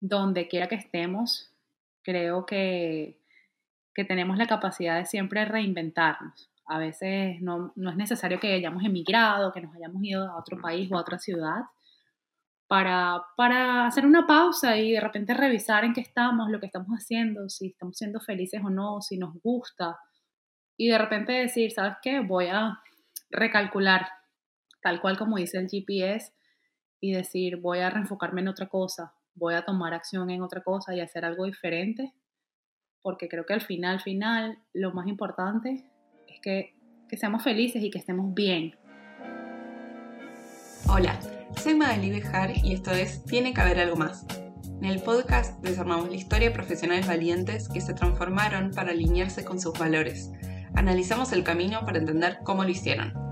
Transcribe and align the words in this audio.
donde 0.00 0.48
quiera 0.48 0.68
que 0.68 0.74
estemos, 0.74 1.52
creo 2.02 2.46
que, 2.46 3.18
que 3.94 4.04
tenemos 4.04 4.38
la 4.38 4.46
capacidad 4.46 4.98
de 4.98 5.06
siempre 5.06 5.44
reinventarnos. 5.44 6.50
A 6.66 6.78
veces 6.78 7.40
no, 7.40 7.72
no, 7.76 7.90
es 7.90 7.96
necesario 7.96 8.40
que 8.40 8.54
hayamos 8.54 8.84
emigrado, 8.84 9.52
que 9.52 9.60
nos 9.60 9.74
hayamos 9.74 10.02
ido 10.02 10.28
a 10.28 10.38
otro 10.38 10.60
país 10.60 10.90
o 10.90 10.96
a 10.96 11.00
otra 11.00 11.18
ciudad 11.18 11.64
para, 12.70 13.20
para 13.36 13.88
hacer 13.88 14.06
una 14.06 14.28
pausa 14.28 14.76
y 14.76 14.92
de 14.92 15.00
repente 15.00 15.34
revisar 15.34 15.84
en 15.84 15.92
qué 15.92 16.00
estamos, 16.00 16.48
lo 16.48 16.60
que 16.60 16.66
estamos 16.66 16.90
haciendo, 16.90 17.48
si 17.48 17.66
estamos 17.66 17.96
siendo 17.96 18.20
felices 18.20 18.60
o 18.64 18.70
no, 18.70 19.00
si 19.00 19.18
nos 19.18 19.34
gusta. 19.42 19.98
Y 20.76 20.88
de 20.88 20.96
repente 20.96 21.32
decir, 21.32 21.72
¿sabes 21.72 21.96
qué? 22.00 22.20
Voy 22.20 22.46
a 22.46 22.78
recalcular, 23.28 24.06
tal 24.82 25.00
cual 25.00 25.18
como 25.18 25.38
dice 25.38 25.58
el 25.58 25.68
GPS, 25.68 26.32
y 27.00 27.10
decir, 27.10 27.56
voy 27.56 27.80
a 27.80 27.90
reenfocarme 27.90 28.42
en 28.42 28.46
otra 28.46 28.68
cosa, 28.68 29.14
voy 29.34 29.54
a 29.54 29.64
tomar 29.64 29.94
acción 29.94 30.30
en 30.30 30.42
otra 30.42 30.62
cosa 30.62 30.94
y 30.94 31.00
hacer 31.00 31.24
algo 31.24 31.44
diferente, 31.44 32.12
porque 33.02 33.28
creo 33.28 33.46
que 33.46 33.54
al 33.54 33.60
final, 33.60 34.00
final, 34.00 34.58
lo 34.72 34.92
más 34.92 35.06
importante 35.06 35.90
es 36.28 36.40
que, 36.40 36.74
que 37.08 37.16
seamos 37.16 37.42
felices 37.42 37.82
y 37.82 37.90
que 37.90 37.98
estemos 37.98 38.34
bien. 38.34 38.76
Hola, 40.88 41.18
soy 41.56 41.74
Magali 41.74 42.10
Bejar 42.10 42.52
y 42.56 42.74
esto 42.74 42.90
es 42.90 43.24
Tiene 43.24 43.54
que 43.54 43.60
haber 43.60 43.78
algo 43.78 43.96
más. 43.96 44.26
En 44.80 44.86
el 44.86 45.02
podcast 45.02 45.62
desarmamos 45.62 46.08
la 46.08 46.16
historia 46.16 46.48
de 46.48 46.54
profesionales 46.54 47.06
valientes 47.06 47.68
que 47.68 47.80
se 47.80 47.94
transformaron 47.94 48.70
para 48.70 48.92
alinearse 48.92 49.44
con 49.44 49.60
sus 49.60 49.78
valores. 49.78 50.30
Analizamos 50.74 51.32
el 51.32 51.44
camino 51.44 51.84
para 51.84 51.98
entender 51.98 52.38
cómo 52.44 52.64
lo 52.64 52.70
hicieron 52.70 53.29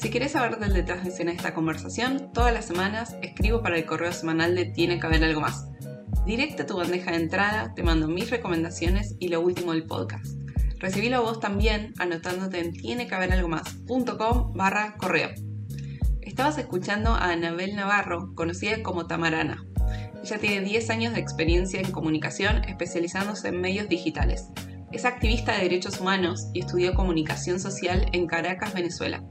si 0.00 0.10
quieres 0.10 0.32
saber 0.32 0.58
del 0.58 0.74
detrás 0.74 1.02
de 1.02 1.10
escena 1.10 1.32
de 1.32 1.36
esta 1.36 1.54
conversación, 1.54 2.30
todas 2.32 2.52
las 2.52 2.66
semanas 2.66 3.16
escribo 3.20 3.62
para 3.62 3.76
el 3.76 3.84
correo 3.84 4.12
semanal 4.12 4.54
de 4.54 4.66
Tiene 4.66 5.00
que 5.00 5.06
haber 5.06 5.24
algo 5.24 5.40
más. 5.40 5.66
Directa 6.24 6.66
tu 6.66 6.76
bandeja 6.76 7.10
de 7.10 7.16
entrada, 7.16 7.74
te 7.74 7.82
mando 7.82 8.06
mis 8.06 8.30
recomendaciones 8.30 9.16
y 9.18 9.28
lo 9.28 9.40
último 9.40 9.72
del 9.72 9.86
podcast. 9.86 10.36
Recibílo 10.78 11.22
vos 11.22 11.40
también 11.40 11.94
anotándote 11.98 12.60
en 12.60 12.72
tienequehaberalgomás.com 12.72 14.52
barra 14.54 14.94
correo. 14.96 15.30
Estabas 16.20 16.58
escuchando 16.58 17.14
a 17.14 17.32
Anabel 17.32 17.74
Navarro, 17.74 18.34
conocida 18.36 18.80
como 18.84 19.08
Tamarana. 19.08 19.66
Ella 20.22 20.38
tiene 20.38 20.60
10 20.60 20.90
años 20.90 21.14
de 21.14 21.20
experiencia 21.20 21.80
en 21.80 21.90
comunicación 21.90 22.62
especializándose 22.64 23.48
en 23.48 23.60
medios 23.60 23.88
digitales. 23.88 24.50
Es 24.92 25.04
activista 25.04 25.56
de 25.56 25.62
derechos 25.62 26.00
humanos 26.00 26.50
y 26.54 26.60
estudió 26.60 26.94
comunicación 26.94 27.58
social 27.58 28.06
en 28.12 28.28
Caracas, 28.28 28.74
Venezuela 28.74 29.24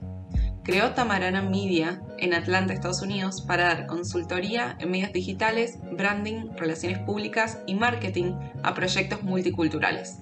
creó 0.68 0.92
Tamarana 0.92 1.42
Media 1.42 2.02
en 2.18 2.34
Atlanta, 2.34 2.74
Estados 2.74 3.02
Unidos, 3.02 3.40
para 3.42 3.64
dar 3.64 3.88
consultoría 3.88 4.76
en 4.82 4.92
medios 4.92 5.14
digitales, 5.14 5.80
branding, 5.94 6.50
relaciones 6.58 7.00
públicas 7.00 7.60
y 7.68 7.76
marketing 7.76 8.34
a 8.64 8.74
proyectos 8.74 9.24
multiculturales. 9.24 10.18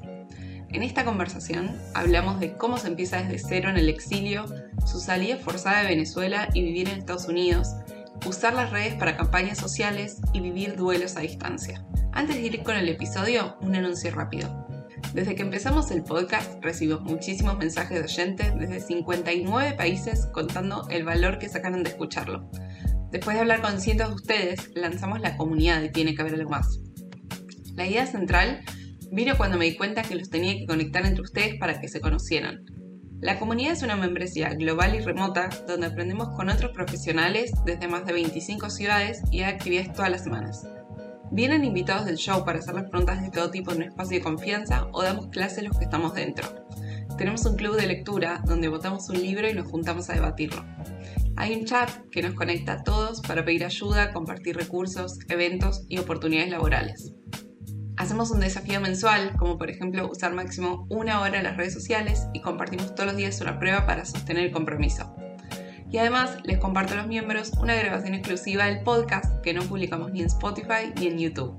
En 0.69 0.83
esta 0.83 1.03
conversación 1.03 1.75
hablamos 1.95 2.39
de 2.39 2.53
cómo 2.57 2.77
se 2.77 2.89
empieza 2.89 3.23
desde 3.23 3.39
cero 3.39 3.69
en 3.71 3.77
el 3.77 3.89
exilio, 3.89 4.45
su 4.85 4.99
salida 4.99 5.37
forzada 5.37 5.81
de 5.81 5.87
Venezuela 5.87 6.47
y 6.53 6.61
vivir 6.61 6.89
en 6.89 6.99
Estados 6.99 7.27
Unidos, 7.27 7.73
usar 8.27 8.53
las 8.53 8.69
redes 8.69 8.93
para 8.93 9.17
campañas 9.17 9.57
sociales 9.57 10.21
y 10.31 10.41
vivir 10.41 10.75
duelos 10.75 11.17
a 11.17 11.21
distancia. 11.21 11.83
Antes 12.11 12.35
de 12.35 12.43
ir 12.43 12.61
con 12.61 12.75
el 12.77 12.87
episodio, 12.87 13.57
un 13.61 13.75
anuncio 13.75 14.11
rápido. 14.11 14.64
Desde 15.15 15.33
que 15.33 15.43
empezamos 15.43 15.91
el 15.91 16.03
podcast 16.03 16.61
recibimos 16.61 17.03
muchísimos 17.03 17.57
mensajes 17.57 17.99
de 17.99 18.03
oyentes 18.03 18.53
desde 18.59 18.81
59 18.81 19.73
países 19.77 20.27
contando 20.33 20.85
el 20.89 21.05
valor 21.05 21.39
que 21.39 21.47
sacaron 21.47 21.83
de 21.83 21.91
escucharlo. 21.91 22.51
Después 23.11 23.35
de 23.37 23.39
hablar 23.39 23.61
con 23.61 23.79
cientos 23.79 24.09
de 24.09 24.15
ustedes, 24.15 24.71
lanzamos 24.75 25.21
la 25.21 25.37
comunidad 25.37 25.79
de 25.79 25.87
Tiene 25.87 26.15
que 26.15 26.21
haber 26.21 26.33
algo 26.33 26.49
más. 26.49 26.81
La 27.75 27.87
idea 27.87 28.05
central 28.05 28.59
vino 29.09 29.37
cuando 29.37 29.57
me 29.57 29.63
di 29.63 29.77
cuenta 29.77 30.01
que 30.01 30.15
los 30.15 30.29
tenía 30.29 30.57
que 30.57 30.65
conectar 30.65 31.05
entre 31.05 31.23
ustedes 31.23 31.55
para 31.61 31.79
que 31.79 31.87
se 31.87 32.01
conocieran. 32.01 32.65
La 33.21 33.39
comunidad 33.39 33.71
es 33.71 33.83
una 33.83 33.95
membresía 33.95 34.49
global 34.49 34.95
y 34.95 34.99
remota 34.99 35.47
donde 35.65 35.87
aprendemos 35.87 36.35
con 36.35 36.49
otros 36.49 36.73
profesionales 36.73 37.53
desde 37.65 37.87
más 37.87 38.05
de 38.05 38.11
25 38.11 38.69
ciudades 38.69 39.21
y 39.31 39.43
hay 39.43 39.53
actividades 39.53 39.93
todas 39.93 40.11
las 40.11 40.25
semanas. 40.25 40.67
Vienen 41.35 41.65
invitados 41.65 42.05
del 42.05 42.15
show 42.15 42.45
para 42.45 42.59
hacer 42.59 42.75
las 42.75 42.89
preguntas 42.89 43.21
de 43.21 43.29
todo 43.29 43.51
tipo 43.51 43.71
en 43.71 43.77
un 43.79 43.83
espacio 43.83 44.19
de 44.19 44.23
confianza 44.23 44.87
o 44.93 45.03
damos 45.03 45.27
clases 45.27 45.65
los 45.65 45.77
que 45.77 45.83
estamos 45.83 46.13
dentro. 46.13 46.47
Tenemos 47.17 47.45
un 47.45 47.57
club 47.57 47.75
de 47.75 47.87
lectura 47.87 48.41
donde 48.45 48.69
votamos 48.69 49.09
un 49.09 49.21
libro 49.21 49.49
y 49.49 49.53
nos 49.53 49.69
juntamos 49.69 50.09
a 50.09 50.13
debatirlo. 50.13 50.63
Hay 51.35 51.53
un 51.53 51.65
chat 51.65 51.89
que 52.09 52.21
nos 52.21 52.35
conecta 52.35 52.71
a 52.71 52.83
todos 52.83 53.19
para 53.19 53.43
pedir 53.43 53.65
ayuda, 53.65 54.13
compartir 54.13 54.55
recursos, 54.55 55.19
eventos 55.27 55.83
y 55.89 55.97
oportunidades 55.97 56.51
laborales. 56.51 57.11
Hacemos 57.97 58.31
un 58.31 58.39
desafío 58.39 58.79
mensual, 58.79 59.35
como 59.37 59.57
por 59.57 59.69
ejemplo 59.69 60.09
usar 60.09 60.33
máximo 60.33 60.87
una 60.89 61.19
hora 61.19 61.39
en 61.39 61.43
las 61.43 61.57
redes 61.57 61.73
sociales 61.73 62.27
y 62.33 62.39
compartimos 62.39 62.95
todos 62.95 63.07
los 63.07 63.17
días 63.17 63.41
una 63.41 63.59
prueba 63.59 63.85
para 63.85 64.05
sostener 64.05 64.45
el 64.45 64.51
compromiso. 64.53 65.13
Y 65.95 65.97
además 65.97 66.39
les 66.43 66.57
comparto 66.57 66.91
a 66.91 66.97
los 66.97 67.07
miembros 67.07 67.53
una 67.57 67.73
grabación 67.73 68.15
exclusiva 68.15 68.65
del 68.65 68.81
podcast 68.81 69.41
que 69.41 69.53
no 69.53 69.63
publicamos 69.63 70.11
ni 70.11 70.19
en 70.19 70.25
Spotify 70.25 70.91
ni 70.99 71.07
en 71.07 71.17
YouTube. 71.17 71.57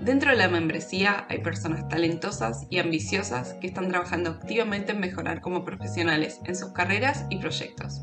Dentro 0.00 0.30
de 0.30 0.38
la 0.38 0.48
membresía 0.48 1.26
hay 1.28 1.40
personas 1.40 1.86
talentosas 1.90 2.66
y 2.70 2.78
ambiciosas 2.78 3.52
que 3.60 3.66
están 3.66 3.88
trabajando 3.88 4.30
activamente 4.30 4.92
en 4.92 5.00
mejorar 5.00 5.42
como 5.42 5.62
profesionales 5.62 6.40
en 6.46 6.56
sus 6.56 6.70
carreras 6.70 7.26
y 7.28 7.36
proyectos. 7.36 8.00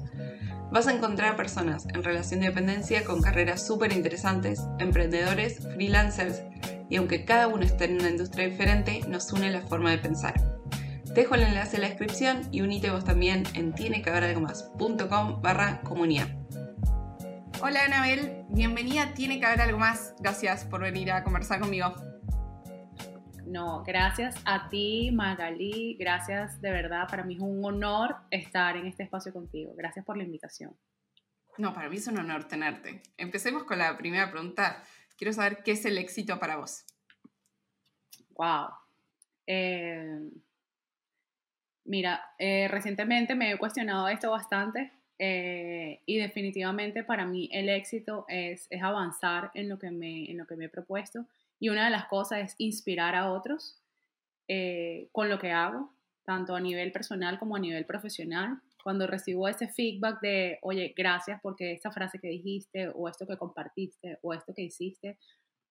Vas 0.72 0.86
a 0.86 0.94
encontrar 0.94 1.36
personas 1.36 1.88
en 1.88 2.04
relación 2.04 2.42
de 2.42 2.50
dependencia 2.50 3.04
con 3.04 3.24
carreras 3.24 3.66
súper 3.66 3.94
interesantes, 3.94 4.62
emprendedores, 4.78 5.58
freelancers, 5.74 6.44
y 6.88 6.98
aunque 6.98 7.26
cada 7.26 7.48
uno 7.48 7.64
esté 7.64 7.86
en 7.86 7.96
una 7.96 8.12
industria 8.12 8.48
diferente, 8.48 9.02
nos 9.08 9.34
une 9.34 9.50
la 9.50 9.62
forma 9.62 9.90
de 9.90 9.98
pensar. 9.98 10.55
Dejo 11.16 11.36
el 11.36 11.44
enlace 11.44 11.78
en 11.78 11.84
la 11.84 11.88
descripción 11.88 12.42
y 12.52 12.60
unite 12.60 12.90
vos 12.90 13.06
también 13.06 13.44
en 13.54 13.74
tienequehaberalgomás.com 13.74 15.42
barra 15.42 15.80
comunidad. 15.80 16.28
Hola 17.62 17.86
Anabel, 17.86 18.44
bienvenida 18.50 19.04
a 19.04 19.14
Tiene 19.14 19.40
que 19.40 19.46
haber 19.46 19.62
algo 19.62 19.78
más. 19.78 20.14
Gracias 20.20 20.66
por 20.66 20.82
venir 20.82 21.14
a 21.14 21.24
conversar 21.24 21.62
conmigo. 21.62 21.96
No, 23.46 23.82
gracias 23.84 24.36
a 24.44 24.68
ti, 24.68 25.10
Magali. 25.14 25.96
Gracias 25.98 26.60
de 26.60 26.72
verdad. 26.72 27.08
Para 27.08 27.24
mí 27.24 27.36
es 27.36 27.40
un 27.40 27.64
honor 27.64 28.18
estar 28.30 28.76
en 28.76 28.86
este 28.86 29.04
espacio 29.04 29.32
contigo. 29.32 29.74
Gracias 29.78 30.04
por 30.04 30.18
la 30.18 30.26
invitación. 30.26 30.76
No, 31.58 31.74
para 31.74 31.88
mí 31.88 31.96
es 31.96 32.08
un 32.08 32.18
honor 32.18 32.44
tenerte. 32.44 33.02
Empecemos 33.16 33.64
con 33.64 33.78
la 33.78 33.98
primera 33.98 34.30
pregunta. 34.30 34.84
Quiero 35.16 35.32
saber 35.32 35.64
qué 35.64 35.72
es 35.72 35.86
el 35.86 35.98
éxito 35.98 36.38
para 36.40 36.58
vos. 36.58 36.84
Wow. 38.32 38.68
Eh, 39.48 40.20
Mira, 41.86 42.34
eh, 42.40 42.68
recientemente 42.68 43.36
me 43.36 43.52
he 43.52 43.58
cuestionado 43.58 44.08
esto 44.08 44.32
bastante 44.32 44.92
eh, 45.20 46.02
y 46.08 46.18
definitivamente 46.18 47.04
para 47.04 47.26
mí 47.26 47.48
el 47.54 47.70
éxito 47.70 48.26
es, 48.28 48.68
es 48.72 48.82
avanzar 48.82 49.52
en 49.54 49.70
lo, 49.70 49.78
que 49.78 49.92
me, 49.92 50.30
en 50.30 50.38
lo 50.38 50.48
que 50.48 50.56
me 50.56 50.66
he 50.66 50.70
propuesto 50.70 51.28
y 51.60 51.70
una 51.70 51.86
de 51.86 51.92
las 51.92 52.06
cosas 52.08 52.40
es 52.40 52.56
inspirar 52.58 53.16
a 53.16 53.32
otros 53.32 53.82
eh, 54.48 55.10
con 55.12 55.30
lo 55.30 55.40
que 55.40 55.52
hago, 55.52 55.94
tanto 56.24 56.56
a 56.56 56.60
nivel 56.60 56.92
personal 56.92 57.38
como 57.38 57.56
a 57.56 57.60
nivel 57.60 57.86
profesional. 57.86 58.60
Cuando 58.84 59.08
recibo 59.08 59.48
ese 59.48 59.68
feedback 59.68 60.22
de, 60.22 60.60
oye, 60.64 60.94
gracias 60.96 61.40
porque 61.42 61.72
esta 61.72 61.92
frase 61.92 62.20
que 62.20 62.28
dijiste 62.28 62.90
o 62.94 63.08
esto 63.08 63.26
que 63.26 63.38
compartiste 63.38 64.18
o 64.22 64.34
esto 64.34 64.54
que 64.54 64.64
hiciste 64.64 65.18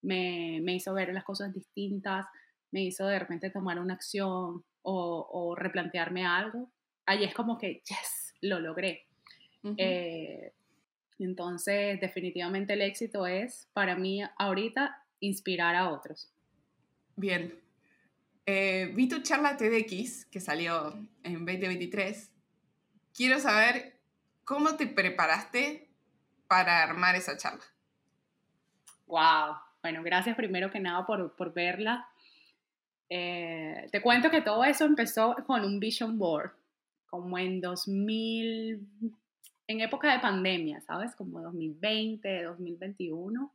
me, 0.02 0.60
me 0.62 0.74
hizo 0.74 0.94
ver 0.94 1.12
las 1.12 1.24
cosas 1.24 1.52
distintas, 1.52 2.26
me 2.74 2.82
hizo 2.82 3.06
de 3.06 3.20
repente 3.20 3.50
tomar 3.50 3.78
una 3.78 3.94
acción, 3.94 4.64
o, 4.82 5.54
replantearme 5.56 6.26
algo, 6.26 6.72
ahí 7.06 7.22
es 7.22 7.32
como 7.32 7.56
que, 7.56 7.80
yes, 7.88 8.34
lo 8.40 8.58
logré. 8.58 9.06
Eh, 9.78 10.52
entonces, 11.20 12.00
definitivamente 12.00 12.72
el 12.72 12.82
éxito 12.82 13.28
es, 13.28 13.68
para 13.72 13.94
mí 13.94 14.22
ahorita, 14.38 15.04
inspirar 15.20 15.76
a 15.76 15.88
otros. 15.88 16.32
Bien. 17.14 17.54
Eh, 18.44 18.90
vi 18.92 19.08
tu 19.08 19.22
charla 19.22 19.56
TEDx 19.56 20.26
que 20.26 20.40
salió 20.40 20.94
en 21.22 21.46
2023. 21.46 22.32
Quiero 23.14 23.38
saber 23.38 24.00
cómo 24.44 24.76
te 24.76 24.88
preparaste 24.88 25.88
para 26.48 26.82
armar 26.82 27.14
esa 27.14 27.36
charla. 27.36 27.62
Wow. 29.06 29.58
Bueno, 29.80 30.02
gracias 30.02 30.34
primero 30.34 30.72
que 30.72 30.80
nada 30.80 31.06
por, 31.06 31.36
por 31.36 31.54
verla. 31.54 32.08
Eh, 33.08 33.88
te 33.92 34.00
cuento 34.00 34.30
que 34.30 34.40
todo 34.40 34.64
eso 34.64 34.84
empezó 34.84 35.36
con 35.46 35.64
un 35.64 35.78
vision 35.78 36.18
board, 36.18 36.52
como 37.06 37.38
en 37.38 37.60
2000, 37.60 38.80
en 39.68 39.80
época 39.80 40.12
de 40.12 40.20
pandemia, 40.20 40.80
¿sabes? 40.80 41.14
Como 41.14 41.40
2020, 41.40 42.42
2021. 42.44 43.52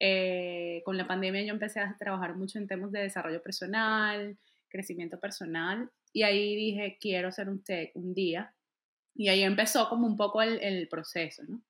Eh, 0.00 0.82
con 0.84 0.96
la 0.96 1.06
pandemia 1.06 1.42
yo 1.42 1.52
empecé 1.52 1.80
a 1.80 1.96
trabajar 1.96 2.34
mucho 2.34 2.58
en 2.58 2.66
temas 2.66 2.90
de 2.90 3.00
desarrollo 3.00 3.42
personal, 3.42 4.36
crecimiento 4.68 5.20
personal, 5.20 5.90
y 6.12 6.24
ahí 6.24 6.56
dije, 6.56 6.98
quiero 7.00 7.28
hacer 7.28 7.48
un, 7.48 7.62
un 7.94 8.14
día. 8.14 8.52
Y 9.14 9.28
ahí 9.28 9.42
empezó 9.42 9.88
como 9.88 10.06
un 10.06 10.16
poco 10.16 10.42
el, 10.42 10.58
el 10.60 10.88
proceso, 10.88 11.42
¿no? 11.46 11.60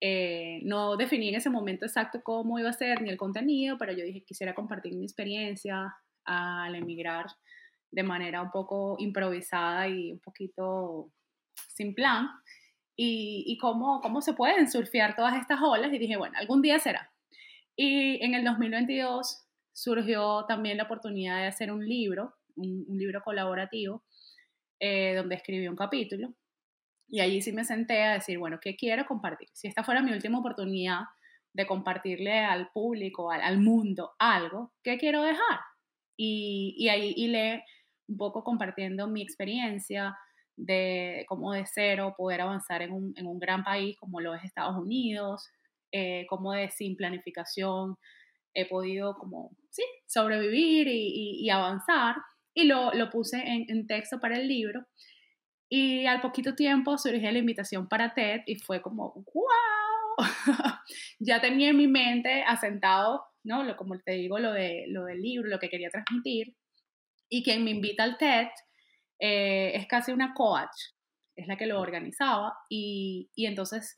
Eh, 0.00 0.60
no 0.62 0.96
definí 0.96 1.28
en 1.28 1.34
ese 1.34 1.50
momento 1.50 1.84
exacto 1.84 2.22
cómo 2.22 2.58
iba 2.60 2.70
a 2.70 2.72
ser 2.72 3.02
ni 3.02 3.10
el 3.10 3.16
contenido, 3.16 3.76
pero 3.78 3.92
yo 3.92 4.04
dije 4.04 4.22
quisiera 4.22 4.54
compartir 4.54 4.94
mi 4.94 5.04
experiencia 5.04 5.92
al 6.28 6.74
emigrar 6.74 7.26
de 7.90 8.02
manera 8.02 8.42
un 8.42 8.50
poco 8.50 8.96
improvisada 8.98 9.88
y 9.88 10.12
un 10.12 10.20
poquito 10.20 11.10
sin 11.68 11.94
plan. 11.94 12.28
Y, 12.96 13.44
y 13.46 13.58
cómo, 13.58 14.00
cómo 14.00 14.20
se 14.20 14.34
pueden 14.34 14.70
surfear 14.70 15.14
todas 15.16 15.36
estas 15.36 15.60
olas. 15.62 15.92
Y 15.92 15.98
dije, 15.98 16.16
bueno, 16.16 16.36
algún 16.38 16.62
día 16.62 16.78
será. 16.78 17.12
Y 17.76 18.22
en 18.24 18.34
el 18.34 18.44
2022 18.44 19.46
surgió 19.72 20.44
también 20.46 20.76
la 20.76 20.82
oportunidad 20.82 21.38
de 21.38 21.46
hacer 21.46 21.70
un 21.70 21.86
libro, 21.86 22.34
un, 22.56 22.84
libro 22.88 23.22
colaborativo, 23.22 24.02
eh, 24.80 25.14
donde 25.14 25.36
escribí 25.36 25.68
un 25.68 25.76
capítulo. 25.76 26.34
Y 27.08 27.20
allí 27.20 27.40
sí 27.40 27.52
me 27.52 27.64
senté 27.64 28.02
a 28.02 28.14
decir, 28.14 28.38
bueno, 28.38 28.58
¿qué 28.60 28.74
quiero 28.74 29.06
compartir? 29.06 29.48
Si 29.52 29.68
esta 29.68 29.84
fuera 29.84 30.02
mi 30.02 30.12
última 30.12 30.40
oportunidad 30.40 31.02
de 31.52 31.66
compartirle 31.66 32.40
al 32.40 32.70
público, 32.72 33.30
al, 33.30 33.58
mundo, 33.58 34.12
algo, 34.18 34.72
¿qué 34.82 34.98
quiero 34.98 35.22
dejar? 35.22 35.60
Y, 36.18 36.74
y 36.76 36.88
ahí 36.88 37.14
y 37.16 37.28
le 37.28 37.64
un 38.08 38.16
poco 38.16 38.42
compartiendo 38.42 39.06
mi 39.06 39.22
experiencia 39.22 40.18
de 40.56 41.24
cómo 41.28 41.52
de 41.52 41.64
cero 41.66 42.14
poder 42.16 42.40
avanzar 42.40 42.82
en 42.82 42.92
un, 42.92 43.12
en 43.16 43.26
un 43.26 43.38
gran 43.38 43.62
país 43.62 43.96
como 43.98 44.20
lo 44.20 44.34
es 44.34 44.42
Estados 44.42 44.76
Unidos, 44.76 45.48
eh, 45.92 46.26
cómo 46.28 46.52
de 46.52 46.70
sin 46.70 46.96
planificación 46.96 47.96
he 48.54 48.66
podido 48.66 49.16
como, 49.16 49.52
sí, 49.70 49.84
sobrevivir 50.06 50.88
y, 50.88 51.44
y, 51.44 51.50
avanzar. 51.50 52.16
Y 52.54 52.64
lo, 52.64 52.92
lo 52.92 53.08
puse 53.08 53.36
en, 53.38 53.66
en, 53.68 53.86
texto 53.86 54.18
para 54.18 54.36
el 54.36 54.48
libro. 54.48 54.84
Y 55.68 56.06
al 56.06 56.20
poquito 56.20 56.54
tiempo 56.54 56.98
surgió 56.98 57.30
la 57.30 57.38
invitación 57.38 57.88
para 57.88 58.14
TED 58.14 58.40
y 58.46 58.56
fue 58.56 58.82
como, 58.82 59.12
wow, 59.32 60.26
ya 61.20 61.40
tenía 61.40 61.70
en 61.70 61.76
mi 61.76 61.86
mente 61.86 62.42
asentado, 62.42 63.22
¿no? 63.44 63.62
Lo, 63.64 63.76
como 63.76 63.98
te 63.98 64.12
digo, 64.12 64.38
lo, 64.38 64.52
de, 64.52 64.84
lo 64.88 65.04
del 65.04 65.20
libro, 65.20 65.48
lo 65.48 65.58
que 65.58 65.68
quería 65.68 65.90
transmitir. 65.90 66.54
Y 67.28 67.42
quien 67.42 67.64
me 67.64 67.70
invita 67.70 68.04
al 68.04 68.18
TED 68.18 68.48
eh, 69.20 69.72
es 69.74 69.86
casi 69.86 70.12
una 70.12 70.34
coach, 70.34 70.94
es 71.36 71.46
la 71.46 71.56
que 71.56 71.66
lo 71.66 71.80
organizaba. 71.80 72.54
Y, 72.68 73.30
y 73.34 73.46
entonces 73.46 73.96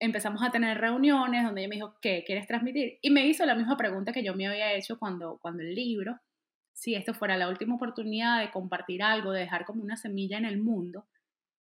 empezamos 0.00 0.42
a 0.42 0.50
tener 0.50 0.78
reuniones 0.78 1.44
donde 1.44 1.60
ella 1.60 1.68
me 1.68 1.76
dijo, 1.76 1.94
¿qué 2.00 2.24
quieres 2.26 2.46
transmitir? 2.46 2.98
Y 3.02 3.10
me 3.10 3.26
hizo 3.26 3.44
la 3.44 3.54
misma 3.54 3.76
pregunta 3.76 4.12
que 4.12 4.24
yo 4.24 4.34
me 4.34 4.46
había 4.46 4.72
hecho 4.72 4.98
cuando, 4.98 5.38
cuando 5.40 5.62
el 5.62 5.74
libro, 5.74 6.18
si 6.72 6.94
esto 6.94 7.12
fuera 7.12 7.36
la 7.36 7.48
última 7.48 7.74
oportunidad 7.74 8.40
de 8.40 8.50
compartir 8.50 9.02
algo, 9.02 9.32
de 9.32 9.40
dejar 9.40 9.66
como 9.66 9.82
una 9.82 9.96
semilla 9.96 10.38
en 10.38 10.46
el 10.46 10.58
mundo, 10.58 11.06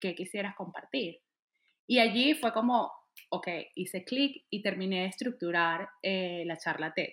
¿qué 0.01 0.13
quisieras 0.13 0.56
compartir? 0.56 1.21
Y 1.88 2.00
allí 2.00 2.33
fue 2.35 2.51
como, 2.51 2.91
ok, 3.30 3.48
hice 3.75 4.04
clic 4.04 4.46
y 4.50 4.62
terminé 4.62 5.02
de 5.02 5.08
estructurar 5.08 5.90
eh, 6.02 6.44
la 6.46 6.58
charla 6.58 6.94
TED. 6.94 7.10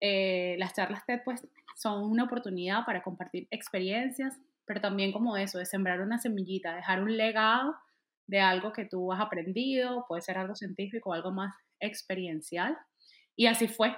Eh, 0.00 0.56
las 0.58 0.74
charlas 0.74 1.06
TED 1.06 1.20
pues 1.24 1.46
son 1.76 2.04
una 2.04 2.24
oportunidad 2.24 2.84
para 2.84 3.02
compartir 3.02 3.46
experiencias, 3.50 4.38
pero 4.64 4.80
también 4.80 5.12
como 5.12 5.36
eso, 5.36 5.58
de 5.58 5.66
sembrar 5.66 6.00
una 6.00 6.18
semillita, 6.18 6.74
dejar 6.74 7.02
un 7.02 7.16
legado 7.16 7.74
de 8.26 8.40
algo 8.40 8.72
que 8.72 8.84
tú 8.84 9.12
has 9.12 9.20
aprendido, 9.20 10.04
puede 10.08 10.22
ser 10.22 10.38
algo 10.38 10.54
científico, 10.54 11.12
algo 11.12 11.32
más 11.32 11.54
experiencial. 11.80 12.76
Y 13.36 13.46
así 13.46 13.68
fue. 13.68 13.96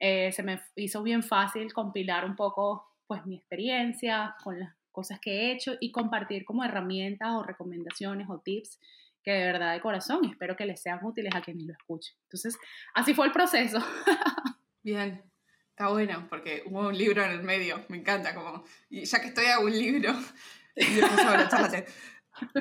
Eh, 0.00 0.32
se 0.32 0.42
me 0.42 0.60
hizo 0.76 1.02
bien 1.02 1.22
fácil 1.22 1.72
compilar 1.72 2.24
un 2.24 2.36
poco 2.36 2.86
pues 3.06 3.24
mi 3.26 3.36
experiencia 3.36 4.34
con 4.42 4.58
las 4.58 4.74
cosas 4.90 5.20
que 5.20 5.32
he 5.32 5.52
hecho 5.52 5.74
y 5.80 5.92
compartir 5.92 6.44
como 6.44 6.64
herramientas 6.64 7.30
o 7.32 7.42
recomendaciones 7.42 8.28
o 8.28 8.38
tips 8.38 8.78
que 9.24 9.32
de 9.32 9.46
verdad 9.46 9.72
de 9.72 9.80
corazón 9.80 10.24
espero 10.26 10.54
que 10.54 10.66
les 10.66 10.80
sean 10.80 11.00
útiles 11.02 11.34
a 11.34 11.40
quienes 11.40 11.64
lo 11.64 11.72
escuchen. 11.72 12.14
Entonces, 12.24 12.58
así 12.94 13.14
fue 13.14 13.26
el 13.26 13.32
proceso. 13.32 13.78
Bien, 14.82 15.24
está 15.70 15.88
bueno 15.88 16.26
porque 16.28 16.62
hubo 16.66 16.88
un 16.88 16.96
libro 16.96 17.24
en 17.24 17.32
el 17.32 17.42
medio, 17.42 17.84
me 17.88 17.96
encanta 17.96 18.34
como, 18.34 18.64
y 18.90 19.04
ya 19.04 19.20
que 19.20 19.28
estoy 19.28 19.46
a 19.46 19.60
un 19.60 19.72
libro, 19.72 20.12
y 20.76 21.00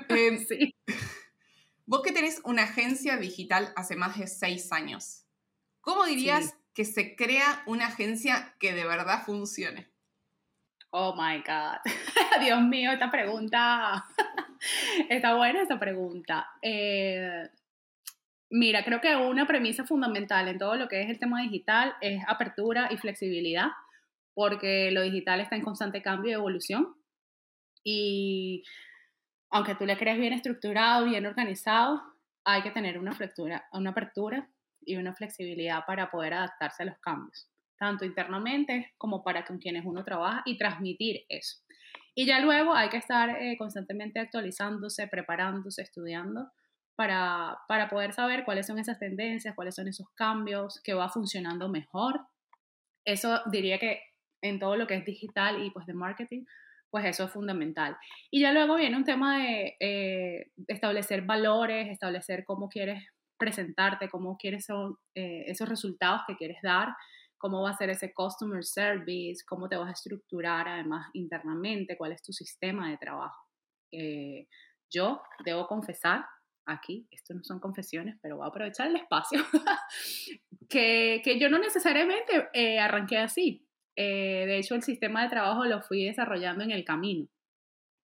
Em, 0.10 0.38
sí. 0.48 0.76
Vos 1.86 2.02
que 2.02 2.12
tenés 2.12 2.42
una 2.46 2.64
agencia 2.64 3.18
digital 3.18 3.74
hace 3.76 3.96
más 3.96 4.18
de 4.18 4.28
seis 4.28 4.72
años, 4.72 5.26
¿cómo 5.82 6.06
dirías 6.06 6.56
que 6.74 6.86
se 6.86 7.16
crea 7.16 7.64
una 7.66 7.88
agencia 7.88 8.56
que 8.60 8.74
de 8.74 8.86
verdad 8.86 9.24
funcione? 9.26 9.92
Oh 10.92 11.16
my 11.16 11.40
God. 11.40 11.80
Dios 12.40 12.62
mío, 12.62 12.92
esta 12.92 13.12
pregunta. 13.12 14.06
Está 15.10 15.36
buena 15.36 15.62
esta 15.62 15.80
pregunta. 15.80 16.48
Eh, 16.62 17.50
mira, 18.50 18.84
creo 18.84 19.02
que 19.02 19.16
una 19.16 19.46
premisa 19.46 19.86
fundamental 19.86 20.48
en 20.48 20.58
todo 20.58 20.76
lo 20.76 20.88
que 20.88 21.02
es 21.02 21.10
el 21.10 21.20
tema 21.20 21.42
digital 21.42 21.96
es 22.02 22.24
apertura 22.28 22.90
y 22.92 22.98
flexibilidad, 22.98 23.68
porque 24.34 24.92
lo 24.92 25.02
digital 25.02 25.42
está 25.42 25.56
en 25.56 25.64
constante 25.64 26.02
cambio 26.02 26.32
y 26.32 26.34
evolución. 26.34 26.96
Y 27.84 28.64
aunque 29.50 29.76
tú 29.76 29.86
le 29.86 29.98
crees 29.98 30.18
bien 30.18 30.34
estructurado, 30.34 31.06
bien 31.06 31.26
organizado, 31.26 32.02
hay 32.46 32.62
que 32.62 32.72
tener 32.72 32.98
una 32.98 33.12
apertura 33.12 34.50
y 34.86 34.96
una 34.96 35.14
flexibilidad 35.14 35.86
para 35.86 36.12
poder 36.12 36.34
adaptarse 36.34 36.84
a 36.84 36.88
los 36.88 36.98
cambios, 37.00 37.48
tanto 37.78 38.04
internamente 38.04 38.94
como 38.98 39.24
para 39.24 39.46
con 39.46 39.60
quienes 39.60 39.86
uno 39.86 40.04
trabaja 40.04 40.42
y 40.46 40.58
transmitir 40.58 41.26
eso. 41.30 41.63
Y 42.16 42.26
ya 42.26 42.40
luego 42.40 42.74
hay 42.74 42.90
que 42.90 42.98
estar 42.98 43.42
eh, 43.42 43.58
constantemente 43.58 44.20
actualizándose, 44.20 45.08
preparándose, 45.08 45.82
estudiando 45.82 46.52
para, 46.96 47.58
para 47.68 47.90
poder 47.90 48.14
saber 48.14 48.46
cuáles 48.46 48.68
son 48.68 48.78
esas 48.78 49.00
tendencias, 49.00 49.56
cuáles 49.56 49.76
son 49.76 49.88
esos 49.88 50.10
cambios, 50.16 50.80
qué 50.84 50.94
va 50.94 51.10
funcionando 51.10 51.70
mejor. 51.70 52.22
Eso 53.06 53.42
diría 53.52 53.80
que 53.80 54.02
en 54.42 54.60
todo 54.60 54.76
lo 54.76 54.86
que 54.86 54.96
es 54.96 55.06
digital 55.06 55.64
y 55.64 55.72
pues 55.72 55.86
de 55.86 55.94
marketing, 55.94 56.46
pues 56.92 57.06
eso 57.06 57.24
es 57.24 57.32
fundamental. 57.32 57.98
Y 58.30 58.42
ya 58.42 58.52
luego 58.52 58.76
viene 58.76 58.96
un 58.96 59.04
tema 59.04 59.40
de 59.40 59.76
eh, 59.80 60.52
establecer 60.68 61.24
valores, 61.24 61.90
establecer 61.90 62.44
cómo 62.46 62.70
quieres 62.70 63.04
presentarte, 63.38 64.10
cómo 64.10 64.38
quieres 64.38 64.66
son, 64.66 64.98
eh, 65.16 65.46
esos 65.48 65.68
resultados 65.68 66.22
que 66.28 66.36
quieres 66.36 66.62
dar, 66.62 66.90
cómo 67.44 67.62
va 67.62 67.72
a 67.72 67.78
ser 67.78 67.90
ese 67.90 68.14
customer 68.14 68.64
service, 68.64 69.44
cómo 69.46 69.68
te 69.68 69.76
vas 69.76 69.90
a 69.90 69.92
estructurar 69.92 70.66
además 70.66 71.10
internamente, 71.12 71.98
cuál 71.98 72.14
es 72.14 72.24
tu 72.24 72.32
sistema 72.32 72.90
de 72.90 72.96
trabajo. 72.96 73.50
Eh, 73.92 74.48
yo 74.90 75.22
debo 75.44 75.68
confesar 75.68 76.24
aquí, 76.66 77.06
esto 77.12 77.34
no 77.34 77.44
son 77.44 77.60
confesiones, 77.60 78.16
pero 78.22 78.38
voy 78.38 78.46
a 78.46 78.48
aprovechar 78.48 78.88
el 78.88 78.96
espacio, 78.96 79.42
que, 80.70 81.22
que, 81.22 81.38
yo 81.38 81.50
no 81.50 81.60
necesariamente 81.60 82.48
arranqué 82.80 83.18
así. 83.18 83.68
Eh, 83.98 84.46
de 84.48 84.60
hecho, 84.60 84.76
el 84.76 84.84
sistema 84.84 85.24
de 85.24 85.30
trabajo 85.30 85.66
lo 85.66 85.82
fui 85.82 86.06
desarrollando 86.06 86.64
en 86.64 86.72
el 86.72 86.86
camino. 86.86 87.28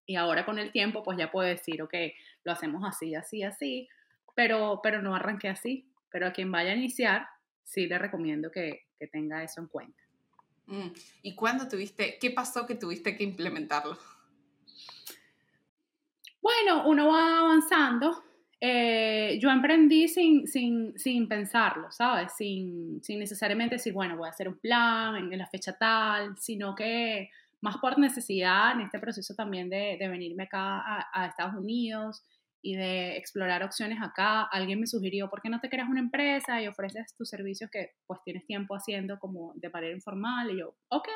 Y 0.05 0.17
ahora 0.17 0.45
con 0.45 0.59
el 0.59 0.73
tiempo, 0.73 1.01
pues 1.01 1.17
ya 1.17 1.31
puedo 1.31 1.47
decir, 1.47 1.81
ok, 1.81 1.93
lo 2.43 2.51
hacemos 2.51 2.83
así, 2.85 3.15
así, 3.15 3.43
así, 3.43 3.87
pero, 4.35 4.81
pero 4.83 5.01
no 5.01 5.15
arranqué 5.15 5.47
así. 5.47 5.89
Pero 6.11 6.27
a 6.27 6.33
quien 6.33 6.51
vaya 6.51 6.71
a 6.71 6.75
iniciar, 6.75 7.25
sí 7.63 7.87
le 7.87 7.97
recomiendo 7.97 8.51
que, 8.51 8.88
que 8.99 9.07
tenga 9.07 9.43
eso 9.43 9.61
en 9.61 9.67
cuenta. 9.67 10.03
Mm, 10.67 10.89
¿Y 11.23 11.35
cuándo 11.35 11.67
tuviste, 11.67 12.17
qué 12.19 12.29
pasó 12.31 12.67
que 12.67 12.75
tuviste 12.75 13.15
que 13.15 13.23
implementarlo? 13.23 13.97
Bueno, 16.41 16.87
uno 16.87 17.07
va 17.07 17.39
avanzando 17.39 18.23
eh, 18.61 19.39
yo 19.41 19.49
emprendí 19.49 20.09
sin, 20.09 20.45
sin, 20.45 20.97
sin 20.99 21.29
pensarlo, 21.29 21.89
¿sabes? 21.91 22.33
Sin, 22.35 23.01
sin, 23.01 23.19
necesariamente 23.19 23.75
decir, 23.75 23.93
bueno, 23.93 24.17
voy 24.17 24.27
a 24.27 24.31
hacer 24.31 24.49
un 24.49 24.57
plan 24.57 25.15
en, 25.15 25.37
la 25.37 25.47
fecha 25.47 25.77
tal, 25.77 26.37
sino 26.37 26.75
que 26.75 27.29
más 27.61 27.77
por 27.77 27.97
necesidad 27.97 28.73
en 28.73 28.81
este 28.81 28.99
proceso 28.99 29.33
también 29.33 29.69
de, 29.69 29.95
de 29.97 30.07
venirme 30.09 30.43
acá 30.43 30.79
a, 30.79 31.07
a, 31.13 31.27
Estados 31.27 31.55
Unidos 31.55 32.25
y 32.61 32.75
de 32.75 33.17
explorar 33.17 33.63
opciones 33.63 33.99
acá, 34.01 34.43
alguien 34.43 34.79
me 34.79 34.87
sugirió, 34.87 35.29
¿por 35.29 35.41
qué 35.41 35.49
no 35.49 35.59
te 35.59 35.69
creas 35.69 35.89
una 35.89 35.99
empresa 35.99 36.61
y 36.61 36.67
ofreces 36.67 37.15
tus 37.15 37.29
servicios 37.29 37.69
que 37.71 37.91
pues 38.05 38.19
tienes 38.23 38.45
tiempo 38.45 38.75
haciendo 38.75 39.19
como 39.19 39.53
de 39.55 39.69
manera 39.69 39.93
informal? 39.93 40.51
Y 40.51 40.59
yo, 40.59 40.75
ok. 40.89 41.07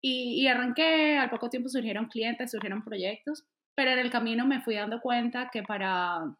Y, 0.00 0.42
y 0.42 0.48
arranqué, 0.48 1.18
al 1.18 1.30
poco 1.30 1.48
tiempo 1.50 1.68
surgieron 1.68 2.06
clientes, 2.06 2.50
surgieron 2.50 2.84
proyectos, 2.84 3.44
pero 3.74 3.90
en 3.92 3.98
el 3.98 4.10
camino 4.10 4.46
me 4.46 4.60
fui 4.60 4.74
dando 4.76 5.00
cuenta 5.00 5.50
que 5.52 5.62
para 5.62 6.36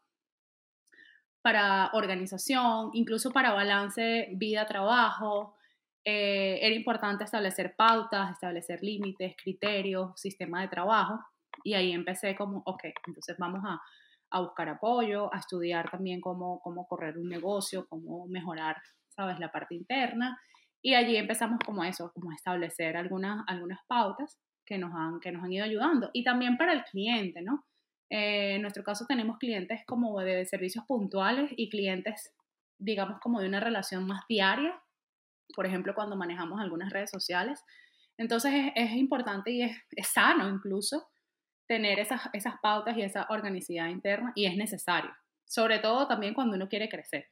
para 1.41 1.89
organización, 1.93 2.91
incluso 2.93 3.31
para 3.31 3.53
balance 3.53 4.29
vida-trabajo. 4.33 5.55
Eh, 6.05 6.59
era 6.61 6.75
importante 6.75 7.23
establecer 7.23 7.75
pautas, 7.75 8.31
establecer 8.31 8.83
límites, 8.83 9.35
criterios, 9.41 10.19
sistema 10.19 10.61
de 10.61 10.67
trabajo. 10.67 11.19
Y 11.63 11.73
ahí 11.73 11.91
empecé 11.91 12.35
como, 12.35 12.61
ok, 12.65 12.83
entonces 13.07 13.37
vamos 13.37 13.61
a, 13.65 13.81
a 14.31 14.41
buscar 14.41 14.69
apoyo, 14.69 15.33
a 15.33 15.39
estudiar 15.39 15.89
también 15.89 16.21
cómo, 16.21 16.59
cómo 16.61 16.87
correr 16.87 17.17
un 17.17 17.29
negocio, 17.29 17.87
cómo 17.87 18.27
mejorar, 18.27 18.77
sabes, 19.09 19.39
la 19.39 19.51
parte 19.51 19.75
interna. 19.75 20.39
Y 20.81 20.93
allí 20.93 21.17
empezamos 21.17 21.59
como 21.65 21.83
eso, 21.83 22.11
como 22.13 22.31
a 22.31 22.35
establecer 22.35 22.95
algunas, 22.95 23.43
algunas 23.47 23.79
pautas 23.87 24.39
que 24.65 24.77
nos, 24.77 24.93
han, 24.93 25.19
que 25.19 25.31
nos 25.31 25.43
han 25.43 25.51
ido 25.51 25.65
ayudando. 25.65 26.09
Y 26.13 26.23
también 26.23 26.57
para 26.57 26.73
el 26.73 26.83
cliente, 26.83 27.41
¿no? 27.41 27.65
Eh, 28.09 28.55
en 28.55 28.61
nuestro 28.61 28.83
caso 28.83 29.05
tenemos 29.05 29.37
clientes 29.37 29.81
como 29.85 30.19
de 30.19 30.45
servicios 30.45 30.85
puntuales 30.85 31.51
y 31.55 31.69
clientes, 31.69 32.33
digamos, 32.77 33.19
como 33.19 33.39
de 33.39 33.47
una 33.47 33.59
relación 33.59 34.05
más 34.07 34.21
diaria, 34.27 34.79
por 35.55 35.65
ejemplo, 35.65 35.93
cuando 35.93 36.15
manejamos 36.15 36.59
algunas 36.59 36.91
redes 36.91 37.09
sociales. 37.11 37.63
Entonces 38.17 38.71
es, 38.75 38.91
importante 38.93 39.51
y 39.51 39.61
es, 39.63 39.75
sano 40.07 40.49
incluso 40.49 41.07
tener 41.69 41.99
esas, 41.99 42.21
esas 42.33 42.55
pautas 42.61 42.97
y 42.97 43.03
esa 43.03 43.27
organicidad 43.29 43.89
interna 43.89 44.31
y 44.33 44.47
es 44.47 44.57
necesario, 44.57 45.15
sobre 45.45 45.77
todo 45.77 46.07
también 46.07 46.33
cuando 46.33 46.55
uno 46.55 46.67
quiere 46.67 46.89
crecer. 46.89 47.29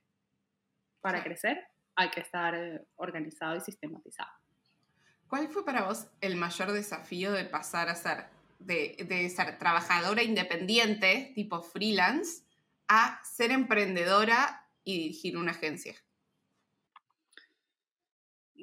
Para 1.02 1.24
crecer 1.24 1.68
hay 1.96 2.12
que 2.12 2.20
estar 2.20 2.54
eh, 2.54 2.86
organizado 2.98 3.58
y 3.58 3.62
sistematizado. 3.62 4.30
¿Cuál 5.28 5.48
fue 5.48 5.66
para 5.66 5.86
vos 5.86 6.08
el 6.22 6.36
mayor 6.36 6.72
desafío 6.72 7.32
de 7.32 7.46
pasar 7.46 7.90
a 7.90 7.96
ser 7.96 8.28
de, 8.60 9.32
ser 9.36 9.58
trabajadora 9.58 10.22
independiente, 10.22 11.32
tipo 11.34 11.62
freelance, 11.62 12.44
a 12.88 13.20
ser 13.24 13.52
emprendedora 13.52 14.68
y 14.84 15.00
dirigir 15.00 15.36
una 15.36 15.52
agencia? 15.52 15.96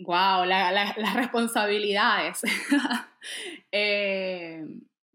Wow, 0.03 0.45
las 0.45 1.15
responsabilidades. 1.17 2.43
Eh, 3.73 4.63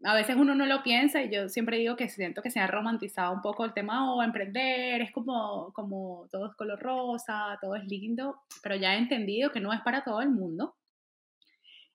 a 0.02 0.14
veces 0.14 0.36
uno 0.36 0.54
no 0.54 0.64
lo 0.66 0.82
piensa 0.82 1.22
y 1.22 1.30
yo 1.30 1.48
siempre 1.48 1.76
digo 1.76 1.96
que 1.96 2.08
siento 2.08 2.40
que 2.42 2.50
se 2.50 2.60
ha 2.60 2.66
romantizado 2.66 3.32
un 3.32 3.42
poco 3.42 3.64
el 3.64 3.74
tema 3.74 4.10
o 4.10 4.16
oh, 4.16 4.22
emprender, 4.22 5.02
es 5.02 5.12
como, 5.12 5.72
como 5.74 6.26
todo 6.30 6.46
es 6.46 6.54
color 6.54 6.80
rosa, 6.80 7.58
todo 7.60 7.76
es 7.76 7.84
lindo, 7.84 8.40
pero 8.62 8.76
ya 8.76 8.94
he 8.94 8.98
entendido 8.98 9.50
que 9.50 9.60
no 9.60 9.72
es 9.72 9.80
para 9.82 10.02
todo 10.02 10.22
el 10.22 10.30
mundo 10.30 10.74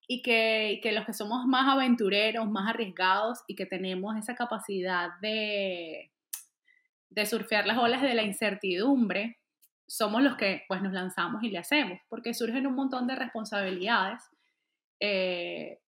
y 0.07 0.21
que, 0.21 0.79
que, 0.83 0.91
los 0.91 1.05
que 1.05 1.13
somos 1.13 1.47
más 1.47 1.67
aventureros, 1.67 2.47
más 2.47 2.69
arriesgados 2.69 3.39
y 3.47 3.55
que 3.55 3.65
tenemos 3.65 4.15
esa 4.17 4.35
capacidad 4.35 5.09
de, 5.21 6.11
de 7.09 7.25
surfear 7.25 7.65
las 7.65 7.79
olas 7.79 8.03
de 8.03 8.13
la 8.13 8.21
incertidumbre, 8.21 9.39
somos 9.87 10.21
los 10.21 10.35
que 10.35 10.63
pues 10.67 10.81
nos 10.83 10.93
lanzamos 10.93 11.41
y 11.43 11.49
le 11.49 11.57
hacemos, 11.57 11.99
porque 12.07 12.35
surgen 12.35 12.67
un 12.67 12.75
montón 12.75 13.07
de 13.07 13.15
responsabilidades 13.15 14.21
eh, 14.99 15.79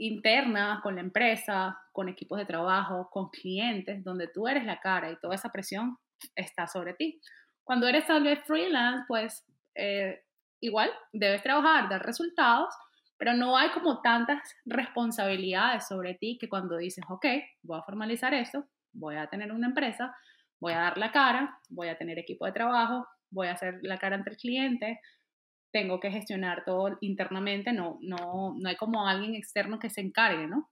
internas 0.00 0.80
con 0.82 0.94
la 0.94 1.00
empresa, 1.00 1.78
con 1.92 2.08
equipos 2.08 2.38
de 2.38 2.46
trabajo, 2.46 3.08
con 3.10 3.28
clientes, 3.28 4.02
donde 4.02 4.28
tú 4.28 4.48
eres 4.48 4.64
la 4.64 4.80
cara 4.80 5.10
y 5.10 5.18
toda 5.20 5.34
esa 5.34 5.50
presión 5.50 5.96
está 6.34 6.66
sobre 6.66 6.94
ti. 6.94 7.20
Cuando 7.64 7.86
eres 7.86 8.06
tal 8.06 8.22
vez 8.24 8.40
freelance, 8.44 9.04
pues 9.06 9.44
eh, 9.74 10.22
igual 10.60 10.90
debes 11.12 11.42
trabajar, 11.42 11.88
dar 11.88 12.04
resultados, 12.04 12.74
pero 13.16 13.34
no 13.34 13.56
hay 13.56 13.70
como 13.70 14.00
tantas 14.00 14.40
responsabilidades 14.64 15.86
sobre 15.86 16.14
ti 16.14 16.38
que 16.40 16.48
cuando 16.48 16.76
dices, 16.76 17.04
ok, 17.08 17.26
voy 17.62 17.78
a 17.78 17.82
formalizar 17.82 18.32
esto, 18.34 18.64
voy 18.92 19.16
a 19.16 19.26
tener 19.26 19.52
una 19.52 19.66
empresa, 19.66 20.14
voy 20.58 20.72
a 20.72 20.80
dar 20.80 20.98
la 20.98 21.12
cara, 21.12 21.58
voy 21.68 21.88
a 21.88 21.98
tener 21.98 22.18
equipo 22.18 22.46
de 22.46 22.52
trabajo, 22.52 23.06
voy 23.30 23.48
a 23.48 23.52
hacer 23.52 23.78
la 23.82 23.98
cara 23.98 24.16
ante 24.16 24.30
el 24.30 24.36
cliente, 24.36 25.00
tengo 25.72 26.00
que 26.00 26.10
gestionar 26.10 26.64
todo 26.64 26.98
internamente, 27.00 27.72
no, 27.72 27.98
no, 28.00 28.56
no 28.58 28.68
hay 28.68 28.76
como 28.76 29.06
alguien 29.06 29.34
externo 29.34 29.78
que 29.78 29.90
se 29.90 30.00
encargue, 30.00 30.46
¿no? 30.46 30.70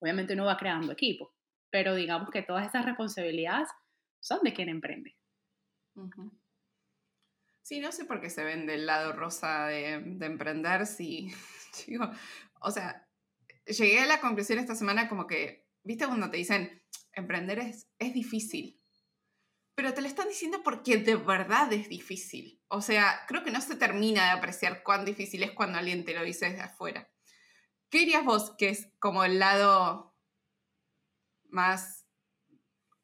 Obviamente 0.00 0.34
uno 0.34 0.44
va 0.44 0.56
creando 0.56 0.92
equipo, 0.92 1.34
pero 1.70 1.94
digamos 1.94 2.30
que 2.30 2.42
todas 2.42 2.66
esas 2.66 2.84
responsabilidades 2.84 3.68
son 4.20 4.40
de 4.42 4.52
quien 4.52 4.68
emprende. 4.68 5.16
Sí, 7.62 7.80
no 7.80 7.90
sé 7.90 8.04
por 8.04 8.20
qué 8.20 8.30
se 8.30 8.44
vende 8.44 8.74
el 8.74 8.86
lado 8.86 9.12
rosa 9.12 9.66
de, 9.66 10.00
de 10.00 10.26
emprender 10.26 10.86
si 10.86 11.32
o 12.60 12.70
sea, 12.70 13.08
llegué 13.66 14.00
a 14.00 14.06
la 14.06 14.20
conclusión 14.20 14.58
esta 14.58 14.74
semana 14.74 15.08
como 15.08 15.26
que, 15.26 15.66
¿viste 15.82 16.06
cuando 16.06 16.30
te 16.30 16.36
dicen, 16.36 16.82
emprender 17.12 17.58
es, 17.58 17.88
es 17.98 18.12
difícil? 18.12 18.80
Pero 19.76 19.92
te 19.92 20.00
lo 20.00 20.06
están 20.06 20.28
diciendo 20.28 20.62
porque 20.64 20.96
de 20.96 21.16
verdad 21.16 21.70
es 21.70 21.90
difícil. 21.90 22.58
O 22.68 22.80
sea, 22.80 23.26
creo 23.28 23.44
que 23.44 23.50
no 23.50 23.60
se 23.60 23.76
termina 23.76 24.24
de 24.24 24.30
apreciar 24.30 24.82
cuán 24.82 25.04
difícil 25.04 25.42
es 25.42 25.52
cuando 25.52 25.78
alguien 25.78 26.06
te 26.06 26.14
lo 26.14 26.24
dice 26.24 26.46
desde 26.46 26.62
afuera. 26.62 27.10
¿Qué 27.90 27.98
dirías 27.98 28.24
vos 28.24 28.54
que 28.56 28.70
es 28.70 28.90
como 28.98 29.22
el 29.22 29.38
lado 29.38 30.16
más 31.50 32.06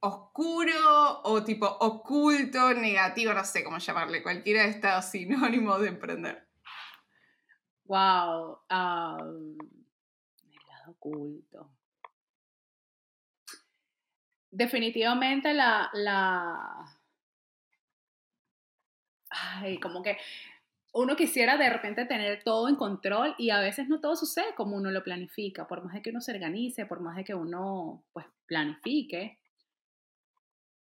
oscuro 0.00 1.21
o 1.25 1.45
tipo 1.45 1.67
oculto, 1.67 2.73
negativo, 2.73 3.35
no 3.35 3.45
sé 3.45 3.62
cómo 3.62 3.76
llamarle, 3.76 4.23
cualquiera 4.23 4.62
de 4.62 4.71
estos 4.71 5.05
sinónimos 5.05 5.79
de 5.83 5.88
emprender? 5.88 6.49
Wow. 7.85 8.61
el 8.71 9.57
lado 10.69 10.91
oculto. 10.93 11.71
Definitivamente 14.53 15.53
la, 15.55 15.91
la. 15.95 16.87
Ay, 19.31 19.81
como 19.81 20.03
que 20.03 20.19
uno 20.95 21.17
quisiera 21.17 21.57
de 21.57 21.71
repente 21.71 22.05
tener 22.07 22.43
todo 22.45 22.69
en 22.69 22.77
control 22.77 23.35
y 23.39 23.51
a 23.51 23.61
veces 23.61 23.89
no 23.89 24.01
todo 24.01 24.15
sucede 24.17 24.55
como 24.57 24.77
uno 24.77 24.91
lo 24.91 25.03
planifica, 25.03 25.67
por 25.67 25.83
más 25.85 25.95
de 25.95 26.03
que 26.03 26.11
uno 26.11 26.21
se 26.21 26.33
organice, 26.33 26.87
por 26.87 27.01
más 27.01 27.17
de 27.17 27.25
que 27.25 27.35
uno 27.35 28.05
pues 28.13 28.27
planifique, 28.47 29.39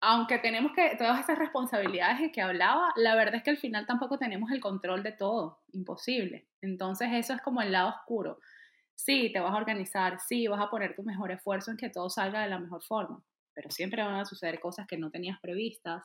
aunque 0.02 0.38
tenemos 0.38 0.72
que 0.74 0.96
todas 0.98 1.20
esas 1.20 1.40
responsabilidades 1.40 2.20
de 2.20 2.32
que 2.32 2.42
hablaba, 2.42 2.94
la 2.96 3.16
verdad 3.16 3.36
es 3.36 3.44
que 3.44 3.50
al 3.50 3.58
final 3.58 3.88
tampoco 3.88 4.18
tenemos 4.20 4.52
el 4.52 4.62
control 4.62 5.02
de 5.02 5.12
todo, 5.14 5.62
imposible. 5.72 6.48
Entonces 6.62 7.10
eso 7.14 7.34
es 7.34 7.42
como 7.42 7.62
el 7.62 7.72
lado 7.72 7.90
oscuro. 7.90 8.40
Sí, 8.94 9.32
te 9.34 9.40
vas 9.40 9.52
a 9.54 9.58
organizar, 9.58 10.20
sí, 10.20 10.48
vas 10.48 10.62
a 10.62 10.70
poner 10.70 10.96
tu 10.96 11.04
mejor 11.04 11.32
esfuerzo 11.32 11.72
en 11.72 11.78
que 11.78 11.90
todo 11.90 12.10
salga 12.10 12.42
de 12.42 12.50
la 12.50 12.60
mejor 12.60 12.84
forma, 12.84 13.24
pero 13.56 13.72
siempre 13.72 14.04
van 14.04 14.20
a 14.20 14.26
suceder 14.26 14.60
cosas 14.60 14.86
que 14.86 14.98
no 14.98 15.10
tenías 15.10 15.40
previstas. 15.40 16.04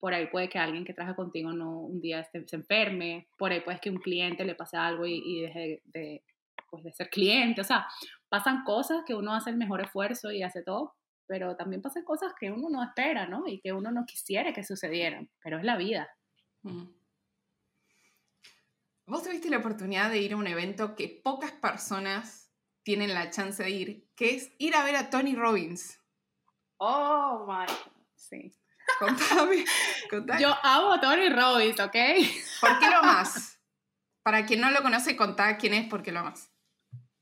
Por 0.00 0.14
ahí 0.14 0.26
puede 0.28 0.48
que 0.48 0.58
alguien 0.58 0.84
que 0.84 0.94
trabaja 0.94 1.14
contigo 1.14 1.52
no 1.52 1.80
un 1.80 2.00
día 2.00 2.24
se 2.24 2.44
enferme, 2.52 3.28
por 3.36 3.52
ahí 3.52 3.60
puede 3.60 3.78
que 3.78 3.90
un 3.90 3.98
cliente 3.98 4.44
le 4.44 4.54
pase 4.54 4.76
algo 4.76 5.06
y, 5.06 5.42
deje 5.42 5.82
de, 5.84 6.24
pues 6.70 6.82
de 6.82 6.92
ser 6.92 7.10
cliente. 7.10 7.60
O 7.60 7.64
sea, 7.64 7.86
pasan 8.28 8.64
cosas 8.64 9.02
que 9.06 9.14
uno 9.14 9.34
hace 9.34 9.50
el 9.50 9.56
mejor 9.56 9.82
esfuerzo 9.82 10.32
y 10.32 10.42
hace 10.42 10.62
todo, 10.62 10.94
pero 11.26 11.56
también 11.56 11.82
pasan 11.82 12.04
cosas 12.04 12.32
que 12.38 12.50
uno 12.50 12.70
no 12.70 12.82
espera, 12.82 13.26
¿no? 13.26 13.46
Y 13.46 13.60
que 13.60 13.72
uno 13.72 13.90
no 13.90 14.06
quisiera 14.06 14.52
que 14.52 14.64
sucedieran, 14.64 15.28
pero 15.42 15.58
es 15.58 15.64
la 15.64 15.76
vida. 15.76 16.08
Mm. 16.62 16.98
Vos 19.06 19.22
tuviste 19.22 19.50
la 19.50 19.58
oportunidad 19.58 20.10
de 20.10 20.18
ir 20.18 20.34
a 20.34 20.36
un 20.36 20.46
evento 20.46 20.94
que 20.94 21.20
pocas 21.24 21.52
personas 21.52 22.52
tienen 22.82 23.14
la 23.14 23.30
chance 23.30 23.62
de 23.62 23.70
ir, 23.70 24.08
que 24.14 24.34
es 24.34 24.52
ir 24.58 24.74
a 24.74 24.84
ver 24.84 24.96
a 24.96 25.10
Tony 25.10 25.34
Robbins. 25.34 25.97
Oh, 26.78 27.44
my, 27.46 27.66
sí. 28.14 28.52
Contame, 28.98 29.64
contame. 30.10 30.40
Yo 30.40 30.54
amo 30.62 30.92
a 30.92 31.00
Tony 31.00 31.28
Robbins, 31.28 31.78
¿ok? 31.80 31.96
¿Por 32.60 32.78
qué 32.78 32.90
lo 32.90 33.02
más? 33.02 33.58
Para 34.22 34.46
quien 34.46 34.60
no 34.60 34.70
lo 34.70 34.82
conoce, 34.82 35.16
contá 35.16 35.56
quién 35.56 35.74
es, 35.74 35.88
¿por 35.88 36.02
qué 36.02 36.12
lo 36.12 36.22
más? 36.22 36.50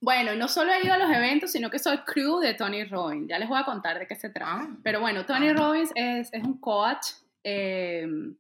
Bueno, 0.01 0.35
no 0.35 0.49
solo 0.49 0.73
he 0.73 0.85
ido 0.85 0.93
a 0.93 0.99
los 0.99 1.11
eventos, 1.11 1.53
sino 1.53 1.71
que 1.71 1.79
soy 1.79 1.99
crew 1.99 2.39
de 2.41 2.55
Tony 2.55 2.85
Robbins. 2.85 3.29
Ya 3.29 3.39
les 3.39 3.49
voy 3.49 3.59
a 3.59 3.65
contar 3.65 3.99
de 3.99 4.07
qué 4.07 4.15
se 4.15 4.29
trata. 4.29 4.63
Ah. 4.63 4.77
Pero 4.83 5.01
bueno, 5.01 5.25
Tony 5.25 5.49
ah. 5.49 5.55
Robbins 5.55 5.91
es, 5.95 6.31
un 6.35 6.59
coach, 6.59 7.07
em, 7.43 8.37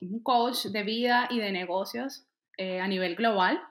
un 0.00 0.22
coach 0.22 0.66
de 0.66 0.82
vida 0.82 1.28
y 1.30 1.38
de 1.38 1.52
negocios 1.52 2.26
eh, 2.56 2.80
a 2.80 2.88
nivel 2.88 3.14
global. 3.14 3.62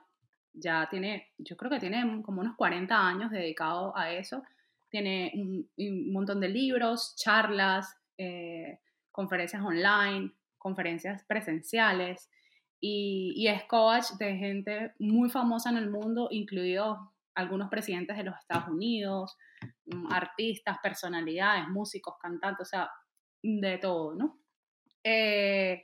Ya 0.53 0.88
tiene, 0.89 1.33
yo 1.38 1.57
creo 1.57 1.71
que 1.71 1.79
tiene 1.79 2.21
como 2.23 2.41
unos 2.41 2.55
40 2.55 2.95
años 2.95 3.31
dedicado 3.31 3.95
a 3.97 4.11
eso. 4.11 4.43
Tiene 4.91 5.31
un, 5.36 6.13
montón 6.13 6.39
de 6.39 6.50
libros, 6.50 7.15
charlas, 7.15 7.95
eh, 8.17 8.79
conferencias 9.12 9.63
online, 9.63 10.31
conferencias 10.57 11.24
presenciales 11.25 12.29
y, 12.79 13.48
es 13.48 13.63
coach 13.65 14.12
de 14.19 14.36
gente 14.36 14.93
muy 15.00 15.29
famosa 15.29 15.69
en 15.69 15.77
el 15.77 15.89
mundo, 15.89 16.27
incluidos 16.31 16.98
algunos 17.36 17.69
presidentes 17.69 18.17
de 18.17 18.24
los 18.24 18.38
Estados 18.38 18.67
Unidos, 18.67 19.38
mm, 19.86 20.12
artistas, 20.12 20.77
personalidades, 20.83 21.67
músicos, 21.69 22.15
cantantes, 22.21 22.67
o 22.67 22.69
sea, 22.69 22.89
de 23.41 23.77
todo, 23.77 24.13
¿no? 24.15 24.39
Eh, 25.03 25.83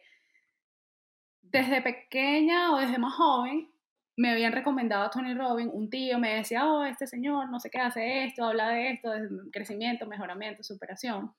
desde 1.42 1.82
pequeña 1.82 2.74
o 2.74 2.80
desde 2.80 2.98
más 2.98 3.14
joven, 3.14 3.72
me 4.18 4.32
habían 4.32 4.52
recomendado 4.52 5.04
a 5.04 5.12
Tony 5.12 5.36
Robbins, 5.36 5.72
un 5.72 5.90
tío 5.90 6.18
me 6.18 6.36
decía, 6.36 6.66
oh, 6.66 6.84
este 6.84 7.06
señor 7.06 7.50
no 7.50 7.60
sé 7.60 7.70
qué 7.70 7.80
hace 7.80 8.26
esto, 8.26 8.46
habla 8.46 8.70
de 8.70 8.92
esto, 8.92 9.12
de 9.12 9.30
crecimiento, 9.52 10.08
mejoramiento, 10.08 10.64
superación. 10.64 11.34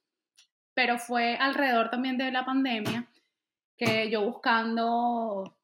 Pero 0.74 0.96
fue 0.96 1.36
alrededor 1.36 1.90
también 1.90 2.16
de 2.16 2.30
la 2.30 2.44
pandemia 2.44 3.08
que 3.76 4.08
yo 4.10 4.24
buscando 4.24 5.56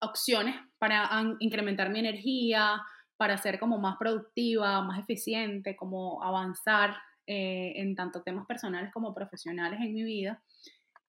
opciones 0.00 0.54
para 0.78 1.08
incrementar 1.40 1.90
mi 1.90 1.98
energía, 1.98 2.80
para 3.16 3.36
ser 3.36 3.58
como 3.58 3.78
más 3.78 3.96
productiva, 3.98 4.80
más 4.82 5.00
eficiente, 5.00 5.74
como 5.74 6.22
avanzar 6.22 6.96
eh, 7.26 7.72
en 7.76 7.96
tanto 7.96 8.22
temas 8.22 8.46
personales 8.46 8.92
como 8.92 9.14
profesionales 9.14 9.80
en 9.80 9.92
mi 9.92 10.04
vida, 10.04 10.42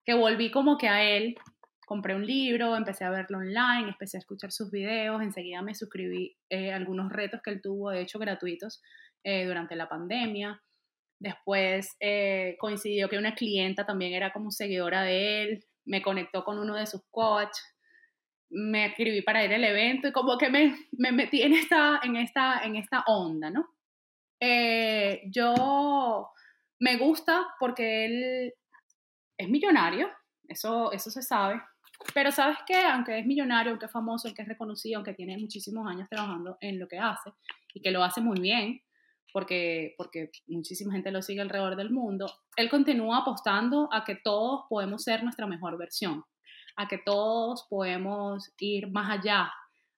que 0.05 0.13
volví 0.15 0.49
como 0.51 0.77
que 0.77 0.89
a 0.89 1.03
él, 1.03 1.35
compré 1.93 2.15
un 2.15 2.25
libro, 2.25 2.75
empecé 2.75 3.03
a 3.05 3.11
verlo 3.11 3.37
online, 3.37 3.89
empecé 3.89 4.17
a 4.17 4.19
escuchar 4.19 4.51
sus 4.51 4.71
videos, 4.71 5.21
enseguida 5.21 5.61
me 5.61 5.75
suscribí 5.75 6.35
eh, 6.49 6.73
algunos 6.73 7.11
retos 7.11 7.41
que 7.43 7.51
él 7.51 7.61
tuvo, 7.61 7.91
de 7.91 8.01
hecho 8.01 8.17
gratuitos, 8.17 8.81
eh, 9.23 9.45
durante 9.45 9.75
la 9.75 9.87
pandemia 9.87 10.59
Después 11.23 11.95
eh, 12.01 12.57
coincidió 12.59 13.07
que 13.07 13.17
una 13.17 13.33
clienta 13.33 13.85
también 13.85 14.11
era 14.11 14.33
como 14.33 14.51
seguidora 14.51 15.03
de 15.03 15.43
él, 15.43 15.65
me 15.85 16.01
conectó 16.01 16.43
con 16.43 16.59
uno 16.59 16.75
de 16.75 16.85
sus 16.85 17.01
coaches, 17.11 17.63
me 18.49 18.87
escribí 18.87 19.21
para 19.21 19.45
ir 19.45 19.53
al 19.53 19.63
evento 19.63 20.09
y 20.09 20.11
como 20.11 20.37
que 20.37 20.49
me, 20.49 20.75
me 20.91 21.13
metí 21.13 21.41
en 21.41 21.53
esta, 21.53 22.01
en, 22.03 22.17
esta, 22.17 22.59
en 22.65 22.75
esta 22.75 23.05
onda, 23.07 23.49
¿no? 23.49 23.65
Eh, 24.41 25.21
yo 25.31 26.29
me 26.79 26.97
gusta 26.97 27.47
porque 27.57 28.05
él 28.05 28.53
es 29.37 29.47
millonario, 29.47 30.09
eso, 30.49 30.91
eso 30.91 31.09
se 31.09 31.21
sabe, 31.21 31.61
pero 32.13 32.31
sabes 32.31 32.57
que 32.65 32.75
aunque 32.75 33.19
es 33.19 33.25
millonario, 33.25 33.71
aunque 33.71 33.85
es 33.85 33.91
famoso, 33.91 34.27
aunque 34.27 34.41
es 34.41 34.47
reconocido, 34.47 34.97
aunque 34.97 35.13
tiene 35.13 35.37
muchísimos 35.37 35.87
años 35.87 36.09
trabajando 36.09 36.57
en 36.61 36.79
lo 36.79 36.87
que 36.87 36.99
hace 36.99 37.31
y 37.73 37.81
que 37.81 37.91
lo 37.91 38.03
hace 38.03 38.21
muy 38.21 38.39
bien, 38.39 38.81
porque, 39.31 39.95
porque 39.97 40.29
muchísima 40.47 40.93
gente 40.93 41.11
lo 41.11 41.21
sigue 41.21 41.41
alrededor 41.41 41.75
del 41.75 41.89
mundo, 41.89 42.31
él 42.55 42.69
continúa 42.69 43.19
apostando 43.19 43.89
a 43.91 44.03
que 44.03 44.15
todos 44.15 44.65
podemos 44.69 45.03
ser 45.03 45.23
nuestra 45.23 45.47
mejor 45.47 45.77
versión, 45.77 46.23
a 46.75 46.87
que 46.87 46.99
todos 46.99 47.65
podemos 47.69 48.53
ir 48.59 48.91
más 48.91 49.19
allá, 49.19 49.51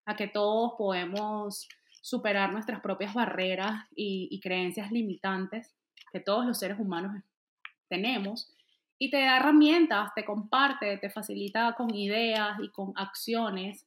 a 0.06 0.16
que 0.16 0.28
todos 0.28 0.74
podemos 0.78 1.68
superar 2.02 2.54
nuestras 2.54 2.80
propias 2.82 3.14
barreras 3.14 3.86
y, 3.96 4.30
y 4.32 4.40
creencias 4.40 4.92
limitantes 4.92 5.76
que 6.14 6.20
todos 6.22 6.46
los 6.46 6.58
seres 6.58 6.80
humanos 6.80 7.22
tenemos 7.90 8.56
y 8.98 9.10
te 9.10 9.20
da 9.22 9.38
herramientas, 9.38 10.12
te 10.16 10.26
comparte, 10.26 10.98
te 10.98 11.10
facilita 11.10 11.74
con 11.76 11.94
ideas 11.94 12.58
y 12.62 12.70
con 12.70 12.94
acciones, 12.96 13.86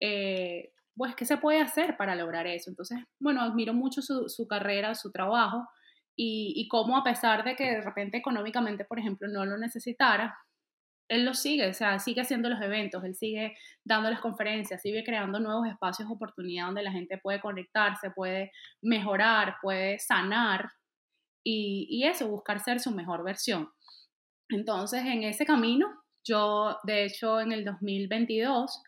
eh, 0.00 0.72
pues, 0.94 1.14
¿qué 1.14 1.24
se 1.24 1.38
puede 1.38 1.60
hacer 1.60 1.96
para 1.96 2.14
lograr 2.14 2.46
eso? 2.46 2.70
Entonces, 2.70 2.98
bueno, 3.18 3.40
admiro 3.40 3.72
mucho 3.72 4.02
su, 4.02 4.28
su 4.28 4.46
carrera, 4.46 4.94
su 4.94 5.10
trabajo 5.10 5.68
y, 6.16 6.52
y 6.56 6.68
cómo 6.68 6.96
a 6.96 7.04
pesar 7.04 7.44
de 7.44 7.56
que 7.56 7.64
de 7.70 7.80
repente 7.82 8.18
económicamente, 8.18 8.84
por 8.84 8.98
ejemplo, 8.98 9.28
no 9.28 9.44
lo 9.46 9.56
necesitara, 9.56 10.36
él 11.08 11.24
lo 11.24 11.34
sigue, 11.34 11.68
o 11.68 11.74
sea, 11.74 11.98
sigue 11.98 12.22
haciendo 12.22 12.48
los 12.48 12.60
eventos, 12.60 13.04
él 13.04 13.14
sigue 13.14 13.56
dando 13.84 14.10
las 14.10 14.20
conferencias, 14.20 14.80
sigue 14.80 15.04
creando 15.04 15.40
nuevos 15.40 15.68
espacios 15.68 16.08
de 16.08 16.14
oportunidad 16.14 16.66
donde 16.66 16.82
la 16.82 16.92
gente 16.92 17.18
puede 17.18 17.40
conectarse, 17.40 18.10
puede 18.10 18.52
mejorar, 18.80 19.56
puede 19.60 19.98
sanar 19.98 20.70
y, 21.44 21.86
y 21.90 22.04
eso, 22.04 22.28
buscar 22.28 22.60
ser 22.60 22.80
su 22.80 22.90
mejor 22.92 23.24
versión. 23.24 23.68
Entonces, 24.52 25.02
en 25.04 25.22
ese 25.24 25.44
camino, 25.46 25.88
yo, 26.24 26.78
de 26.84 27.04
hecho, 27.04 27.40
en 27.40 27.52
el 27.52 27.64
2022 27.64 28.82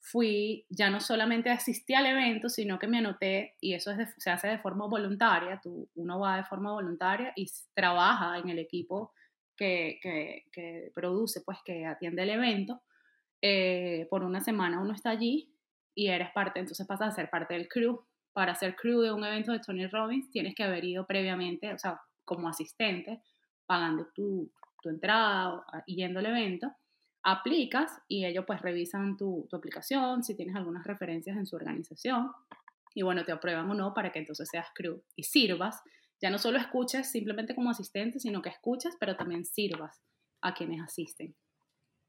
fui, 0.00 0.64
ya 0.70 0.90
no 0.90 1.00
solamente 1.00 1.50
asistí 1.50 1.94
al 1.94 2.06
evento, 2.06 2.48
sino 2.48 2.78
que 2.78 2.86
me 2.86 2.98
anoté, 2.98 3.56
y 3.60 3.74
eso 3.74 3.92
se 4.16 4.30
hace 4.30 4.48
de 4.48 4.58
forma 4.58 4.86
voluntaria, 4.86 5.60
tú, 5.62 5.88
uno 5.94 6.20
va 6.20 6.36
de 6.36 6.44
forma 6.44 6.72
voluntaria 6.72 7.32
y 7.36 7.50
trabaja 7.74 8.38
en 8.38 8.48
el 8.48 8.58
equipo 8.58 9.12
que, 9.56 9.98
que, 10.02 10.92
produce, 10.94 11.42
pues 11.42 11.58
que 11.64 11.84
atiende 11.84 12.22
el 12.22 12.30
evento. 12.30 12.80
Eh, 13.42 14.06
por 14.10 14.24
una 14.24 14.40
semana 14.40 14.80
uno 14.80 14.94
está 14.94 15.10
allí 15.10 15.52
y 15.94 16.08
eres 16.08 16.30
parte, 16.32 16.60
entonces 16.60 16.86
pasas 16.86 17.08
a 17.08 17.16
ser 17.16 17.28
parte 17.28 17.54
del 17.54 17.68
crew. 17.68 18.00
Para 18.32 18.54
ser 18.54 18.76
crew 18.76 19.00
de 19.00 19.12
un 19.12 19.24
evento 19.24 19.52
de 19.52 19.58
Tony 19.58 19.86
Robbins 19.86 20.30
tienes 20.30 20.54
que 20.54 20.62
haber 20.62 20.84
ido 20.84 21.06
previamente, 21.06 21.72
o 21.72 21.78
sea, 21.78 22.00
como 22.24 22.48
asistente, 22.48 23.20
pagando 23.66 24.06
tu, 24.14 24.50
tu 24.82 24.88
entrada 24.88 25.64
yendo 25.86 26.20
al 26.20 26.26
evento, 26.26 26.74
aplicas 27.22 27.90
y 28.08 28.24
ellos 28.24 28.44
pues 28.46 28.62
revisan 28.62 29.16
tu, 29.16 29.46
tu, 29.50 29.56
aplicación, 29.56 30.22
si 30.22 30.34
tienes 30.34 30.56
algunas 30.56 30.86
referencias 30.86 31.36
en 31.36 31.46
su 31.46 31.56
organización 31.56 32.30
y 32.94 33.02
bueno, 33.02 33.24
te 33.24 33.32
aprueban 33.32 33.70
o 33.70 33.74
no 33.74 33.94
para 33.94 34.10
que 34.10 34.18
entonces 34.18 34.48
seas 34.50 34.66
crew 34.74 35.02
y 35.14 35.22
sirvas. 35.22 35.80
Ya 36.20 36.30
no 36.30 36.38
solo 36.38 36.58
escuches 36.58 37.08
simplemente 37.10 37.54
como 37.54 37.70
asistente, 37.70 38.18
sino 38.18 38.42
que 38.42 38.48
escuches, 38.48 38.96
pero 38.98 39.16
también 39.16 39.44
sirvas 39.44 40.02
a 40.40 40.52
quienes 40.52 40.80
asisten. 40.82 41.34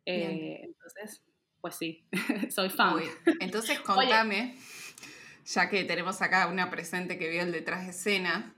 Eh, 0.06 0.62
entonces, 0.64 1.22
pues 1.62 1.76
sí, 1.76 2.08
soy 2.50 2.70
fan. 2.70 2.96
entonces 3.40 3.80
contame, 3.82 4.58
ya 5.46 5.70
que 5.70 5.84
tenemos 5.84 6.22
acá 6.24 6.48
una 6.48 6.72
presente 6.72 7.20
que 7.20 7.30
vio 7.30 7.44
el 7.44 7.52
detrás 7.52 7.84
de 7.84 7.92
escena, 7.92 8.56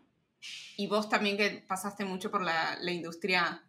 y 0.77 0.87
vos 0.87 1.09
también 1.09 1.37
que 1.37 1.63
pasaste 1.67 2.05
mucho 2.05 2.31
por 2.31 2.43
la, 2.43 2.77
la 2.79 2.91
industria 2.91 3.61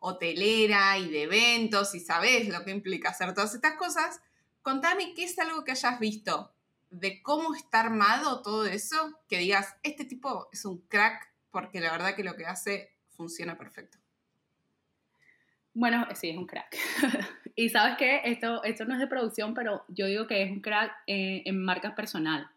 hotelera 0.00 0.98
y 0.98 1.08
de 1.08 1.22
eventos 1.22 1.94
y 1.94 2.00
sabes 2.00 2.48
lo 2.48 2.64
que 2.64 2.72
implica 2.72 3.10
hacer 3.10 3.32
todas 3.34 3.54
estas 3.54 3.74
cosas, 3.74 4.20
contame 4.62 5.14
qué 5.14 5.24
es 5.24 5.38
algo 5.38 5.62
que 5.62 5.72
hayas 5.72 6.00
visto 6.00 6.52
de 6.90 7.22
cómo 7.22 7.54
está 7.54 7.80
armado 7.80 8.42
todo 8.42 8.66
eso, 8.66 9.20
que 9.28 9.38
digas, 9.38 9.76
este 9.82 10.04
tipo 10.04 10.48
es 10.52 10.64
un 10.64 10.78
crack 10.88 11.32
porque 11.50 11.80
la 11.80 11.92
verdad 11.92 12.16
que 12.16 12.24
lo 12.24 12.34
que 12.34 12.46
hace 12.46 12.90
funciona 13.08 13.56
perfecto. 13.56 13.98
Bueno, 15.72 16.06
sí, 16.14 16.30
es 16.30 16.36
un 16.36 16.46
crack. 16.46 16.76
y 17.54 17.68
sabes 17.68 17.96
que 17.96 18.22
esto, 18.24 18.64
esto 18.64 18.84
no 18.86 18.94
es 18.94 19.00
de 19.00 19.06
producción, 19.06 19.54
pero 19.54 19.84
yo 19.88 20.06
digo 20.06 20.26
que 20.26 20.42
es 20.42 20.50
un 20.50 20.60
crack 20.60 20.92
en, 21.06 21.42
en 21.44 21.62
marcas 21.62 21.92
personal. 21.94 22.50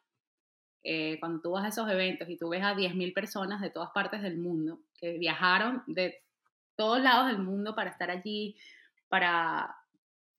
Eh, 0.84 1.18
cuando 1.20 1.40
tú 1.42 1.52
vas 1.52 1.64
a 1.64 1.70
esos 1.70 1.90
eventos 1.90 2.28
y 2.30 2.38
tú 2.38 2.50
ves 2.50 2.64
a 2.64 2.76
10.000 2.76 3.14
personas 3.14 3.62
de 3.62 3.70
todas 3.70 3.92
partes 3.92 4.22
del 4.22 4.38
mundo 4.38 4.80
que 4.98 5.18
viajaron 5.18 5.84
de 5.88 6.23
todos 6.76 7.02
lados 7.02 7.28
del 7.28 7.40
mundo 7.40 7.76
para 7.76 7.90
estar 7.90 8.10
allí, 8.10 8.58
para 9.10 9.76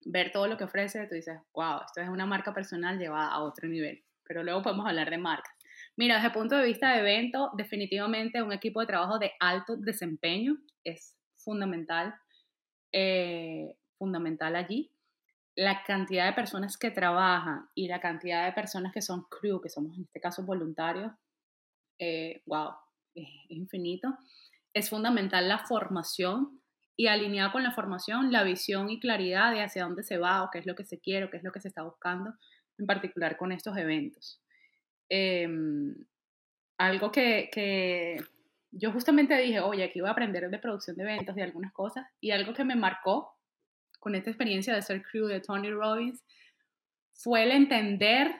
ver 0.05 0.33
todo 0.33 0.47
lo 0.47 0.57
que 0.57 0.65
ofrece, 0.65 1.07
tú 1.07 1.15
dices, 1.15 1.39
wow, 1.55 1.81
esto 1.87 2.01
es 2.01 2.09
una 2.09 2.27
marca 2.27 2.53
personal 2.53 2.99
llevada 2.99 3.29
a 3.29 3.43
otro 3.43 3.69
nivel. 3.69 4.03
Pero 4.25 4.43
luego 4.43 4.63
podemos 4.63 4.87
hablar 4.87 5.11
de 5.11 5.19
marcas. 5.19 5.55
Mira, 5.97 6.17
desde 6.17 6.29
el 6.29 6.33
punto 6.33 6.57
de 6.57 6.67
vista 6.67 6.93
de 6.93 7.01
evento, 7.01 7.51
definitivamente 7.57 8.43
un 8.43 8.53
equipo 8.53 8.81
de 8.81 8.87
trabajo 8.87 9.19
de 9.19 9.33
alto 9.39 9.77
desempeño 9.77 10.57
es 10.83 11.17
fundamental, 11.37 12.15
eh, 12.93 13.77
fundamental 13.99 14.57
allí. 14.57 14.91
La 15.57 15.85
cantidad 15.85 16.27
de 16.27 16.33
personas 16.33 16.77
que 16.77 16.91
trabajan 16.91 17.69
y 17.75 17.87
la 17.87 18.01
cantidad 18.01 18.45
de 18.47 18.53
personas 18.53 18.93
que 18.93 19.03
son 19.03 19.25
crew, 19.25 19.61
que 19.61 19.69
somos 19.69 19.97
en 19.97 20.05
este 20.05 20.21
caso 20.21 20.43
voluntarios, 20.43 21.13
eh, 21.99 22.43
wow, 22.47 22.73
es 23.15 23.29
infinito 23.49 24.19
es 24.75 24.91
fundamental 24.91 25.49
la 25.49 25.59
formación 25.59 26.61
y 26.97 27.07
alineada 27.07 27.53
con 27.53 27.63
la 27.63 27.73
formación, 27.73 28.33
la 28.33 28.43
visión 28.43 28.91
y 28.91 29.01
claridad 29.01 29.53
de 29.53 29.63
hacia 29.63 29.85
dónde 29.85 30.03
se 30.03 30.19
va 30.19 30.43
o 30.43 30.51
qué 30.51 30.59
es 30.59 30.67
lo 30.67 30.75
que 30.75 30.85
se 30.85 31.01
quiere 31.01 31.25
o 31.25 31.31
qué 31.31 31.39
es 31.39 31.45
lo 31.45 31.53
que 31.53 31.61
se 31.61 31.69
está 31.69 31.83
buscando, 31.83 32.35
en 32.79 32.87
particular 32.87 33.37
con 33.37 33.53
estos 33.53 33.77
eventos. 33.77 34.41
Em, 35.09 35.95
algo 36.79 37.11
que, 37.11 37.49
que, 37.53 38.17
yo 38.71 38.93
justamente 38.93 39.37
dije, 39.39 39.61
oye, 39.61 39.85
aquí 39.85 40.01
voy 40.01 40.09
a 40.09 40.13
aprender 40.13 40.49
de 40.51 40.59
producción 40.59 40.97
de 40.97 41.05
eventos, 41.05 41.35
de 41.35 41.43
algunas 41.43 41.73
cosas, 41.73 42.07
y 42.21 42.33
algo 42.33 42.53
que 42.53 42.65
me 42.65 42.77
marcó 42.77 43.37
con 44.01 44.15
esta 44.15 44.31
experiencia 44.31 44.75
de 44.75 44.83
ser 44.83 45.03
crew 45.03 45.27
de 45.27 45.41
Tony 45.41 45.71
Robbins 45.71 46.23
fue 47.13 47.45
el 47.45 47.53
entender 47.53 48.35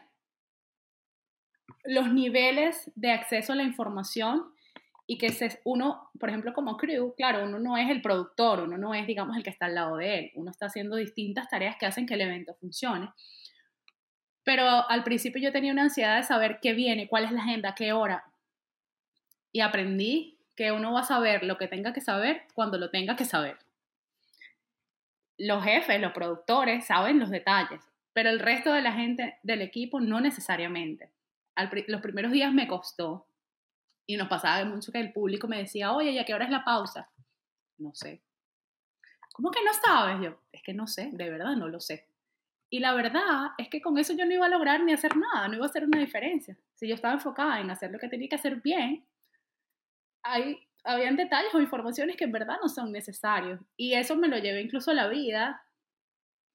los 1.85 2.13
niveles 2.13 2.91
de 2.95 3.13
acceso 3.13 3.53
a 3.53 3.57
la 3.57 3.63
información 3.63 4.53
y 5.07 5.19
que 5.19 5.31
se, 5.31 5.61
uno, 5.65 6.11
por 6.19 6.31
ejemplo, 6.31 6.55
como 6.55 6.77
crew, 6.77 7.15
claro, 7.15 7.45
uno 7.45 7.59
no 7.59 7.77
es 7.77 7.91
el 7.91 8.01
productor, 8.01 8.61
uno 8.61 8.79
no 8.79 8.95
es, 8.95 9.07
digamos, 9.07 9.37
el 9.37 9.43
que 9.43 9.51
está 9.51 9.67
al 9.67 9.75
lado 9.75 9.97
de 9.99 10.19
él, 10.19 10.31
uno 10.35 10.51
está 10.51 10.67
haciendo 10.67 10.97
distintas 10.97 11.49
tareas 11.49 11.77
que 11.79 11.87
hacen 11.87 12.07
que 12.07 12.15
el 12.15 12.23
evento 12.23 12.55
funcione. 12.55 13.11
Pero 14.45 14.67
al 14.89 15.05
principio 15.05 15.43
yo 15.43 15.53
tenía 15.53 15.73
una 15.73 15.83
ansiedad 15.83 16.17
de 16.17 16.23
saber 16.23 16.59
qué 16.61 16.73
viene, 16.73 17.09
cuál 17.09 17.25
es 17.25 17.33
la 17.33 17.43
agenda, 17.43 17.75
qué 17.75 17.93
hora. 17.93 18.25
Y 19.53 19.61
aprendí 19.61 20.39
que 20.57 20.73
uno 20.73 20.93
va 20.93 21.01
a 21.01 21.05
saber 21.05 21.45
lo 21.45 21.59
que 21.59 21.69
tenga 21.69 21.93
que 21.93 22.01
saber 22.01 22.43
cuando 22.55 22.79
lo 22.79 22.91
tenga 22.91 23.17
que 23.17 23.25
saber. 23.25 23.59
Los 25.37 25.65
jefes, 25.65 26.01
los 26.01 26.13
productores 26.13 26.87
saben 26.87 27.19
los 27.19 27.31
detalles, 27.31 27.81
pero 28.13 28.31
el 28.31 28.39
resto 28.39 28.73
de 28.73 28.83
la 28.83 28.93
gente 28.93 29.39
del 29.43 29.63
equipo 29.63 30.01
no 30.01 30.21
necesariamente. 30.21 31.11
los 31.89 32.01
primeros 32.01 32.33
días 32.33 32.53
me 32.53 32.69
costó, 32.69 33.27
y 34.07 34.17
nos 34.17 34.29
pasaba 34.29 34.65
mucho 34.65 34.93
que 34.93 35.01
el 35.01 35.13
público 35.13 35.49
me 35.49 35.59
decía, 35.59 35.93
oye, 35.93 36.11
¿y 36.11 36.19
a 36.19 36.25
qué 36.25 36.35
hora 36.35 36.45
es 36.45 36.51
la 36.51 36.65
pausa? 36.65 37.11
No 37.79 37.95
sé. 37.95 38.23
¿Cómo 39.33 39.51
que 39.51 39.65
no 39.65 39.73
sabes? 39.73 40.23
Yo, 40.23 40.39
es 40.53 40.63
que 40.63 40.75
no 40.75 40.87
sé, 40.87 41.11
de 41.13 41.31
verdad 41.31 41.57
no 41.57 41.69
lo 41.69 41.81
sé. 41.81 42.09
Y 42.71 42.81
la 42.81 42.95
verdad 42.95 43.53
es 43.59 43.69
que 43.69 43.81
con 43.81 43.99
eso 43.99 44.13
yo 44.15 44.27
no 44.27 44.33
iba 44.33 44.47
a 44.47 44.51
lograr 44.51 44.83
ni 44.83 44.93
hacer 44.93 45.17
nada, 45.17 45.49
no 45.49 45.55
iba 45.55 45.65
a 45.65 45.69
hacer 45.69 45.85
una 45.85 45.99
diferencia. 45.99 46.57
Si 46.75 46.89
yo 46.89 46.95
estaba 46.95 47.15
enfocada 47.15 47.61
en 47.61 47.71
hacer 47.71 47.91
lo 47.91 47.99
que 47.99 48.09
tenía 48.09 48.29
que 48.29 48.35
hacer 48.37 48.61
bien, 48.61 49.07
hay, 50.23 50.59
habían 50.85 51.17
detalles 51.17 51.55
o 51.55 51.61
informaciones 51.61 52.17
que 52.17 52.25
en 52.25 52.33
verdad 52.33 52.59
no 52.61 52.69
son 52.69 52.93
necesarios. 52.93 53.61
Y 53.77 53.95
eso 53.95 54.17
me 54.17 54.29
lo 54.29 54.39
llevé 54.39 54.63
incluso 54.63 54.91
a 54.91 54.95
la 54.95 55.09
vida, 55.09 55.63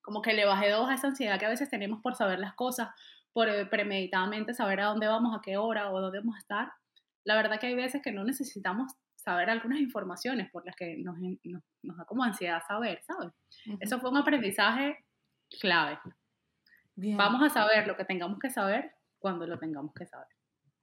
como 0.02 0.22
que 0.22 0.32
le 0.32 0.44
bajé 0.44 0.70
dos 0.70 0.88
a 0.88 0.94
esa 0.94 1.08
ansiedad 1.08 1.38
que 1.38 1.46
a 1.46 1.50
veces 1.50 1.68
tenemos 1.68 2.00
por 2.00 2.14
saber 2.14 2.38
las 2.38 2.54
cosas, 2.54 2.90
por 3.32 3.48
eh, 3.48 3.66
premeditadamente 3.66 4.54
saber 4.54 4.80
a 4.80 4.86
dónde 4.86 5.06
vamos, 5.06 5.36
a 5.36 5.42
qué 5.42 5.56
hora 5.56 5.90
o 5.90 6.00
dónde 6.00 6.20
vamos 6.20 6.36
a 6.36 6.40
estar 6.40 6.79
la 7.24 7.36
verdad 7.36 7.60
que 7.60 7.66
hay 7.66 7.74
veces 7.74 8.02
que 8.02 8.12
no 8.12 8.24
necesitamos 8.24 8.92
saber 9.16 9.50
algunas 9.50 9.80
informaciones 9.80 10.50
por 10.50 10.64
las 10.64 10.74
que 10.76 10.96
nos, 10.98 11.16
nos, 11.82 11.96
da 11.96 12.04
como 12.04 12.24
ansiedad 12.24 12.62
saber, 12.66 13.02
¿sabes? 13.02 13.32
Eso 13.80 14.00
fue 14.00 14.10
un 14.10 14.16
aprendizaje 14.16 15.04
clave. 15.60 15.98
Vamos 16.96 17.42
a 17.42 17.50
saber 17.50 17.86
lo 17.86 17.96
que 17.96 18.04
tengamos 18.04 18.38
que 18.38 18.50
saber 18.50 18.92
cuando 19.18 19.46
lo 19.46 19.58
tengamos 19.58 19.92
que 19.94 20.06
saber. 20.06 20.28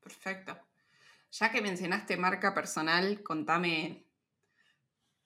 Perfecto. 0.01 0.57
ya 1.31 1.51
que 1.51 1.61
mencionaste 1.61 2.15
marca 2.15 2.53
personal, 2.53 3.21
contame. 3.23 4.05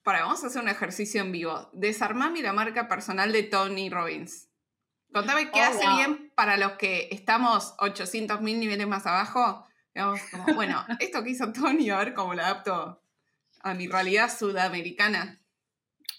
Para, 0.03 0.21
vamos 0.23 0.43
a 0.43 0.47
hacer 0.47 0.61
un 0.61 0.69
ejercicio 0.69 1.21
en 1.21 1.31
vivo. 1.31 1.69
Desarmame 1.73 2.41
la 2.41 2.53
marca 2.53 2.87
personal 2.87 3.31
de 3.31 3.43
Tony 3.43 3.89
Robbins. 3.89 4.49
Contame 5.13 5.51
qué 5.51 5.59
Oh, 5.59 5.63
hace 5.63 5.85
wow. 5.85 5.95
bien 5.97 6.31
para 6.35 6.57
los 6.57 6.73
que 6.73 7.09
estamos 7.11 7.75
800 7.77 8.41
mil 8.41 8.59
niveles 8.59 8.87
más 8.87 9.05
abajo. 9.05 9.67
Digamos, 9.93 10.21
como, 10.31 10.53
bueno, 10.55 10.85
esto 10.99 11.23
que 11.23 11.31
hizo 11.31 11.51
Tony, 11.51 11.89
a 11.89 11.97
ver 11.97 12.13
cómo 12.13 12.33
lo 12.33 12.41
adapto 12.41 13.01
a 13.63 13.73
mi 13.73 13.87
realidad 13.87 14.29
sudamericana. 14.29 15.39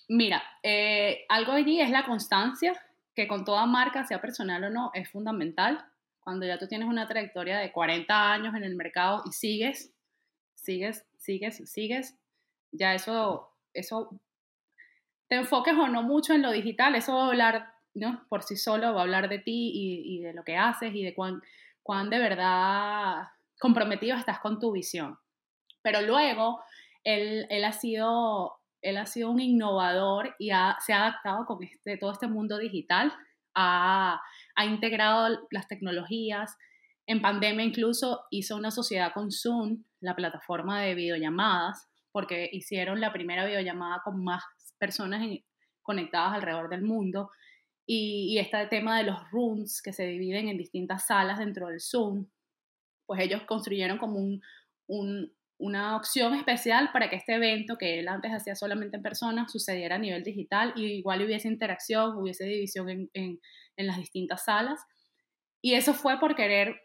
Mira, 0.09 0.43
eh, 0.63 1.25
algo 1.29 1.53
allí 1.53 1.81
es 1.81 1.91
la 1.91 2.05
constancia, 2.05 2.75
que 3.15 3.27
con 3.27 3.45
toda 3.45 3.67
marca, 3.67 4.05
sea 4.05 4.21
personal 4.21 4.65
o 4.65 4.71
no, 4.71 4.91
es 4.95 5.11
fundamental. 5.11 5.85
Cuando 6.21 6.47
ya 6.47 6.59
tú 6.59 6.69
tienes 6.69 6.89
una 6.89 7.09
trayectoria 7.09 7.59
de 7.59 7.73
40 7.73 8.33
años 8.33 8.55
en 8.55 8.65
el 8.65 8.77
mercado 8.77 9.23
y 9.27 9.33
sigues, 9.33 9.93
sigues, 10.55 11.05
sigues, 11.19 11.63
sigues, 11.71 12.17
ya 12.71 12.95
eso, 12.95 13.51
eso, 13.75 14.21
te 15.29 15.37
enfoques 15.37 15.75
o 15.75 15.89
no 15.89 16.03
mucho 16.03 16.35
en 16.35 16.43
lo 16.43 16.53
digital, 16.53 16.95
eso 16.95 17.15
va 17.15 17.25
a 17.25 17.29
hablar 17.29 17.75
¿no? 17.95 18.25
por 18.29 18.43
sí 18.43 18.57
solo, 18.57 18.95
va 18.95 19.01
a 19.01 19.03
hablar 19.05 19.29
de 19.29 19.39
ti 19.39 19.73
y, 19.75 20.17
y 20.17 20.23
de 20.23 20.33
lo 20.33 20.45
que 20.45 20.57
haces 20.57 20.95
y 20.95 21.03
de 21.03 21.15
cuán, 21.15 21.43
cuán 21.83 22.11
de 22.11 22.19
verdad 22.19 23.29
comprometido 23.63 24.17
estás 24.17 24.41
con 24.41 24.59
tu 24.59 24.73
visión. 24.73 25.17
Pero 25.83 26.03
luego, 26.03 26.61
él, 27.05 27.47
él 27.49 27.65
ha 27.65 27.73
sido 27.73 28.59
él 28.83 28.97
ha 28.97 29.07
sido 29.07 29.31
un 29.31 29.41
innovador 29.41 30.35
y 30.41 30.49
se 30.49 30.93
ha 30.93 31.07
adaptado 31.07 31.47
con 31.47 31.63
este, 31.63 31.97
todo 31.97 32.11
este 32.11 32.27
mundo 32.27 32.59
digital, 32.59 33.13
ha, 33.55 34.21
ha 34.57 34.67
integrado 34.67 35.47
las 35.51 35.69
tecnologías. 35.69 36.57
En 37.07 37.23
pandemia 37.23 37.65
incluso 37.65 38.25
hizo 38.31 38.57
una 38.57 38.73
sociedad 38.73 39.13
con 39.15 39.31
Zoom, 39.31 39.85
la 40.01 40.17
plataforma 40.17 40.83
de 40.83 40.97
videollamadas, 40.97 41.89
porque 42.11 42.51
hicieron 42.53 43.01
la 43.01 43.13
primera 43.13 43.47
videollamada 43.47 44.03
con 44.05 44.23
más 44.25 44.43
personas 44.79 45.23
conectadas 45.83 46.35
alrededor 46.35 46.69
del 46.69 46.83
mundo. 46.83 47.31
Y, 47.87 48.35
y 48.35 48.39
este 48.39 48.67
tema 48.67 48.99
de 48.99 49.05
los 49.05 49.31
rooms 49.31 49.81
que 49.81 49.93
se 49.93 50.07
dividen 50.07 50.49
en 50.49 50.59
distintas 50.59 51.07
salas 51.07 51.39
dentro 51.39 51.69
del 51.69 51.81
Zoom, 51.81 52.27
pues 53.13 53.21
ellos 53.21 53.43
construyeron 53.45 53.99
como 53.99 54.19
un, 54.19 54.41
un- 54.87 55.31
una 55.59 55.97
opción 55.97 56.35
especial 56.35 56.91
para 56.93 57.11
que 57.11 57.17
este 57.17 57.35
evento, 57.35 57.77
que 57.79 58.01
él 58.01 58.09
antes 58.09 58.33
hacía 58.33 58.55
solamente 58.57 58.97
en 58.97 59.03
persona, 59.03 59.47
sucediera 59.49 59.97
a 59.97 59.99
nivel 59.99 60.25
digital 60.25 60.73
y 60.77 60.87
igual 60.87 61.23
hubiese 61.23 61.47
interacción, 61.49 62.17
hubiese 62.17 62.45
división 62.47 62.89
en, 62.89 63.11
en- 63.15 63.39
en 63.77 63.87
las 63.87 63.99
distintas 63.99 64.45
salas. 64.47 64.81
Y 65.61 65.75
eso 65.75 65.95
fue 65.95 66.19
por 66.19 66.35
querer, 66.35 66.81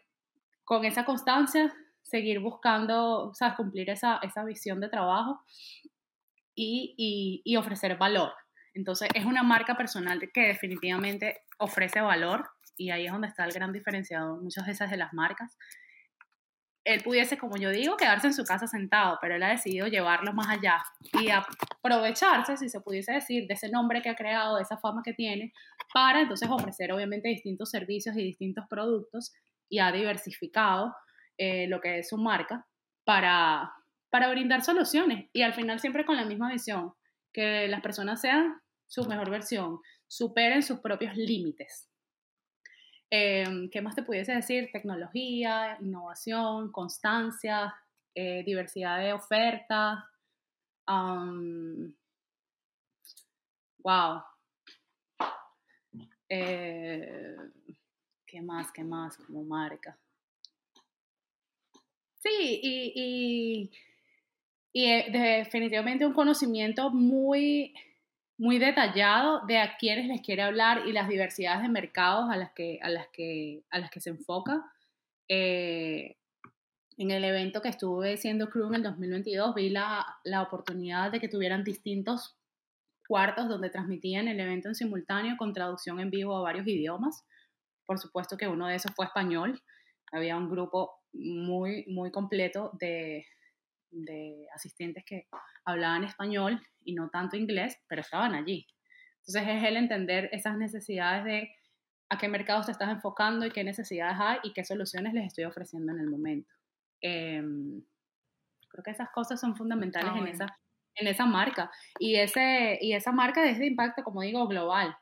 con 0.64 0.84
esa 0.84 1.04
constancia, 1.06 1.72
seguir 2.02 2.40
buscando, 2.40 3.30
o 3.30 3.34
sea, 3.34 3.56
cumplir 3.56 3.90
esa, 3.90 4.18
esa 4.22 4.44
visión 4.44 4.80
de 4.80 4.90
trabajo 4.90 5.40
y, 6.54 6.94
y- 6.96 7.42
y 7.44 7.56
ofrecer 7.56 7.96
valor. 7.96 8.32
Entonces, 8.74 9.08
es 9.14 9.24
una 9.24 9.42
marca 9.42 9.76
personal 9.76 10.20
que 10.32 10.40
definitivamente 10.48 11.40
ofrece 11.58 12.00
valor 12.00 12.48
y 12.76 12.90
ahí 12.90 13.06
es 13.06 13.12
donde 13.12 13.28
está 13.28 13.44
el 13.44 13.52
gran 13.52 13.72
diferenciador, 13.72 14.40
muchas 14.42 14.66
veces 14.66 14.90
de 14.90 14.96
las 14.98 15.12
marcas 15.12 15.56
él 16.88 17.02
pudiese, 17.02 17.36
como 17.36 17.58
yo 17.58 17.68
digo, 17.68 17.98
quedarse 17.98 18.28
en 18.28 18.32
su 18.32 18.44
casa 18.44 18.66
sentado, 18.66 19.18
pero 19.20 19.34
él 19.36 19.42
ha 19.42 19.50
decidido 19.50 19.88
llevarlo 19.88 20.32
más 20.32 20.48
allá 20.48 20.82
y 21.20 21.28
aprovecharse, 21.28 22.56
si 22.56 22.70
se 22.70 22.80
pudiese 22.80 23.12
decir, 23.12 23.46
de 23.46 23.52
ese 23.52 23.68
nombre 23.68 24.00
que 24.00 24.08
ha 24.08 24.14
creado, 24.14 24.56
de 24.56 24.62
esa 24.62 24.78
fama 24.78 25.02
que 25.04 25.12
tiene, 25.12 25.52
para 25.92 26.22
entonces 26.22 26.48
ofrecer 26.48 26.90
obviamente 26.92 27.28
distintos 27.28 27.70
servicios 27.70 28.16
y 28.16 28.24
distintos 28.24 28.64
productos 28.70 29.34
y 29.68 29.80
ha 29.80 29.92
diversificado 29.92 30.94
eh, 31.36 31.66
lo 31.68 31.82
que 31.82 31.98
es 31.98 32.08
su 32.08 32.16
marca 32.16 32.66
para, 33.04 33.70
para 34.08 34.30
brindar 34.30 34.64
soluciones 34.64 35.28
y 35.34 35.42
al 35.42 35.52
final 35.52 35.80
siempre 35.80 36.06
con 36.06 36.16
la 36.16 36.24
misma 36.24 36.50
visión, 36.50 36.94
que 37.34 37.68
las 37.68 37.82
personas 37.82 38.22
sean 38.22 38.62
su 38.86 39.04
mejor 39.04 39.28
versión, 39.28 39.78
superen 40.06 40.62
sus 40.62 40.80
propios 40.80 41.14
límites. 41.16 41.86
Eh, 43.10 43.68
¿Qué 43.72 43.80
más 43.80 43.94
te 43.94 44.02
pudiese 44.02 44.34
decir? 44.34 44.70
Tecnología, 44.72 45.78
innovación, 45.80 46.70
constancia, 46.70 47.74
eh, 48.14 48.42
diversidad 48.44 48.98
de 48.98 49.12
oferta. 49.12 50.04
um, 50.88 51.92
wow. 53.78 54.22
Eh, 56.28 57.36
¿Qué 58.26 58.42
más? 58.42 58.70
¿Qué 58.72 58.84
más 58.84 59.16
como 59.16 59.42
marca? 59.44 59.98
Sí, 62.18 62.60
y, 62.62 62.92
y, 62.94 63.70
y 64.72 64.84
eh, 64.84 65.06
definitivamente 65.10 66.04
un 66.04 66.12
conocimiento 66.12 66.90
muy, 66.90 67.74
muy 68.38 68.58
detallado 68.58 69.44
de 69.46 69.58
a 69.58 69.76
quiénes 69.76 70.06
les 70.06 70.22
quiere 70.22 70.42
hablar 70.42 70.86
y 70.86 70.92
las 70.92 71.08
diversidades 71.08 71.62
de 71.62 71.68
mercados 71.68 72.30
a 72.30 72.36
las 72.36 72.52
que, 72.52 72.78
a 72.82 72.88
las 72.88 73.08
que, 73.08 73.64
a 73.70 73.80
las 73.80 73.90
que 73.90 74.00
se 74.00 74.10
enfoca. 74.10 74.64
Eh, 75.28 76.16
en 76.96 77.10
el 77.10 77.24
evento 77.24 77.60
que 77.60 77.68
estuve 77.68 78.16
siendo 78.16 78.48
crew 78.48 78.68
en 78.68 78.76
el 78.76 78.82
2022 78.84 79.54
vi 79.54 79.70
la, 79.70 80.06
la 80.24 80.42
oportunidad 80.42 81.12
de 81.12 81.20
que 81.20 81.28
tuvieran 81.28 81.64
distintos 81.64 82.36
cuartos 83.06 83.48
donde 83.48 83.70
transmitían 83.70 84.28
el 84.28 84.38
evento 84.38 84.68
en 84.68 84.74
simultáneo 84.74 85.36
con 85.36 85.52
traducción 85.52 85.98
en 85.98 86.10
vivo 86.10 86.36
a 86.36 86.42
varios 86.42 86.66
idiomas. 86.66 87.24
Por 87.86 87.98
supuesto 87.98 88.36
que 88.36 88.46
uno 88.46 88.68
de 88.68 88.76
esos 88.76 88.92
fue 88.94 89.06
español. 89.06 89.60
Había 90.12 90.36
un 90.36 90.48
grupo 90.48 90.92
muy, 91.12 91.86
muy 91.88 92.12
completo 92.12 92.70
de, 92.78 93.26
de 93.90 94.46
asistentes 94.54 95.04
que 95.04 95.26
hablaban 95.64 96.04
español 96.04 96.60
y 96.84 96.94
no 96.94 97.08
tanto 97.10 97.36
inglés, 97.36 97.78
pero 97.88 98.02
estaban 98.02 98.34
allí. 98.34 98.66
Entonces 99.26 99.56
es 99.56 99.64
el 99.64 99.76
entender 99.76 100.28
esas 100.32 100.56
necesidades 100.56 101.24
de 101.24 101.50
a 102.10 102.16
qué 102.16 102.28
mercados 102.28 102.66
te 102.66 102.72
estás 102.72 102.90
enfocando 102.90 103.44
y 103.44 103.50
qué 103.50 103.64
necesidades 103.64 104.16
hay 104.18 104.38
y 104.42 104.52
qué 104.52 104.64
soluciones 104.64 105.12
les 105.12 105.26
estoy 105.26 105.44
ofreciendo 105.44 105.92
en 105.92 106.00
el 106.00 106.08
momento. 106.08 106.50
Eh, 107.02 107.42
creo 108.68 108.84
que 108.84 108.90
esas 108.90 109.10
cosas 109.10 109.40
son 109.40 109.56
fundamentales 109.56 110.10
Ah, 110.14 110.18
en, 110.18 110.28
esa, 110.28 110.58
en 110.94 111.06
esa 111.06 111.26
marca. 111.26 111.70
Y, 111.98 112.16
ese, 112.16 112.78
y 112.80 112.94
esa 112.94 113.12
marca 113.12 113.44
es 113.44 113.58
de 113.58 113.66
impacto, 113.66 114.02
como 114.02 114.22
digo, 114.22 114.46
global. 114.48 114.96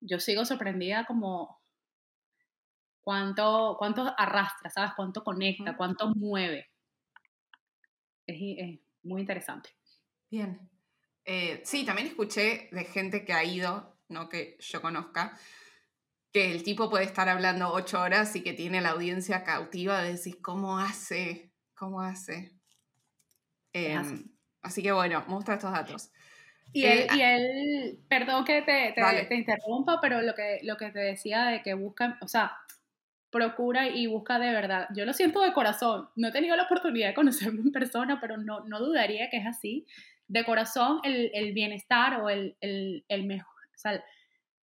Yo 0.00 0.18
sigo 0.18 0.44
sorprendida 0.44 1.04
como 1.04 1.60
cuánto, 3.02 3.76
cuánto 3.78 4.14
arrastra, 4.16 4.70
¿sabes? 4.70 4.92
Cuánto 4.96 5.22
conecta, 5.22 5.76
cuánto 5.76 6.08
mueve. 6.14 6.69
Es, 8.26 8.36
es 8.58 8.80
muy 9.02 9.20
interesante. 9.20 9.70
Bien. 10.30 10.70
Eh, 11.24 11.60
sí, 11.64 11.84
también 11.84 12.08
escuché 12.08 12.68
de 12.72 12.84
gente 12.84 13.24
que 13.24 13.32
ha 13.32 13.44
ido, 13.44 13.98
no 14.08 14.28
que 14.28 14.56
yo 14.60 14.80
conozca, 14.80 15.38
que 16.32 16.52
el 16.52 16.62
tipo 16.62 16.90
puede 16.90 17.04
estar 17.04 17.28
hablando 17.28 17.72
ocho 17.72 18.00
horas 18.00 18.34
y 18.36 18.42
que 18.42 18.52
tiene 18.52 18.80
la 18.80 18.90
audiencia 18.90 19.44
cautiva 19.44 20.02
de 20.02 20.12
decir, 20.12 20.40
¿cómo 20.40 20.78
hace? 20.78 21.52
¿Cómo 21.74 22.00
hace? 22.00 22.52
Em, 23.72 24.30
así. 24.62 24.82
que 24.82 24.92
bueno, 24.92 25.24
muestra 25.28 25.54
estos 25.54 25.72
datos. 25.72 26.10
Y 26.72 26.84
Eh, 26.84 27.06
él, 27.10 27.18
y 27.18 27.22
él, 27.22 28.04
perdón 28.08 28.44
que 28.44 28.62
te, 28.62 28.92
te, 28.94 29.24
te 29.26 29.34
interrumpa, 29.34 30.00
pero 30.00 30.22
lo 30.22 30.34
que, 30.34 30.60
lo 30.62 30.76
que 30.76 30.90
te 30.90 31.00
decía 31.00 31.46
de 31.46 31.62
que 31.62 31.74
busca, 31.74 32.16
o 32.20 32.28
sea, 32.28 32.56
procura 33.30 33.88
y 33.88 34.06
busca 34.06 34.38
de 34.38 34.52
verdad. 34.52 34.88
Yo 34.94 35.04
lo 35.04 35.12
siento 35.12 35.40
de 35.40 35.52
corazón. 35.52 36.08
No 36.16 36.28
he 36.28 36.32
tenido 36.32 36.56
la 36.56 36.64
oportunidad 36.64 37.08
de 37.08 37.14
conocerlo 37.14 37.62
en 37.62 37.72
persona, 37.72 38.20
pero 38.20 38.36
no, 38.36 38.60
no 38.66 38.80
dudaría 38.80 39.30
que 39.30 39.38
es 39.38 39.46
así. 39.46 39.86
De 40.28 40.44
corazón, 40.44 41.00
el, 41.04 41.30
el 41.34 41.52
bienestar 41.52 42.20
o 42.20 42.28
el, 42.28 42.56
el, 42.60 43.04
el 43.08 43.24
mejor, 43.24 43.54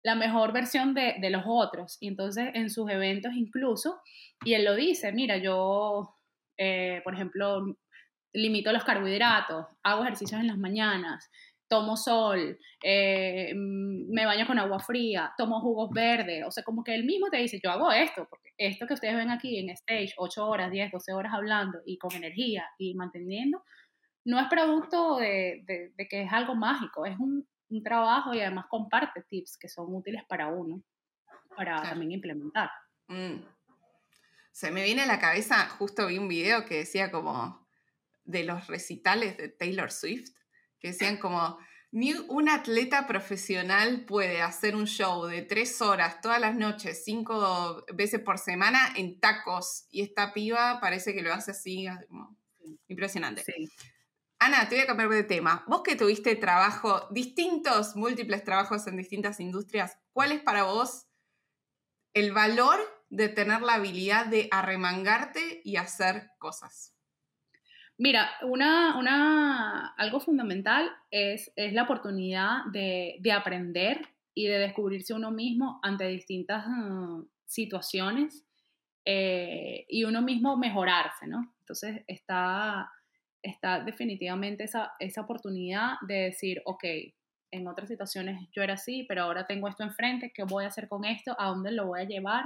la 0.03 0.15
mejor 0.15 0.53
versión 0.53 0.95
de, 0.95 1.17
de 1.21 1.31
los 1.31 1.43
otros. 1.47 1.97
Y 2.01 2.09
entonces 2.09 2.51
en 2.55 2.71
sus 2.71 2.89
eventos 2.91 3.35
incluso, 3.35 4.01
y 4.45 4.55
él 4.55 4.65
lo 4.65 4.75
dice, 4.75 5.13
mira, 5.13 5.37
yo, 5.39 6.17
eh, 6.57 7.01
por 7.03 7.15
ejemplo, 7.15 7.77
limito 8.33 8.73
los 8.73 8.85
carbohidratos, 8.85 9.67
hago 9.83 10.03
ejercicios 10.03 10.41
en 10.41 10.47
las 10.47 10.59
mañanas, 10.59 11.31
tomo 11.69 11.97
sol, 11.97 12.59
eh, 12.83 13.53
mm, 13.55 14.13
me 14.13 14.25
baño 14.27 14.47
con 14.47 14.59
agua 14.59 14.79
fría, 14.79 15.33
tomo 15.37 15.61
jugos 15.61 15.91
verdes, 15.93 16.45
o 16.47 16.51
sea, 16.51 16.63
como 16.63 16.85
que 16.85 16.95
él 16.95 17.05
mismo 17.05 17.29
te 17.29 17.39
dice, 17.39 17.59
yo 17.63 17.71
hago 17.71 17.91
esto, 17.93 18.27
porque 18.31 18.51
esto 18.57 18.87
que 18.87 18.95
ustedes 18.95 19.17
ven 19.17 19.31
aquí 19.31 19.59
en 19.59 19.71
stage, 19.71 20.15
8 20.17 20.47
horas, 20.47 20.71
10, 20.71 20.93
12 20.93 21.13
horas 21.13 21.33
hablando 21.35 21.79
y 21.85 21.99
con 21.99 22.13
energía 22.13 22.65
y 22.79 22.95
manteniendo, 22.95 23.65
no 24.25 24.39
es 24.41 24.47
producto 24.49 25.17
de, 25.19 25.63
de- 25.67 25.93
de 25.97 26.09
que 26.09 26.23
es 26.23 26.33
algo 26.33 26.55
mágico, 26.55 27.05
es 27.07 27.19
un, 27.19 27.49
un 27.69 27.83
trabajo 27.83 28.33
y 28.35 28.41
además 28.41 28.67
comparte 28.69 29.23
tips 29.29 29.57
que 29.59 29.69
son 29.69 29.95
útiles 29.95 30.23
para 30.29 30.49
uno, 30.49 30.83
para 31.57 31.77
Claro. 31.77 31.89
también 31.91 32.13
implementar. 32.13 32.71
Mm. 33.09 33.37
Se 34.53 34.71
me 34.71 34.85
viene 34.85 35.03
a 35.03 35.07
la 35.07 35.19
cabeza, 35.19 35.69
justo 35.69 36.07
vi 36.07 36.19
un 36.19 36.29
video 36.29 36.65
que 36.65 36.79
decía 36.79 37.11
como 37.11 37.67
de 38.25 38.45
los 38.45 38.67
recitales 38.69 39.37
de 39.37 39.49
Taylor 39.51 39.91
Swift, 39.93 40.31
que 40.79 40.89
decían 40.89 41.19
como, 41.19 41.59
ni 41.93 42.13
un 42.29 42.49
atleta 42.49 43.07
profesional 43.07 44.05
puede 44.05 44.43
hacer 44.43 44.77
un 44.77 44.87
show 44.87 45.25
de 45.27 45.43
tres 45.43 45.81
horas 45.81 46.21
todas 46.21 46.41
las 46.41 46.55
noches, 46.55 47.05
cinco 47.05 47.85
veces 47.95 48.21
por 48.21 48.39
semana 48.39 48.93
en 48.97 49.19
tacos, 49.21 49.87
y 49.91 50.03
esta 50.03 50.33
piba 50.33 50.79
parece 50.81 51.15
que 51.15 51.23
lo 51.23 51.33
hace 51.33 51.53
así, 51.53 51.87
Impresionante. 52.89 53.45
Ana, 54.39 54.69
te 54.69 54.75
voy 54.75 54.85
a 54.85 54.87
cambiar 54.87 55.09
de 55.09 55.25
tema. 55.25 55.65
Vos 55.67 55.83
que 55.83 55.97
tuviste 55.97 56.37
trabajo, 56.37 57.09
distintos, 57.11 57.97
múltiples 57.97 58.45
trabajos 58.45 58.87
en 58.87 58.97
distintas 58.97 59.41
industrias, 59.41 59.99
¿cuál 60.13 60.33
es 60.33 60.43
para 60.43 60.65
vos 60.65 61.07
el 62.13 62.33
valor 62.33 62.79
de 63.09 63.29
tener 63.29 63.63
la 63.63 63.75
habilidad 63.75 64.27
de 64.27 64.49
arremangarte 64.51 65.63
y 65.65 65.77
hacer 65.77 66.31
cosas? 66.39 66.96
Mira, 67.99 68.31
una, 68.43 68.99
una, 68.99 69.95
algo 69.97 70.21
fundamental 70.21 70.91
es, 71.11 71.51
es 71.57 71.73
la 71.73 71.85
oportunidad 71.85 72.67
de, 72.71 73.17
de, 73.21 73.33
aprender 73.33 74.07
y 74.35 74.47
de 74.47 74.59
descubrirse 74.59 75.15
uno 75.15 75.31
mismo 75.31 75.81
ante 75.83 76.07
distintas 76.07 76.67
uh, 76.67 77.27
situaciones 77.47 78.45
eh, 79.07 79.87
y 79.89 80.05
uno 80.05 80.21
mismo 80.21 80.59
mejorarse, 80.59 81.27
¿no? 81.27 81.55
Entonces 81.61 82.03
está, 82.07 82.91
está 83.43 83.81
definitivamente 83.81 84.65
esa, 84.65 84.93
esa 84.99 85.23
oportunidad 85.23 85.95
de 86.07 86.15
decir, 86.25 86.61
ok, 86.67 86.85
en 87.51 87.67
otras 87.67 87.89
situaciones 87.89 88.47
yo 88.53 88.63
era 88.63 88.75
así, 88.75 89.07
pero 89.09 89.23
ahora 89.23 89.47
tengo 89.47 89.69
esto 89.69 89.85
enfrente, 89.85 90.33
¿qué 90.35 90.45
voy 90.45 90.65
a 90.65 90.69
hacer 90.69 90.87
con 90.87 91.07
esto? 91.07 91.35
¿A 91.39 91.47
dónde 91.47 91.73
lo 91.73 91.87
voy 91.87 92.01
a 92.01 92.05
llevar? 92.05 92.45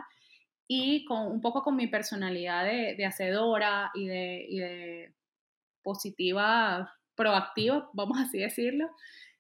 Y 0.69 1.05
con, 1.07 1.27
un 1.27 1.41
poco 1.41 1.65
con 1.65 1.75
mi 1.75 1.89
personalidad 1.89 2.65
de, 2.65 2.95
de 2.95 3.05
hacedora 3.05 3.91
y 3.95 4.07
de 4.07 5.13
positiva, 5.83 6.93
proactiva, 7.15 7.89
vamos 7.93 8.19
así 8.19 8.39
decirlo, 8.39 8.91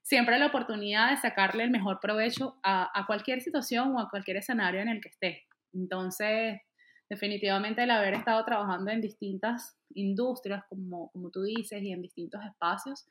siempre 0.03 0.38
la 0.38 0.46
oportunidad 0.46 1.11
de 1.11 1.16
sacarle 1.16 1.64
el 1.64 1.70
mejor 1.70 2.00
provecho 2.00 2.59
a, 2.62 2.90
a, 2.98 3.07
cualquier 3.07 3.40
situación 3.40 3.94
o 3.94 4.00
a 4.00 4.11
cualquier 4.11 4.38
escenario 4.38 4.81
en 4.81 4.88
el 4.88 5.00
que 5.00 5.09
esté. 5.09 5.46
Entonces, 5.72 6.61
definitivamente 7.09 7.83
el 7.83 7.90
haber 7.90 8.14
estado 8.14 8.44
trabajando 8.44 8.90
en 8.90 9.00
distintas 9.00 9.76
industrias, 9.94 10.64
como, 10.68 11.11
como 11.11 11.31
tú 11.31 11.42
dices, 11.42 11.83
y 11.83 11.92
en 11.92 12.03
distintos 12.03 12.40
espacios, 12.44 13.07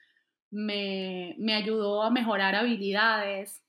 me, 0.52 1.36
me 1.38 1.54
ayudó 1.54 2.04
a 2.04 2.10
mejorar 2.10 2.56
habilidades, 2.56 3.62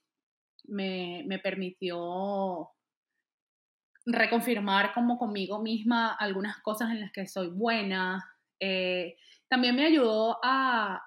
me, 0.65 1.23
me 1.27 1.39
permitió 1.39 2.69
reconfirmar 4.05 4.93
como 4.93 5.17
conmigo 5.17 5.61
misma 5.61 6.13
algunas 6.13 6.57
cosas 6.59 6.91
en 6.91 7.01
las 7.01 7.11
que 7.11 7.27
soy 7.27 7.49
buena, 7.49 8.23
eh, 8.59 9.15
también 9.51 9.75
me 9.75 9.85
ayudó 9.85 10.39
a, 10.41 11.05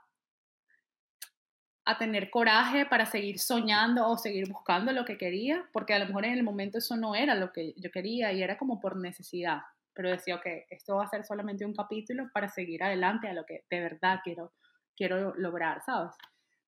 a 1.86 1.96
tener 1.96 2.28
coraje 2.28 2.84
para 2.84 3.06
seguir 3.06 3.38
soñando 3.38 4.06
o 4.06 4.18
seguir 4.18 4.46
buscando 4.50 4.92
lo 4.92 5.06
que 5.06 5.16
quería, 5.16 5.66
porque 5.72 5.94
a 5.94 5.98
lo 5.98 6.04
mejor 6.04 6.26
en 6.26 6.34
el 6.34 6.42
momento 6.42 6.76
eso 6.76 6.94
no 6.94 7.14
era 7.14 7.34
lo 7.34 7.52
que 7.54 7.72
yo 7.78 7.90
quería 7.90 8.34
y 8.34 8.42
era 8.42 8.58
como 8.58 8.80
por 8.80 8.98
necesidad, 8.98 9.62
pero 9.94 10.10
decía, 10.10 10.36
ok, 10.36 10.44
esto 10.68 10.96
va 10.96 11.04
a 11.04 11.08
ser 11.08 11.24
solamente 11.24 11.64
un 11.64 11.72
capítulo 11.72 12.28
para 12.34 12.50
seguir 12.50 12.82
adelante 12.82 13.28
a 13.28 13.32
lo 13.32 13.46
que 13.46 13.64
de 13.70 13.80
verdad 13.80 14.20
quiero, 14.22 14.52
quiero 14.94 15.34
lograr, 15.36 15.82
¿sabes? 15.82 16.12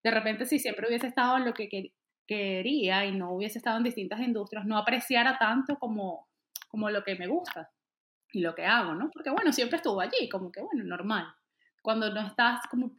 De 0.03 0.11
repente 0.11 0.47
si 0.47 0.59
siempre 0.59 0.89
hubiese 0.89 1.09
estado 1.09 1.37
en 1.37 1.45
lo 1.45 1.53
que 1.53 1.93
quería 2.27 3.05
y 3.05 3.15
no 3.15 3.33
hubiese 3.33 3.59
estado 3.59 3.77
en 3.77 3.85
distintas 3.85 4.21
industrias, 4.21 4.65
no 4.65 4.79
apreciara 4.79 5.37
tanto 5.37 5.79
como, 5.79 6.27
como 6.69 6.89
lo 6.89 7.05
que 7.05 7.17
me 7.17 7.27
gusta 7.27 7.71
y 8.33 8.41
lo 8.41 8.55
que 8.55 8.65
hago, 8.65 8.95
¿no? 8.95 9.11
Porque 9.11 9.29
bueno, 9.29 9.53
siempre 9.53 9.77
estuvo 9.77 10.01
allí, 10.01 10.31
como 10.31 10.51
que 10.51 10.63
bueno, 10.63 10.83
normal 10.83 11.27
cuando 11.87 12.13
no 12.13 12.21
estás 12.21 12.67
como, 12.69 12.91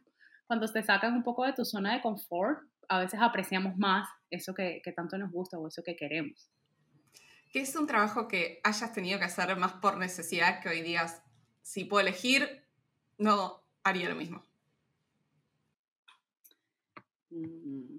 cuando 0.46 0.66
te 0.66 0.82
sacan 0.82 1.12
un 1.12 1.22
poco 1.22 1.44
de 1.44 1.52
tu 1.52 1.62
zona 1.62 1.92
de 1.92 2.00
confort, 2.00 2.60
a 2.88 3.00
veces 3.00 3.20
apreciamos 3.20 3.76
más 3.76 4.08
eso 4.30 4.54
que, 4.54 4.80
que 4.82 4.92
tanto 4.92 5.18
nos 5.18 5.30
gusta 5.30 5.58
o 5.58 5.68
eso 5.68 5.82
que 5.82 5.94
queremos. 5.94 6.48
¿Qué 7.52 7.60
es 7.60 7.76
un 7.76 7.86
trabajo 7.86 8.28
que 8.28 8.62
hayas 8.64 8.94
tenido 8.94 9.18
que 9.18 9.26
hacer 9.26 9.54
más 9.58 9.74
por 9.74 9.98
necesidad 9.98 10.62
que 10.62 10.70
hoy 10.70 10.80
días, 10.80 11.22
si 11.60 11.84
puedo 11.84 12.00
elegir, 12.00 12.64
no 13.18 13.62
haría 13.84 14.08
lo 14.08 14.14
mismo? 14.14 14.42
Mm. 17.28 17.98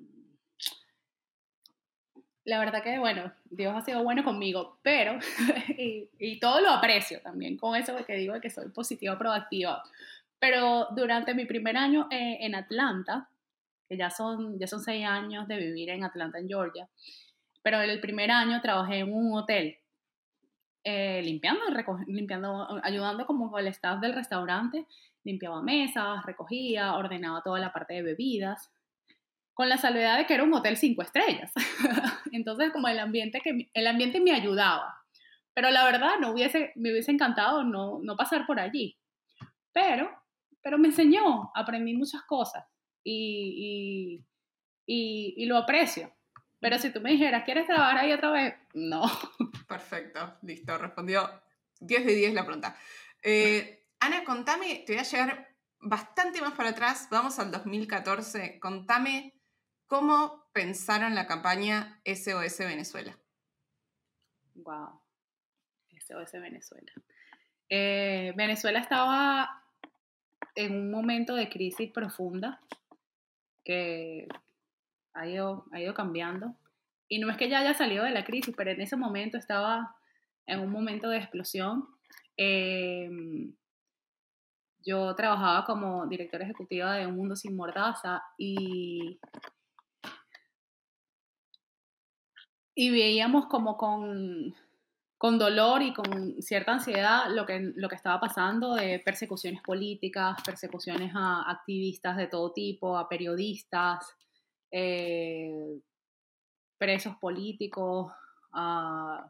La 2.45 2.57
verdad 2.57 2.81
que, 2.81 2.97
bueno, 2.97 3.31
Dios 3.51 3.75
ha 3.75 3.81
sido 3.81 4.03
bueno 4.03 4.23
conmigo, 4.23 4.79
pero, 4.81 5.19
y, 5.77 6.09
y, 6.17 6.39
todo 6.39 6.61
lo 6.61 6.71
aprecio 6.71 7.21
también 7.21 7.57
con 7.57 7.75
eso 7.75 7.95
que 8.07 8.15
digo 8.15 8.41
que 8.41 8.49
soy 8.49 8.69
positiva, 8.69 9.19
proactiva, 9.19 9.83
pero 10.39 10.87
durante 10.95 11.33
mi 11.33 11.45
primer 11.45 11.77
año 11.77 12.07
eh, 12.09 12.37
en 12.41 12.55
Atlanta, 12.55 13.29
que 13.87 13.97
ya 13.97 14.09
son, 14.09 14.57
ya 14.57 14.67
son 14.67 14.81
seis 14.81 15.05
años 15.05 15.47
de 15.47 15.57
vivir 15.57 15.89
en 15.89 16.03
Atlanta, 16.03 16.39
en 16.39 16.47
Georgia, 16.47 16.87
pero 17.61 17.81
el 17.81 17.99
primer 17.99 18.31
año 18.31 18.61
trabajé 18.61 18.99
en 18.99 19.13
un 19.13 19.37
hotel, 19.37 19.77
eh, 20.83 21.21
limpiando, 21.23 21.61
limpiando, 22.07 22.79
ayudando 22.83 23.25
como 23.25 23.57
el 23.57 23.67
staff 23.67 23.99
del 23.99 24.13
restaurante, 24.13 24.85
limpiaba 25.23 25.61
mesas, 25.61 26.25
recogía, 26.25 26.95
ordenaba 26.95 27.41
toda 27.41 27.59
la 27.59 27.73
parte 27.73 27.95
de 27.95 28.01
bebidas, 28.01 28.71
con 29.53 29.67
la 29.67 29.77
salvedad 29.77 30.17
de 30.17 30.25
que 30.25 30.35
era 30.35 30.43
un 30.43 30.53
hotel 30.53 30.77
cinco 30.77 31.01
estrellas. 31.01 31.51
Entonces, 32.31 32.71
como 32.71 32.87
el 32.87 32.97
ambiente, 32.97 33.41
que, 33.41 33.69
el 33.73 33.87
ambiente 33.87 34.21
me 34.21 34.31
ayudaba. 34.31 35.03
Pero 35.53 35.69
la 35.69 35.83
verdad, 35.83 36.13
no 36.21 36.31
hubiese, 36.31 36.71
me 36.75 36.91
hubiese 36.91 37.11
encantado 37.11 37.65
no, 37.65 37.99
no 38.01 38.15
pasar 38.15 38.45
por 38.45 38.59
allí. 38.59 38.97
Pero 39.73 40.09
pero 40.69 40.77
me 40.77 40.89
enseñó, 40.89 41.51
aprendí 41.55 41.95
muchas 41.95 42.21
cosas 42.25 42.63
y, 43.03 44.23
y, 44.85 45.33
y, 45.35 45.45
lo 45.47 45.57
aprecio. 45.57 46.13
Pero 46.59 46.77
si 46.77 46.93
tú 46.93 47.01
me 47.01 47.09
dijeras, 47.09 47.43
¿quieres 47.43 47.65
trabajar 47.65 47.97
ahí 47.97 48.13
otra 48.13 48.29
vez? 48.29 48.53
No. 48.75 49.01
Perfecto, 49.67 50.37
listo, 50.43 50.77
respondió 50.77 51.27
10 51.79 52.05
de 52.05 52.13
10 52.13 52.33
la 52.35 52.45
pregunta. 52.45 52.77
Eh, 53.23 53.83
Ana, 53.99 54.23
contame, 54.23 54.83
te 54.85 54.93
voy 54.93 54.99
a 54.99 55.05
llegar 55.05 55.55
bastante 55.79 56.39
más 56.39 56.53
para 56.53 56.69
atrás, 56.69 57.07
vamos 57.09 57.39
al 57.39 57.49
2014, 57.49 58.59
contame 58.59 59.41
cómo 59.87 60.51
pensaron 60.53 61.15
la 61.15 61.25
campaña 61.25 61.99
SOS 62.05 62.59
Venezuela. 62.59 63.17
Wow, 64.53 65.01
SOS 65.99 66.33
Venezuela. 66.33 66.91
Eh, 67.69 68.33
Venezuela 68.35 68.77
estaba 68.77 69.59
en 70.59 70.75
un 70.75 70.91
momento 70.91 71.35
de 71.35 71.47
crisis 71.47 71.89
profunda 71.89 72.59
que 73.63 74.27
ha 75.13 75.25
ido, 75.25 75.65
ha 75.71 75.79
ido 75.79 75.93
cambiando. 75.93 76.53
Y 77.07 77.19
no 77.19 77.31
es 77.31 77.37
que 77.37 77.49
ya 77.49 77.59
haya 77.59 77.73
salido 77.73 78.03
de 78.03 78.11
la 78.11 78.25
crisis, 78.25 78.53
pero 78.57 78.71
en 78.71 78.81
ese 78.81 78.97
momento 78.97 79.37
estaba 79.37 79.95
en 80.45 80.59
un 80.59 80.69
momento 80.69 81.09
de 81.09 81.17
explosión. 81.17 81.87
Em, 82.35 83.53
yo 84.83 85.15
trabajaba 85.15 85.63
como 85.63 86.07
directora 86.07 86.43
ejecutiva 86.43 86.95
de 86.95 87.07
Un 87.07 87.15
Mundo 87.15 87.37
Sin 87.37 87.55
Mordaza 87.55 88.21
y, 88.37 89.17
y 92.75 92.89
veíamos 92.89 93.45
como 93.47 93.77
con 93.77 94.53
con 95.19 95.37
dolor 95.37 95.81
y 95.81 95.93
con 95.93 96.41
cierta 96.41 96.71
ansiedad 96.71 97.25
lo 97.29 97.45
que, 97.45 97.73
lo 97.75 97.89
que 97.89 97.95
estaba 97.95 98.21
pasando 98.21 98.75
de 98.75 98.99
persecuciones 98.99 99.61
políticas, 99.61 100.41
persecuciones 100.45 101.11
a 101.13 101.51
activistas 101.51 102.15
de 102.15 102.27
todo 102.27 102.53
tipo, 102.53 102.97
a 102.97 103.09
periodistas, 103.09 104.15
eh, 104.71 105.77
presos 106.77 107.17
políticos, 107.17 108.13
a 108.53 109.29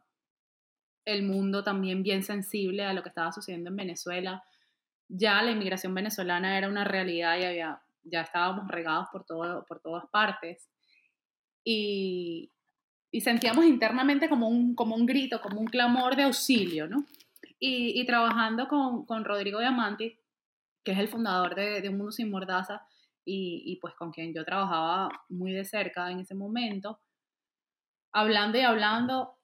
el 1.05 1.23
mundo 1.23 1.63
también 1.63 2.03
bien 2.03 2.21
sensible 2.21 2.85
a 2.85 2.93
lo 2.93 3.01
que 3.01 3.09
estaba 3.09 3.31
sucediendo 3.31 3.71
en 3.71 3.75
Venezuela. 3.75 4.43
Ya 5.07 5.41
la 5.41 5.49
inmigración 5.49 5.95
venezolana 5.95 6.55
era 6.55 6.69
una 6.69 6.83
realidad 6.83 7.35
y 7.39 7.45
había, 7.45 7.81
ya 8.03 8.21
estábamos 8.21 8.67
regados 8.67 9.07
por, 9.11 9.23
todo, 9.23 9.65
por 9.65 9.79
todas 9.79 10.05
partes. 10.11 10.69
Y, 11.63 12.51
y 13.11 13.21
sentíamos 13.21 13.65
internamente 13.65 14.29
como 14.29 14.47
un, 14.47 14.75
como 14.75 14.95
un 14.95 15.05
grito, 15.05 15.41
como 15.41 15.59
un 15.59 15.67
clamor 15.67 16.15
de 16.15 16.23
auxilio, 16.23 16.87
¿no? 16.87 17.05
Y, 17.59 17.99
y 17.99 18.05
trabajando 18.05 18.67
con, 18.67 19.05
con, 19.05 19.25
Rodrigo 19.25 19.59
Diamanti, 19.59 20.17
que 20.83 20.91
es 20.91 20.99
el 20.99 21.07
fundador 21.07 21.55
de, 21.55 21.81
de 21.81 21.89
Un 21.89 21.97
Mundo 21.97 22.11
Sin 22.11 22.29
Mordaza, 22.29 22.83
y, 23.25 23.63
y, 23.65 23.75
pues 23.77 23.93
con 23.95 24.11
quien 24.11 24.33
yo 24.33 24.45
trabajaba 24.45 25.09
muy 25.29 25.51
de 25.51 25.65
cerca 25.65 26.09
en 26.09 26.19
ese 26.19 26.35
momento, 26.35 26.99
hablando 28.11 28.57
y 28.57 28.61
hablando, 28.61 29.35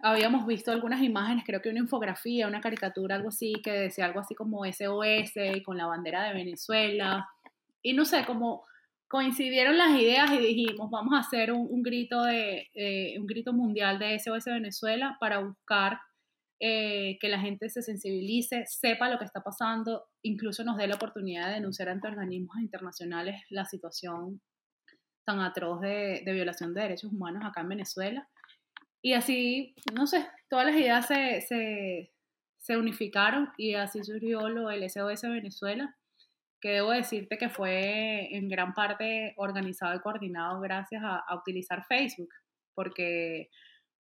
habíamos 0.00 0.46
visto 0.46 0.70
algunas 0.70 1.02
imágenes, 1.02 1.44
creo 1.44 1.60
que 1.60 1.70
una 1.70 1.80
infografía, 1.80 2.46
una 2.46 2.60
caricatura, 2.60 3.16
algo 3.16 3.28
así, 3.28 3.54
que 3.64 3.72
decía 3.72 4.04
algo 4.04 4.20
así 4.20 4.34
como 4.34 4.64
SOS, 4.64 5.32
con 5.64 5.76
la 5.76 5.86
bandera 5.86 6.24
de 6.24 6.34
Venezuela, 6.34 7.28
y 7.82 7.94
no 7.94 8.04
sé, 8.04 8.24
como 8.24 8.64
coincidieron 9.08 9.78
las 9.78 9.98
ideas 9.98 10.30
y 10.32 10.38
dijimos, 10.38 10.90
vamos 10.90 11.14
a 11.14 11.20
hacer 11.20 11.52
un, 11.52 11.82
grito, 11.82 12.22
de, 12.24 12.68
un 13.18 13.26
grito 13.26 13.52
mundial 13.52 13.98
de 13.98 14.18
SOS 14.18 14.46
Venezuela 14.46 15.16
para 15.20 15.38
buscar 15.38 15.98
eh, 16.58 17.18
que 17.20 17.28
la 17.28 17.38
gente 17.38 17.68
se 17.68 17.82
sensibilice, 17.82 18.64
sepa 18.66 19.08
lo 19.08 19.18
que 19.18 19.24
está 19.24 19.42
pasando, 19.42 20.06
incluso 20.22 20.64
nos 20.64 20.76
dé 20.76 20.86
la 20.86 20.96
oportunidad 20.96 21.48
de 21.48 21.54
denunciar 21.54 21.88
ante 21.88 22.08
organismos 22.08 22.56
internacionales 22.58 23.42
la 23.50 23.64
situación 23.64 24.40
tan 25.24 25.40
atroz 25.40 25.80
de, 25.80 26.22
violación 26.24 26.72
de 26.72 26.82
derechos 26.82 27.12
humanos 27.12 27.42
acá 27.44 27.60
en 27.60 27.68
Venezuela. 27.68 28.28
Y 29.02 29.12
así, 29.12 29.74
no 29.92 30.06
sé, 30.06 30.26
todas 30.48 30.66
las 30.66 30.76
ideas 30.76 31.06
se, 31.06 31.42
se, 31.42 32.12
se 32.58 32.76
unificaron 32.76 33.50
y 33.56 33.74
así 33.74 34.02
surgió 34.02 34.48
lo 34.48 34.68
del 34.68 34.88
SOS 34.88 35.22
Venezuela 35.22 35.96
que 36.60 36.70
debo 36.70 36.90
decirte 36.90 37.38
que 37.38 37.48
fue 37.48 38.34
en 38.34 38.48
gran 38.48 38.74
parte 38.74 39.34
organizado 39.36 39.94
y 39.94 40.00
coordinado 40.00 40.60
gracias 40.60 41.02
a, 41.04 41.24
utilizar 41.36 41.84
Facebook, 41.86 42.30
porque 42.74 43.50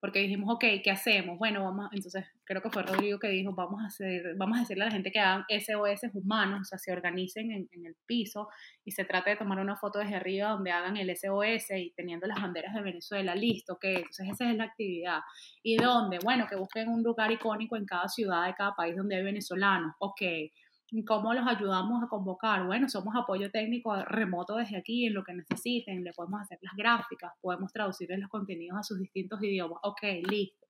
porque 0.02 0.20
dijimos, 0.20 0.54
ok, 0.54 0.63
¿qué 0.84 0.91
hacemos? 0.91 1.39
Bueno, 1.39 1.63
vamos, 1.63 1.89
entonces 1.91 2.26
creo 2.44 2.62
que 2.62 2.70
fue 2.70 2.84
Rodrigo 2.84 3.18
que 3.18 3.30
dijo, 3.30 3.54
vamos 3.54 3.82
a 3.82 3.88
hacer, 3.88 4.36
vamos 4.38 4.58
a 4.58 4.62
decirle 4.62 4.84
a 4.84 4.88
la 4.88 4.91
gente 4.91 5.12
que 5.12 5.20
hagan 5.20 5.46
SOS 5.50 6.13
humanos, 6.13 6.62
o 6.62 6.63
sea, 6.65 6.78
se 6.78 6.91
organicen 6.91 7.52
en, 7.52 7.68
en, 7.72 7.88
el 7.88 7.96
piso 8.06 8.50
y 8.84 8.91
se 8.91 9.04
trata 9.04 9.32
de 9.32 9.38
tomar 9.38 9.58
una 9.58 9.76
foto 9.78 9.98
desde 9.98 10.13
arriba 10.13 10.50
donde 10.50 10.70
hagan 10.70 10.98
el 10.98 11.10
SOS 11.15 11.72
y 11.72 11.91
teniendo 11.96 12.28
las 12.28 12.39
banderas 12.39 12.76
de 12.76 12.82
Venezuela, 12.84 13.34
listo, 13.34 13.74
ok, 13.74 13.86
entonces 13.86 14.30
esa 14.30 14.52
es 14.52 14.58
la 14.58 14.65
actividad. 14.65 15.22
¿Y 15.63 15.78
dónde? 15.78 16.20
Bueno, 16.24 16.46
que 16.48 16.56
busquen 16.56 16.89
un 16.89 17.02
lugar 17.02 17.32
icónico 17.32 17.76
en 17.76 17.86
cada 17.86 18.08
ciudad 18.08 18.46
de 18.46 18.54
cada 18.54 18.76
país 18.76 18.96
donde 18.96 19.15
hay 19.15 19.24
venezolanos, 19.24 19.96
ok, 19.98 20.22
¿Cómo 21.08 21.34
los 21.34 21.48
ayudamos 21.48 22.04
a 22.04 22.08
convocar? 22.08 22.65
Bueno, 22.65 22.88
somos 22.88 23.15
apoyo 23.15 23.50
técnico 23.50 23.95
remoto 24.06 24.56
desde 24.56 24.78
aquí 24.78 25.08
en 25.08 25.15
lo 25.15 25.24
que 25.24 25.34
necesiten, 25.34 26.04
le 26.04 26.13
podemos 26.13 26.41
hacer 26.41 26.60
las 26.62 26.76
gráficas, 26.76 27.34
podemos 27.41 27.74
traducirles 27.74 28.19
los 28.19 28.30
contenidos 28.30 28.78
a 28.78 28.84
sus 28.84 29.00
distintos 29.00 29.41
idiomas. 29.41 29.80
Ok, 29.84 30.04
listo. 30.30 30.67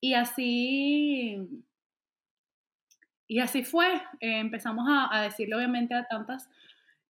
Y 0.00 0.14
así, 0.14 1.64
y 3.26 3.40
así 3.40 3.64
fue. 3.64 3.94
Eh, 4.20 4.40
empezamos 4.40 4.86
a, 4.88 5.22
decirle 5.22 5.56
obviamente 5.56 5.94
a 5.94 6.06
tantas 6.06 6.50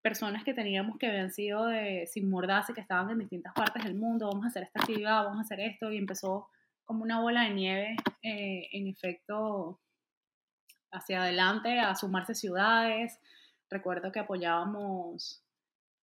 personas 0.00 0.44
que 0.44 0.54
teníamos 0.54 0.96
que 0.98 1.08
habían 1.08 1.32
sido 1.32 1.66
de, 1.66 2.06
sin 2.06 2.30
mordaza 2.30 2.72
que 2.72 2.80
estaban 2.80 3.10
en 3.10 3.18
distintas 3.18 3.52
partes 3.54 3.82
del 3.82 3.96
mundo, 3.96 4.28
vamos 4.28 4.44
a 4.44 4.48
hacer 4.48 4.62
esta 4.62 4.80
actividad, 4.80 5.24
vamos 5.24 5.38
a 5.38 5.42
hacer 5.42 5.60
esto, 5.60 5.90
y 5.90 5.96
empezó 5.96 6.48
como 6.84 7.02
una 7.02 7.20
bola 7.20 7.42
de 7.42 7.50
nieve, 7.50 7.96
eh, 8.22 8.68
en 8.72 8.86
efecto, 8.86 9.80
hacia 10.92 11.22
adelante, 11.22 11.80
a 11.80 11.94
sumarse 11.94 12.34
ciudades. 12.34 13.18
Recuerdo 13.70 14.12
que 14.12 14.20
apoyábamos 14.20 15.42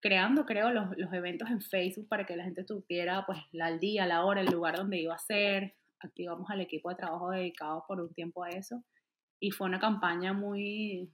creando, 0.01 0.46
creo, 0.46 0.70
los, 0.70 0.96
los, 0.96 1.12
eventos 1.12 1.51
en 1.51 1.61
Facebook 1.61 2.09
para 2.09 2.24
que 2.24 2.37
la 2.37 2.44
gente 2.44 2.64
tuviera 2.64 3.24
pues 3.27 3.38
al 3.61 3.79
día, 3.79 4.07
la 4.07 4.24
hora, 4.24 4.40
el 4.40 4.48
lugar 4.48 4.77
donde 4.77 4.98
iba 4.98 5.14
a 5.14 5.18
ser. 5.18 5.74
Activamos 6.01 6.48
al 6.51 6.61
equipo 6.61 6.88
de 6.90 6.96
trabajo 6.96 7.31
dedicado 7.31 7.85
por 7.87 8.01
un 8.01 8.12
tiempo 8.12 8.44
a 8.44 8.51
eso. 8.51 8.85
Y 9.40 9.51
fue 9.51 9.66
una 9.66 9.79
campaña 9.79 10.33
muy, 10.33 11.12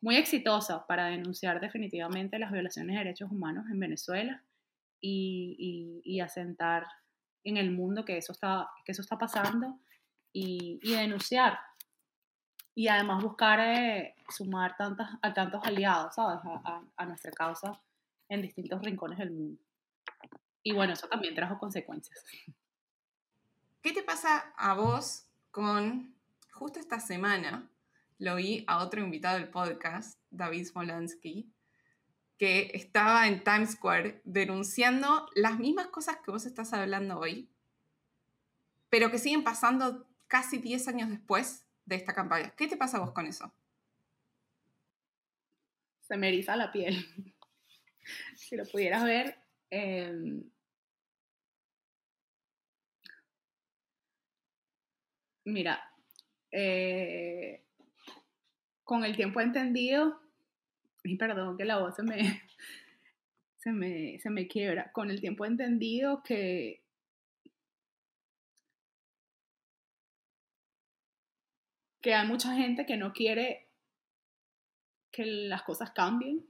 muy 0.00 0.16
exitosa 0.16 0.86
para 0.86 1.06
denunciar 1.06 1.60
definitivamente 1.60 2.38
las 2.38 2.52
violaciones 2.52 2.94
de 2.94 3.04
derechos 3.04 3.30
humanos 3.30 3.64
en 3.70 3.78
Venezuela 3.78 4.44
y, 5.00 6.02
y, 6.04 6.16
y 6.16 6.20
asentar 6.20 6.86
en 7.44 7.56
el 7.58 7.70
mundo 7.70 8.04
que 8.04 8.16
eso 8.16 8.32
está, 8.32 8.68
que 8.84 8.92
eso 8.92 9.02
está 9.02 9.18
pasando 9.18 9.78
y, 10.32 10.80
y 10.82 10.92
denunciar 10.92 11.58
y 12.74 12.88
además 12.88 13.22
buscar 13.22 13.60
eh, 13.60 14.14
sumar 14.28 14.76
tantas, 14.76 15.10
a 15.22 15.32
tantos 15.32 15.64
aliados, 15.64 16.14
¿sabes? 16.14 16.40
A, 16.44 16.82
a, 16.96 17.06
nuestra 17.06 17.30
causa 17.30 17.80
en 18.28 18.42
distintos 18.42 18.82
rincones 18.82 19.18
del 19.18 19.30
mundo. 19.30 19.62
Y 20.62 20.72
bueno, 20.72 20.94
eso 20.94 21.06
también 21.08 21.34
trajo 21.34 21.58
consecuencias. 21.58 22.24
¿Qué 23.80 23.92
te 23.92 24.02
pasa 24.02 24.52
a 24.56 24.74
vos 24.74 25.26
con, 25.50 26.14
justo 26.52 26.80
esta 26.80 26.98
semana, 26.98 27.70
lo 28.18 28.36
vi 28.36 28.64
a 28.66 28.78
otro 28.78 29.00
invitado 29.02 29.38
del 29.38 29.48
podcast, 29.48 30.18
David 30.30 30.66
Smolansky, 30.66 31.52
que 32.38 32.70
estaba 32.74 33.28
en 33.28 33.44
Times 33.44 33.72
Square 33.72 34.20
denunciando 34.24 35.28
las 35.34 35.58
mismas 35.58 35.88
cosas 35.88 36.16
que 36.24 36.30
vos 36.30 36.46
estás 36.46 36.72
hablando 36.72 37.18
hoy, 37.18 37.48
pero 38.88 39.10
que 39.10 39.18
siguen 39.18 39.44
pasando 39.44 40.06
casi 40.26 40.58
10 40.58 40.88
años 40.88 41.10
después 41.10 41.63
de 41.84 41.96
esta 41.96 42.14
campaña. 42.14 42.54
¿Qué 42.56 42.66
te 42.66 42.76
pasa 42.76 42.98
a 42.98 43.00
vos 43.00 43.12
con 43.12 43.26
eso? 43.26 43.52
Se 46.00 46.16
me 46.16 46.28
eriza 46.28 46.56
la 46.56 46.72
piel. 46.72 46.96
si 48.36 48.56
lo 48.56 48.64
pudieras 48.64 49.04
ver, 49.04 49.36
eh, 49.70 50.42
mira, 55.44 55.90
eh, 56.50 57.64
con 58.82 59.04
el 59.04 59.16
tiempo 59.16 59.40
entendido, 59.40 60.20
y 61.02 61.16
perdón 61.16 61.56
que 61.56 61.64
la 61.64 61.78
voz 61.78 61.96
se 61.96 62.02
me, 62.02 62.18
se 63.56 63.72
me, 63.72 64.18
se 64.20 64.30
me 64.30 64.46
quiebra, 64.46 64.92
con 64.92 65.10
el 65.10 65.20
tiempo 65.20 65.44
entendido 65.44 66.22
que 66.22 66.83
que 72.04 72.14
hay 72.14 72.26
mucha 72.28 72.54
gente 72.54 72.84
que 72.84 72.98
no 72.98 73.14
quiere 73.14 73.66
que 75.10 75.24
las 75.24 75.62
cosas 75.62 75.92
cambien, 75.92 76.46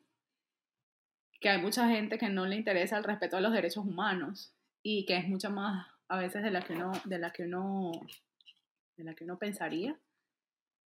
que 1.41 1.49
hay 1.49 1.63
mucha 1.63 1.89
gente 1.89 2.19
que 2.19 2.29
no 2.29 2.45
le 2.45 2.57
interesa 2.57 2.99
el 2.99 3.05
respeto 3.05 3.37
a 3.37 3.41
los 3.41 3.53
derechos 3.53 3.85
humanos 3.85 4.53
y 4.83 5.07
que 5.07 5.17
es 5.17 5.29
mucho 5.29 5.51
más 5.51 5.87
a 6.09 6.19
veces 6.19 6.43
de 6.43 6.51
la 6.51 6.63
que 6.63 6.73
uno, 6.73 6.91
de 7.05 7.19
la 7.21 7.31
que 7.31 7.45
uno, 7.45 7.93
de 8.97 9.05
la 9.05 9.15
que 9.15 9.23
uno 9.23 9.39
pensaría. 9.39 9.97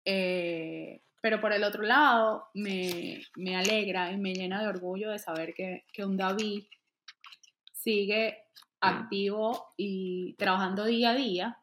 Eh, 0.05 1.01
pero 1.23 1.41
por 1.41 1.55
el 1.55 1.65
otro 1.65 1.83
lado, 1.83 2.51
me, 2.53 3.23
me, 3.37 3.57
alegra 3.57 4.13
y 4.13 4.19
me 4.19 4.35
llena 4.35 4.61
de 4.61 4.69
orgullo 4.69 5.13
de 5.13 5.19
saber 5.19 5.55
que, 5.55 5.87
que 5.95 6.05
un 6.05 6.19
David 6.19 6.65
sigue 7.73 8.45
activo 8.81 9.73
y 9.79 10.35
trabajando 10.35 10.85
día 10.85 11.13
a 11.13 11.15
día 11.15 11.59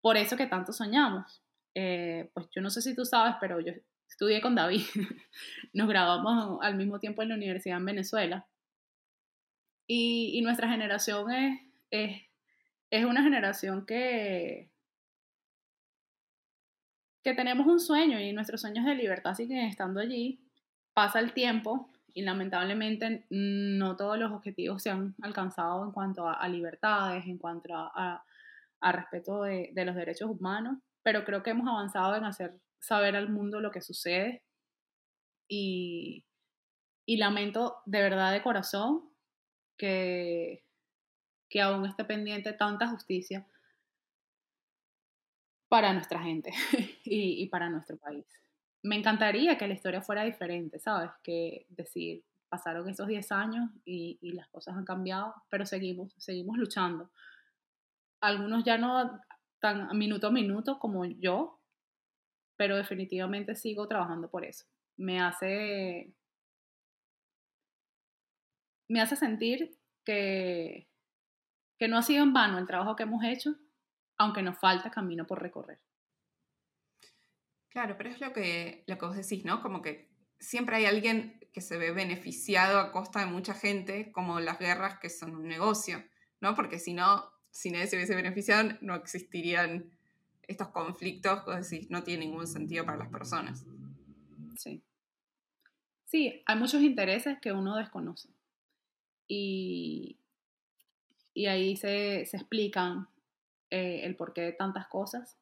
por 0.00 0.16
eso 0.16 0.36
que 0.36 0.46
tanto 0.46 0.72
soñamos, 0.72 1.42
eh, 1.80 2.28
pues 2.34 2.48
yo 2.50 2.60
no 2.60 2.70
sé 2.70 2.82
si 2.82 2.92
tú 2.96 3.04
sabes, 3.04 3.36
pero 3.40 3.60
yo 3.60 3.72
estudié 4.08 4.40
con 4.40 4.56
David, 4.56 4.82
nos 5.72 5.88
grabamos 5.88 6.58
al 6.60 6.74
mismo 6.74 6.98
tiempo 6.98 7.22
en 7.22 7.28
la 7.28 7.36
universidad 7.36 7.76
en 7.78 7.84
Venezuela. 7.84 8.48
Y, 9.86 10.36
y 10.36 10.42
nuestra 10.42 10.68
generación 10.68 11.30
es, 11.30 11.60
es, 11.92 12.22
es, 12.90 13.04
una 13.04 13.22
generación 13.22 13.86
que, 13.86 14.72
que 17.22 17.34
tenemos 17.34 17.68
un 17.68 17.78
sueño 17.78 18.18
y 18.18 18.32
nuestros 18.32 18.60
sueños 18.60 18.84
de 18.84 18.96
libertad 18.96 19.34
siguen 19.34 19.66
estando 19.66 20.00
allí. 20.00 20.40
Pasa 20.94 21.20
el 21.20 21.32
tiempo 21.32 21.92
y 22.12 22.22
lamentablemente 22.22 23.24
no 23.30 23.94
todos 23.94 24.18
los 24.18 24.32
objetivos 24.32 24.82
se 24.82 24.90
han 24.90 25.14
alcanzado 25.22 25.84
en 25.84 25.92
cuanto 25.92 26.26
a, 26.26 26.34
a 26.34 26.48
libertades, 26.48 27.24
en 27.26 27.38
cuanto 27.38 27.72
a, 27.72 27.92
a, 27.94 28.24
a 28.80 28.92
respeto 28.92 29.44
de, 29.44 29.70
de 29.72 29.84
los 29.84 29.94
derechos 29.94 30.28
humanos 30.28 30.78
pero 31.08 31.24
creo 31.24 31.42
que 31.42 31.48
hemos 31.48 31.66
avanzado 31.66 32.16
en 32.16 32.26
hacer 32.26 32.60
saber 32.80 33.16
al 33.16 33.30
mundo 33.30 33.62
lo 33.62 33.70
que 33.70 33.80
sucede 33.80 34.44
y, 35.48 36.26
y 37.06 37.16
lamento 37.16 37.78
de 37.86 38.02
verdad 38.02 38.30
de 38.30 38.42
corazón 38.42 39.08
que, 39.78 40.66
que 41.48 41.62
aún 41.62 41.86
esté 41.86 42.04
pendiente 42.04 42.52
tanta 42.52 42.88
justicia 42.88 43.46
para 45.70 45.94
nuestra 45.94 46.20
gente 46.20 46.52
y, 47.04 47.42
y, 47.42 47.48
para 47.48 47.70
nuestro 47.70 47.96
país. 47.96 48.26
Me 48.82 48.96
encantaría 48.96 49.56
que 49.56 49.66
la 49.66 49.72
historia 49.72 50.02
fuera 50.02 50.24
diferente, 50.24 50.78
¿sabes? 50.78 51.10
Que 51.22 51.64
decir, 51.70 52.22
pasaron 52.50 52.86
esos 52.86 53.08
10 53.08 53.32
años 53.32 53.70
y, 53.86 54.18
y, 54.20 54.32
las 54.32 54.48
cosas 54.48 54.76
han 54.76 54.84
cambiado, 54.84 55.34
pero 55.48 55.64
seguimos, 55.64 56.12
seguimos 56.18 56.58
luchando. 56.58 57.10
Algunos 58.20 58.62
ya 58.62 58.76
no 58.76 59.22
tan 59.60 59.96
minuto 59.96 60.26
a 60.26 60.30
minuto 60.30 60.78
como 60.78 61.04
yo, 61.04 61.60
pero 62.56 62.76
definitivamente 62.76 63.54
sigo 63.54 63.86
trabajando 63.86 64.30
por 64.30 64.44
eso. 64.44 64.66
Me 64.96 65.20
hace, 65.20 66.12
me 68.88 69.00
hace 69.00 69.16
sentir 69.16 69.78
que, 70.04 70.88
que 71.78 71.88
no 71.88 71.98
ha 71.98 72.02
sido 72.02 72.24
en 72.24 72.32
vano 72.32 72.58
el 72.58 72.66
trabajo 72.66 72.96
que 72.96 73.04
hemos 73.04 73.24
hecho, 73.24 73.54
aunque 74.16 74.42
nos 74.42 74.58
falta 74.58 74.90
camino 74.90 75.26
por 75.26 75.40
recorrer. 75.40 75.80
Claro, 77.70 77.96
pero 77.96 78.10
es 78.10 78.20
lo 78.20 78.32
que, 78.32 78.82
lo 78.86 78.98
que 78.98 79.06
vos 79.06 79.16
decís, 79.16 79.44
¿no? 79.44 79.62
Como 79.62 79.82
que 79.82 80.10
siempre 80.40 80.76
hay 80.76 80.86
alguien 80.86 81.38
que 81.52 81.60
se 81.60 81.78
ve 81.78 81.92
beneficiado 81.92 82.80
a 82.80 82.92
costa 82.92 83.20
de 83.20 83.26
mucha 83.26 83.54
gente, 83.54 84.10
como 84.12 84.40
las 84.40 84.58
guerras 84.58 84.98
que 84.98 85.10
son 85.10 85.36
un 85.36 85.46
negocio, 85.46 86.02
¿no? 86.40 86.54
Porque 86.54 86.78
si 86.78 86.94
no, 86.94 87.30
si 87.50 87.70
nadie 87.70 87.86
se 87.86 87.96
hubiese 87.96 88.14
beneficiado, 88.14 88.70
no 88.80 88.94
existirían 88.94 89.90
estos 90.42 90.68
conflictos, 90.68 91.42
es 91.48 91.70
decir, 91.70 91.86
no 91.90 92.02
tiene 92.02 92.24
ningún 92.26 92.46
sentido 92.46 92.84
para 92.84 92.98
las 92.98 93.08
personas. 93.08 93.66
Sí. 94.56 94.82
Sí, 96.06 96.42
hay 96.46 96.58
muchos 96.58 96.80
intereses 96.80 97.38
que 97.40 97.52
uno 97.52 97.76
desconoce. 97.76 98.30
Y, 99.26 100.18
y 101.34 101.46
ahí 101.46 101.76
se, 101.76 102.24
se 102.24 102.38
explican 102.38 103.08
eh, 103.70 104.00
el 104.04 104.16
porqué 104.16 104.40
de 104.40 104.52
tantas 104.52 104.88
cosas. 104.88 105.36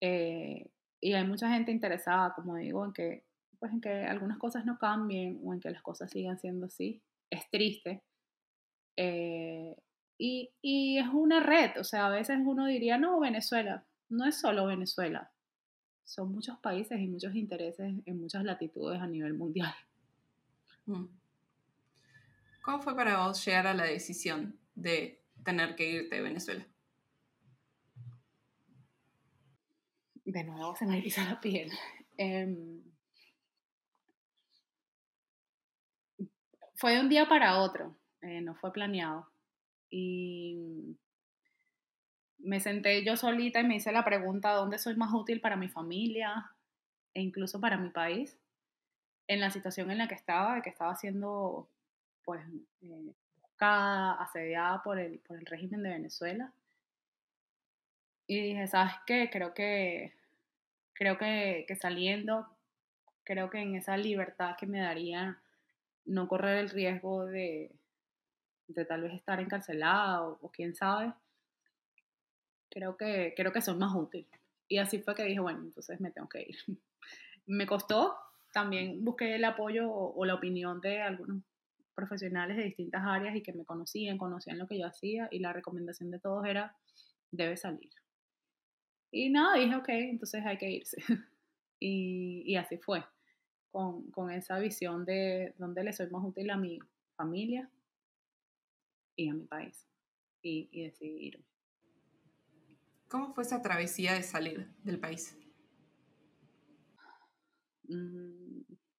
Eh, 0.00 0.70
y 1.00 1.12
hay 1.14 1.26
mucha 1.26 1.50
gente 1.52 1.72
interesada, 1.72 2.32
como 2.34 2.54
digo, 2.56 2.84
en 2.84 2.92
que, 2.92 3.24
pues, 3.58 3.72
en 3.72 3.80
que 3.80 3.90
algunas 4.04 4.38
cosas 4.38 4.64
no 4.64 4.78
cambien 4.78 5.40
o 5.42 5.52
en 5.52 5.58
que 5.58 5.70
las 5.70 5.82
cosas 5.82 6.12
sigan 6.12 6.38
siendo 6.38 6.66
así. 6.66 7.02
Es 7.28 7.50
triste. 7.50 8.04
Eh, 8.96 9.76
y, 10.18 10.50
y, 10.60 10.98
es 10.98 11.08
una 11.12 11.40
red, 11.40 11.78
o 11.78 11.84
sea, 11.84 12.06
a 12.06 12.10
veces 12.10 12.38
uno 12.44 12.66
diría, 12.66 12.98
no, 12.98 13.20
Venezuela, 13.20 13.84
no 14.08 14.26
es 14.26 14.40
solo 14.40 14.66
Venezuela. 14.66 15.30
son 16.04 16.32
muchos 16.32 16.58
países 16.58 16.98
y 16.98 17.06
muchos 17.06 17.34
intereses 17.34 17.94
en 18.04 18.20
muchas 18.20 18.42
latitudes 18.44 19.00
a 19.00 19.06
nivel 19.06 19.34
mundial. 19.34 19.74
Mm. 20.86 21.04
¿Cómo 22.62 22.82
fue 22.82 22.94
para 22.94 23.24
vos 23.24 23.44
llegar 23.44 23.66
a 23.66 23.74
la 23.74 23.84
decisión 23.84 24.58
de 24.74 25.22
tener 25.44 25.74
que 25.76 25.88
irte 25.90 26.16
de 26.16 26.22
Venezuela? 26.22 26.66
De 30.24 30.44
nuevo 30.44 30.76
se 30.76 30.84
me 30.84 30.98
eriza 30.98 31.24
la 31.24 31.40
piel. 31.40 31.70
Em, 32.18 32.82
fue 36.74 36.92
de 36.92 37.00
un 37.00 37.08
día 37.08 37.26
para 37.26 37.58
otro, 37.60 37.96
eh, 38.20 38.42
no 38.42 38.54
fue 38.54 38.72
planeado. 38.72 39.26
Y 39.90 40.96
me 42.38 42.60
senté 42.60 43.04
yo 43.04 43.16
solita 43.16 43.60
y 43.60 43.64
me 43.64 43.76
hice 43.76 43.92
la 43.92 44.04
pregunta, 44.04 44.52
¿dónde 44.52 44.78
soy 44.78 44.96
más 44.96 45.12
útil 45.12 45.40
para 45.40 45.56
mi 45.56 45.68
familia 45.68 46.50
e 47.14 47.20
incluso 47.20 47.60
para 47.60 47.76
mi 47.76 47.90
país? 47.90 48.38
En 49.26 49.40
la 49.40 49.50
situación 49.50 49.90
en 49.90 49.98
la 49.98 50.08
que 50.08 50.14
estaba, 50.14 50.62
que 50.62 50.70
estaba 50.70 50.94
siendo 50.96 51.68
pues 52.24 52.42
eh, 52.82 53.14
buscada, 53.40 54.14
asediada 54.14 54.82
por 54.82 54.98
el, 54.98 55.18
por 55.20 55.38
el 55.38 55.46
régimen 55.46 55.82
de 55.82 55.90
Venezuela. 55.90 56.52
Y 58.26 58.40
dije, 58.40 58.66
¿sabes 58.66 58.94
qué? 59.06 59.30
Creo 59.30 59.54
que, 59.54 60.12
creo 60.92 61.18
que, 61.18 61.64
que 61.66 61.76
saliendo, 61.76 62.46
creo 63.24 63.50
que 63.50 63.58
en 63.58 63.74
esa 63.74 63.96
libertad 63.96 64.56
que 64.58 64.66
me 64.66 64.80
daría 64.80 65.40
no 66.04 66.28
correr 66.28 66.58
el 66.58 66.70
riesgo 66.70 67.26
de, 67.26 67.70
de 68.68 68.84
tal 68.84 69.02
vez 69.02 69.14
estar 69.14 69.40
encarcelada 69.40 70.22
o, 70.22 70.38
o 70.40 70.50
quién 70.50 70.74
sabe, 70.74 71.12
creo 72.70 72.96
que, 72.96 73.34
creo 73.36 73.52
que 73.52 73.62
son 73.62 73.78
más 73.78 73.94
útiles. 73.94 74.30
Y 74.68 74.78
así 74.78 75.00
fue 75.00 75.14
que 75.14 75.24
dije, 75.24 75.40
bueno, 75.40 75.60
entonces 75.60 76.00
me 76.00 76.10
tengo 76.10 76.28
que 76.28 76.42
ir. 76.42 76.56
me 77.46 77.66
costó, 77.66 78.16
también 78.52 79.04
busqué 79.04 79.34
el 79.34 79.44
apoyo 79.44 79.90
o, 79.90 80.24
la 80.24 80.34
opinión 80.34 80.80
de 80.80 81.00
algunos 81.00 81.42
profesionales 81.94 82.56
de 82.56 82.64
distintas 82.64 83.02
áreas 83.04 83.34
y 83.34 83.42
que 83.42 83.52
me 83.52 83.64
conocían, 83.64 84.18
conocían 84.18 84.58
lo 84.58 84.68
que 84.68 84.78
yo 84.78 84.86
hacía 84.86 85.28
y 85.30 85.40
la 85.40 85.52
recomendación 85.52 86.10
de 86.10 86.20
todos 86.20 86.46
era, 86.46 86.76
debe 87.30 87.56
salir. 87.56 87.90
Y 89.10 89.30
nada, 89.30 89.56
dije, 89.56 89.74
ok, 89.74 89.88
entonces 89.88 90.44
hay 90.44 90.58
que 90.58 90.70
irse. 90.70 90.98
y, 91.80 92.42
y, 92.44 92.56
así 92.56 92.76
fue, 92.76 93.04
con, 93.70 94.10
con, 94.10 94.30
esa 94.30 94.58
visión 94.58 95.04
de 95.04 95.54
dónde 95.56 95.82
le 95.82 95.92
soy 95.92 96.08
más 96.10 96.22
útil 96.22 96.50
a 96.50 96.56
mi 96.56 96.78
familia 97.16 97.68
y 99.18 99.28
a 99.28 99.34
mi 99.34 99.44
país. 99.44 99.86
Y, 100.42 100.68
y 100.72 100.84
decidí 100.84 101.26
irme. 101.26 101.44
¿Cómo 103.08 103.34
fue 103.34 103.42
esa 103.42 103.60
travesía 103.60 104.14
de 104.14 104.22
salir 104.22 104.70
del 104.84 105.00
país? 105.00 105.36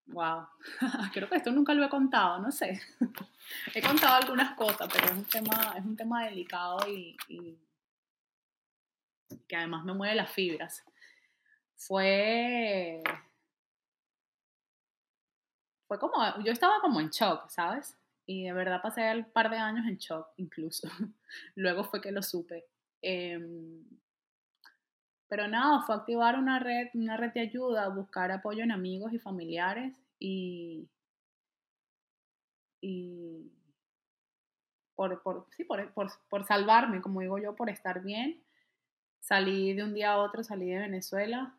wow, 0.07 0.41
mm, 0.41 0.45
creo 1.13 1.29
que 1.29 1.35
esto 1.35 1.51
nunca 1.51 1.73
lo 1.73 1.85
he 1.85 1.89
contado, 1.89 2.39
no 2.39 2.51
sé. 2.51 2.81
he 3.75 3.81
contado 3.81 4.15
algunas 4.15 4.55
cosas, 4.55 4.89
pero 4.91 5.05
es 5.05 5.11
un 5.11 5.25
tema, 5.25 5.75
es 5.77 5.85
un 5.85 5.95
tema 5.95 6.25
delicado 6.25 6.79
y, 6.89 7.15
que 9.47 9.55
además 9.55 9.85
me 9.85 9.93
mueve 9.93 10.15
las 10.15 10.31
fibras. 10.31 10.83
Fue, 11.75 13.03
fue 15.87 15.99
como, 15.99 16.43
yo 16.43 16.51
estaba 16.51 16.81
como 16.81 16.99
en 16.99 17.09
shock, 17.09 17.47
¿sabes? 17.49 17.98
Y 18.29 18.43
de 18.43 18.53
verdad 18.53 18.79
pasé 18.83 19.11
un 19.15 19.23
par 19.31 19.49
de 19.49 19.57
años 19.57 19.87
en 19.87 19.97
shock 19.97 20.27
incluso. 20.37 20.87
Luego 21.55 21.83
fue 21.83 21.99
que 21.99 22.11
lo 22.11 22.21
supe. 22.21 22.63
Em, 23.01 23.83
pero 25.27 25.47
nada, 25.47 25.81
fue 25.81 25.95
activar 25.95 26.37
una 26.37 26.59
red, 26.59 26.89
una 26.93 27.17
red 27.17 27.33
de 27.33 27.39
ayuda, 27.39 27.89
buscar 27.89 28.31
apoyo 28.31 28.63
en 28.63 28.71
amigos 28.71 29.13
y 29.13 29.17
familiares 29.17 29.95
y, 30.19 30.87
y 32.81 33.51
por, 34.93 35.23
por, 35.23 35.47
sí, 35.57 35.63
por, 35.63 35.91
por, 35.93 36.11
por, 36.29 36.45
salvarme, 36.45 37.01
como 37.01 37.21
digo 37.21 37.39
yo, 37.39 37.55
por 37.55 37.71
estar 37.71 38.03
bien. 38.03 38.43
Salí 39.21 39.73
de 39.73 39.83
un 39.83 39.95
día 39.95 40.11
a 40.11 40.17
otro, 40.19 40.43
salí 40.43 40.67
de 40.67 40.77
Venezuela 40.77 41.57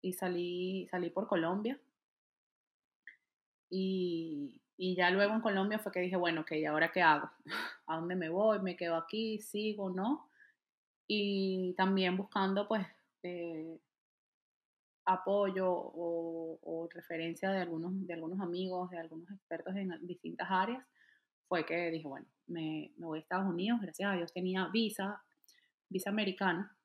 y 0.00 0.12
salí, 0.12 0.86
salí 0.88 1.10
por 1.10 1.26
Colombia. 1.26 1.80
Y, 3.68 4.61
y 4.82 4.96
ya 4.96 5.10
luego 5.10 5.34
en 5.34 5.40
Colombia 5.40 5.78
fue 5.78 5.92
que 5.92 6.00
dije, 6.00 6.16
bueno, 6.16 6.40
ok, 6.40 6.52
¿ahora 6.68 6.90
qué 6.90 7.02
hago? 7.02 7.30
¿A 7.86 7.96
dónde 7.96 8.16
me 8.16 8.28
voy? 8.28 8.58
¿Me 8.60 8.76
quedo 8.76 8.96
aquí? 8.96 9.38
¿Sigo? 9.38 9.90
¿No? 9.90 10.28
y 11.14 11.74
también 11.74 12.16
buscando 12.16 12.66
pues 12.66 12.86
eh, 13.22 13.78
apoyo 15.04 15.68
o, 15.70 16.88
referencia 16.90 17.50
de 17.50 17.60
algunos, 17.60 18.06
de 18.06 18.14
algunos 18.14 18.40
amigos, 18.40 18.90
de 18.90 18.98
algunos 18.98 19.30
expertos 19.30 19.74
en 19.76 20.06
distintas 20.06 20.46
áreas, 20.50 20.84
fue 21.48 21.64
que 21.64 21.90
dije, 21.90 22.06
bueno, 22.06 22.26
me, 22.46 22.92
me 22.96 23.06
voy 23.06 23.18
a 23.18 23.22
Estados 23.22 23.46
Unidos, 23.46 23.80
gracias 23.80 24.10
a 24.10 24.16
Dios 24.16 24.32
tenía 24.32 24.68
visa, 24.68 25.22
visa 25.88 26.10
americana, 26.10 26.76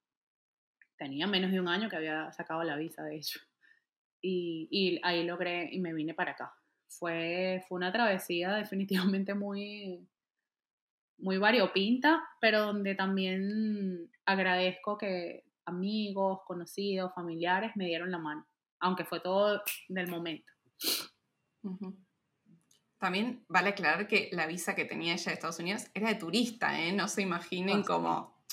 tenía 0.97 1.25
menos 1.25 1.51
de 1.51 1.59
un 1.59 1.67
año 1.67 1.89
que 1.89 1.95
había 1.95 2.31
sacado 2.31 2.63
la 2.63 2.75
visa, 2.75 3.03
de 3.03 3.17
hecho, 3.17 3.39
y, 4.21 4.67
y 4.71 4.99
ahí 5.03 5.25
logré 5.25 5.69
y 5.71 5.79
me 5.79 5.93
vine 5.93 6.13
para 6.13 6.31
acá. 6.31 6.56
Fue, 6.87 7.63
fue 7.67 7.77
una 7.77 7.91
travesía 7.91 8.53
definitivamente 8.53 9.33
muy, 9.33 10.07
muy 11.17 11.37
variopinta, 11.37 12.23
pero 12.39 12.67
donde 12.67 12.95
también 12.95 14.09
agradezco 14.25 14.97
que 14.97 15.45
amigos, 15.65 16.39
conocidos, 16.45 17.13
familiares 17.13 17.71
me 17.75 17.85
dieron 17.85 18.09
la 18.11 18.17
mano, 18.17 18.47
aunque 18.79 19.03
fue 19.03 19.19
todo 19.19 19.61
del 19.89 20.07
momento. 20.07 20.51
También 22.97 23.45
vale 23.47 23.69
aclarar 23.69 24.07
que 24.07 24.29
la 24.31 24.47
visa 24.47 24.75
que 24.75 24.85
tenía 24.85 25.13
ella 25.13 25.25
de 25.25 25.33
Estados 25.33 25.59
Unidos 25.59 25.85
era 25.93 26.07
de 26.07 26.15
turista, 26.15 26.79
¿eh? 26.79 26.93
No 26.93 27.07
se 27.07 27.21
imaginen 27.21 27.83
como 27.83 28.43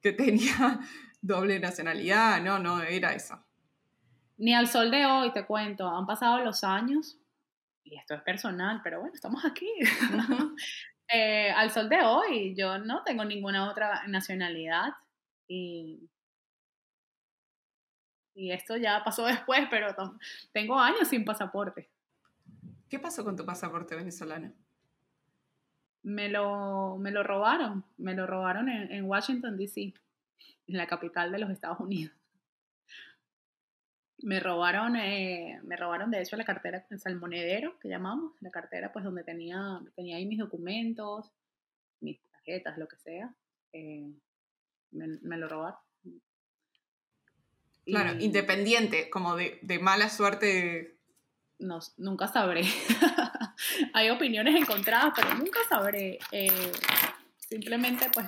que 0.00 0.12
tenía 0.12 0.80
doble 1.20 1.60
nacionalidad, 1.60 2.42
no, 2.42 2.58
no, 2.58 2.82
era 2.82 3.12
eso. 3.12 3.38
Ni 4.38 4.54
al 4.54 4.66
sol 4.66 4.90
de 4.90 5.06
hoy, 5.06 5.32
te 5.32 5.46
cuento, 5.46 5.88
han 5.88 6.06
pasado 6.06 6.42
los 6.44 6.64
años, 6.64 7.18
y 7.84 7.96
esto 7.96 8.14
es 8.14 8.22
personal, 8.22 8.80
pero 8.82 9.00
bueno, 9.00 9.14
estamos 9.14 9.44
aquí. 9.44 9.68
Eh, 11.14 11.50
al 11.50 11.70
sol 11.70 11.90
de 11.90 12.00
hoy, 12.00 12.54
yo 12.54 12.78
no 12.78 13.02
tengo 13.02 13.22
ninguna 13.22 13.68
otra 13.68 14.06
nacionalidad 14.06 14.94
y, 15.46 16.08
y 18.34 18.50
esto 18.50 18.78
ya 18.78 19.04
pasó 19.04 19.26
después, 19.26 19.66
pero 19.68 19.94
tengo 20.52 20.78
años 20.78 21.08
sin 21.08 21.26
pasaporte. 21.26 21.90
¿Qué 22.88 22.98
pasó 22.98 23.24
con 23.24 23.36
tu 23.36 23.44
pasaporte 23.44 23.94
venezolano? 23.94 24.54
Me 26.02 26.30
lo, 26.30 26.96
me 26.96 27.10
lo 27.10 27.22
robaron, 27.22 27.84
me 27.98 28.14
lo 28.14 28.26
robaron 28.26 28.70
en, 28.70 28.90
en 28.90 29.04
Washington, 29.04 29.58
D.C., 29.58 29.92
en 30.66 30.76
la 30.78 30.86
capital 30.86 31.30
de 31.30 31.40
los 31.40 31.50
Estados 31.50 31.80
Unidos 31.80 32.14
me 34.18 34.40
robaron, 34.40 34.96
eh, 34.96 35.60
me 35.64 35.76
robaron 35.76 36.10
de 36.10 36.20
hecho 36.20 36.36
la 36.36 36.44
cartera, 36.44 36.86
el 36.90 37.00
salmonedero 37.00 37.78
que 37.78 37.88
llamamos, 37.88 38.32
la 38.40 38.50
cartera 38.50 38.92
pues 38.92 39.04
donde 39.04 39.24
tenía, 39.24 39.80
tenía 39.96 40.16
ahí 40.16 40.26
mis 40.26 40.38
documentos, 40.38 41.32
mis 42.00 42.20
tarjetas, 42.30 42.78
lo 42.78 42.86
que 42.88 42.96
sea, 42.96 43.34
eh, 43.72 44.10
me, 44.92 45.36
lo 45.36 45.48
robaron. 45.48 45.78
Claro, 47.84 48.20
independiente, 48.20 49.10
como 49.10 49.36
de, 49.36 49.58
de 49.62 49.78
mala 49.80 50.08
suerte. 50.08 50.98
No, 51.58 51.80
nunca 51.96 52.28
sabré. 52.28 52.62
Hay 53.94 54.10
opiniones 54.10 54.54
encontradas, 54.54 55.12
pero 55.16 55.34
nunca 55.34 55.60
sabré. 55.68 56.18
Eh, 56.30 56.72
simplemente 57.52 58.06
pues 58.14 58.26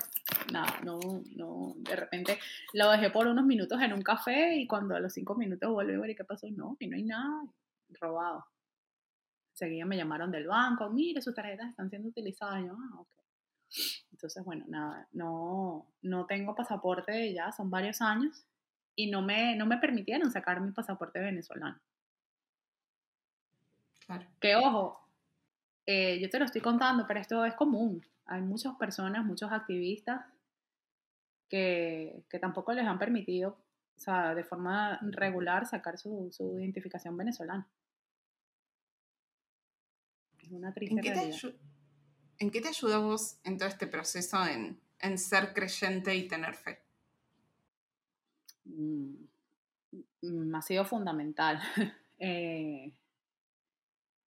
nada, 0.52 0.80
no, 0.84 1.00
no, 1.34 1.72
de 1.76 1.96
repente 1.96 2.38
lo 2.74 2.90
dejé 2.90 3.08
por 3.08 3.26
unos 3.26 3.44
minutos 3.46 3.80
en 3.80 3.94
un 3.94 4.02
café 4.02 4.54
y 4.56 4.66
cuando 4.66 4.94
a 4.94 5.00
los 5.00 5.14
cinco 5.14 5.34
minutos 5.34 5.70
vuelvo 5.72 6.02
a 6.02 6.06
ver 6.06 6.14
qué 6.14 6.24
pasó, 6.24 6.46
no, 6.50 6.76
y 6.78 6.88
no 6.88 6.96
hay 6.96 7.04
nada, 7.04 7.42
robado. 8.00 8.46
Seguía 9.54 9.86
me 9.86 9.96
llamaron 9.96 10.30
del 10.30 10.46
banco, 10.46 10.90
mire, 10.90 11.22
sus 11.22 11.34
tarjetas 11.34 11.70
están 11.70 11.88
siendo 11.88 12.08
utilizadas, 12.08 12.64
yo, 12.64 12.72
ah, 12.72 13.00
ok. 13.00 13.08
Entonces, 14.12 14.44
bueno, 14.44 14.64
nada, 14.68 15.08
no, 15.12 15.86
no 16.02 16.26
tengo 16.26 16.54
pasaporte 16.54 17.32
ya, 17.32 17.50
son 17.52 17.70
varios 17.70 18.02
años, 18.02 18.44
y 18.94 19.10
no 19.10 19.22
me, 19.22 19.56
no 19.56 19.64
me 19.64 19.78
permitieron 19.78 20.30
sacar 20.30 20.60
mi 20.60 20.70
pasaporte 20.72 21.18
venezolano. 21.18 21.80
Claro. 24.06 24.26
Que 24.38 24.54
ojo, 24.56 25.03
eh, 25.86 26.18
yo 26.20 26.30
te 26.30 26.38
lo 26.38 26.44
estoy 26.44 26.60
contando, 26.60 27.06
pero 27.06 27.20
esto 27.20 27.44
es 27.44 27.54
común. 27.54 28.04
Hay 28.26 28.40
muchas 28.40 28.74
personas, 28.76 29.24
muchos 29.24 29.52
activistas 29.52 30.24
que, 31.48 32.24
tampoco 32.40 32.72
les 32.72 32.86
han 32.86 32.98
permitido, 32.98 33.58
o 33.96 34.00
sea, 34.00 34.34
de 34.34 34.44
forma 34.44 34.98
regular 35.02 35.66
sacar 35.66 35.98
su, 35.98 36.30
identificación 36.58 37.16
venezolana. 37.16 37.68
Es 40.38 40.50
una 40.50 40.72
triste 40.72 40.96
¿En 40.96 41.00
qué, 41.00 41.10
te 41.12 41.56
¿En 42.38 42.50
qué 42.50 42.60
te 42.60 42.68
ayuda 42.68 42.98
vos 42.98 43.38
en 43.44 43.56
todo 43.56 43.68
este 43.68 43.86
proceso 43.86 44.38
en, 44.46 45.18
ser 45.18 45.52
creyente 45.52 46.14
y 46.14 46.28
tener 46.28 46.54
fe? 46.54 46.80
Mm, 48.64 49.14
mm, 50.22 50.54
ha 50.54 50.62
sido 50.62 50.84
fundamental. 50.84 51.60
Eh, 52.20 52.92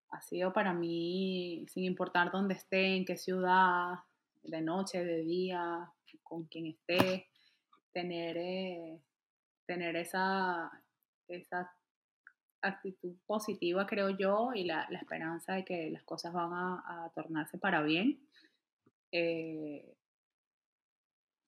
ha 0.09 0.21
sido 0.21 0.53
para 0.53 0.73
mí, 0.73 1.65
sin 1.69 1.83
importar 1.83 2.31
dónde 2.31 2.55
esté, 2.55 2.95
en 2.95 3.05
qué 3.05 3.17
ciudad, 3.17 3.95
de 4.43 4.61
noche, 4.61 5.03
de 5.03 5.21
día, 5.21 5.91
con 6.23 6.45
quien 6.45 6.67
esté, 6.67 7.27
tener, 7.91 8.37
eh, 8.37 9.01
tener 9.65 9.95
esa, 9.95 10.71
esa 11.27 11.71
actitud 12.61 13.15
positiva, 13.25 13.85
creo 13.85 14.09
yo, 14.09 14.51
y 14.53 14.65
la, 14.65 14.83
esperanza 14.91 15.53
de 15.53 15.65
que 15.65 15.89
las 15.91 16.03
cosas 16.03 16.33
van 16.33 16.51
a, 16.53 17.11
tornarse 17.13 17.57
para 17.57 17.81
bien. 17.81 18.19
Eh, 19.11 19.95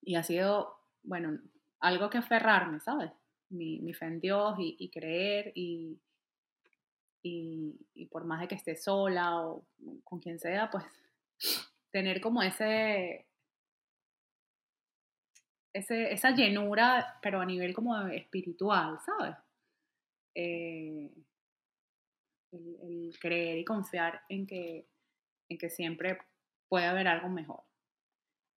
y 0.02 0.14
ha 0.14 0.22
sido, 0.22 0.76
bueno, 1.02 1.38
algo 1.80 2.10
que 2.10 2.18
aferrarme, 2.18 2.80
¿sabes? 2.80 3.12
Mi, 3.50 3.80
mi 3.80 3.92
fe 3.94 4.06
en 4.06 4.20
Dios 4.20 4.54
y, 4.58 4.90
creer 4.90 5.52
y, 5.54 5.98
y, 7.22 8.06
por 8.10 8.24
más 8.24 8.40
de 8.40 8.48
que 8.48 8.54
esté 8.54 8.76
sola 8.76 9.46
o 9.46 9.66
con 10.04 10.20
quien 10.20 10.38
sea, 10.38 10.70
pues 10.70 10.84
tener 11.90 12.20
como 12.20 12.42
ese, 12.42 13.26
esa 15.72 16.30
llenura, 16.30 17.18
pero 17.22 17.40
a 17.40 17.46
nivel 17.46 17.74
como 17.74 17.96
espiritual, 18.08 18.98
¿sabes? 19.04 19.36
Eh, 20.34 21.10
el, 22.52 23.16
creer 23.20 23.58
y 23.58 23.64
confiar 23.64 24.22
en 24.28 24.46
que, 24.46 24.88
en 25.48 25.58
que 25.58 25.70
siempre 25.70 26.18
puede 26.68 26.86
haber 26.86 27.08
algo 27.08 27.28
mejor. 27.28 27.62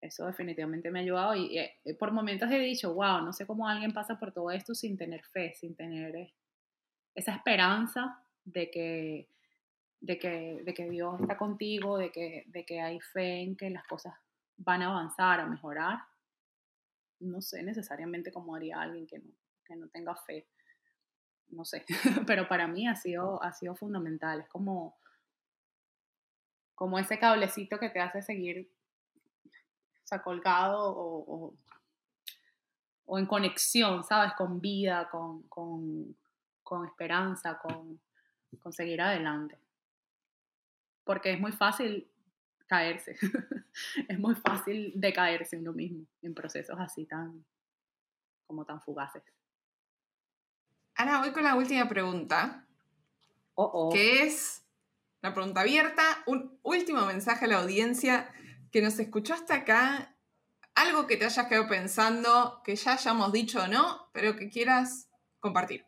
Eso 0.01 0.25
definitivamente 0.25 0.91
me 0.91 0.99
ha 0.99 1.01
ayudado 1.01 1.35
y, 1.35 1.57
eh, 1.57 1.79
por 1.97 2.11
momentos 2.11 2.51
he 2.51 2.59
dicho, 2.59 2.93
wow, 2.93 3.21
no 3.21 3.33
sé 3.33 3.45
cómo 3.45 3.67
alguien 3.67 3.93
pasa 3.93 4.19
por 4.19 4.33
todo 4.33 4.51
esto 4.51 4.75
sin 4.75 4.97
tener 4.97 5.23
fe, 5.23 5.53
sin 5.53 5.75
tener 5.75 6.15
eh, 6.15 6.33
esa 7.15 7.35
esperanza 7.35 8.23
de 8.45 8.71
que, 8.71 9.29
de 10.01 10.19
que, 10.19 10.61
de 10.63 10.73
que 10.73 10.89
Dios 10.89 11.21
está 11.21 11.37
contigo, 11.37 11.97
de 11.97 12.11
que, 12.11 12.43
de 12.47 12.65
que 12.65 12.81
hay 12.81 12.99
fe 12.99 13.41
en 13.41 13.55
que 13.55 13.69
las 13.69 13.85
cosas 13.85 14.13
van 14.57 14.81
a 14.81 14.87
avanzar, 14.87 15.39
a 15.39 15.45
mejorar. 15.45 15.99
No 17.19 17.41
sé 17.41 17.63
necesariamente 17.63 18.31
cómo 18.31 18.55
haría 18.55 18.81
alguien 18.81 19.07
que 19.07 19.19
no, 19.19 19.31
que 19.65 19.75
no 19.75 19.87
tenga 19.89 20.15
fe 20.15 20.47
no 21.53 21.65
sé, 21.65 21.85
pero 22.27 22.47
para 22.47 22.67
mí 22.67 22.87
ha 22.87 22.95
sido, 22.95 23.41
ha 23.43 23.53
sido 23.53 23.75
fundamental. 23.75 24.41
Es 24.41 24.49
como, 24.49 24.97
como 26.75 26.99
ese 26.99 27.19
cablecito 27.19 27.79
que 27.79 27.89
te 27.89 27.99
hace 27.99 28.21
seguir 28.21 28.71
o 30.11 30.21
colgado 30.21 30.93
o, 30.95 31.55
en 33.17 33.25
conexión, 33.25 34.03
¿sabes? 34.03 34.33
Con 34.37 34.61
vida, 34.61 35.09
con, 35.09 35.41
con, 35.43 36.15
con 36.61 36.85
esperanza, 36.85 37.57
con, 37.57 37.99
con 38.57 38.73
seguir 38.73 39.01
adelante. 39.01 39.57
Porque 41.03 41.33
es 41.33 41.39
muy 41.39 41.51
fácil 41.51 42.09
caerse. 42.67 43.15
es 44.07 44.19
muy 44.19 44.35
fácil 44.35 44.93
decaerse 44.95 45.57
uno 45.57 45.73
mismo 45.73 46.05
en 46.21 46.33
procesos 46.33 46.79
así 46.79 47.05
tan 47.05 47.45
como 48.47 48.65
tan 48.65 48.81
fugaces. 48.81 49.23
Ana, 50.95 51.19
voy 51.19 51.31
con 51.31 51.43
la 51.43 51.55
última 51.55 51.87
pregunta. 51.87 52.67
Que 53.91 54.23
es 54.23 54.65
la 55.21 55.33
pregunta 55.33 55.61
abierta. 55.61 56.03
Un 56.25 56.59
último 56.63 57.05
mensaje 57.05 57.45
a 57.45 57.47
la 57.47 57.59
audiencia 57.59 58.31
que 58.71 58.81
nos 58.81 58.99
escuchó 58.99 59.33
hasta 59.33 59.55
acá. 59.55 60.15
Algo 60.75 61.05
que 61.05 61.17
te 61.17 61.25
hayas 61.25 61.47
quedado 61.47 61.67
pensando, 61.67 62.61
que 62.63 62.75
ya 62.75 62.93
hayamos 62.93 63.31
dicho 63.31 63.63
o 63.63 63.67
no, 63.67 64.09
pero 64.11 64.35
que 64.35 64.49
quieras 64.49 65.07
compartir. 65.39 65.85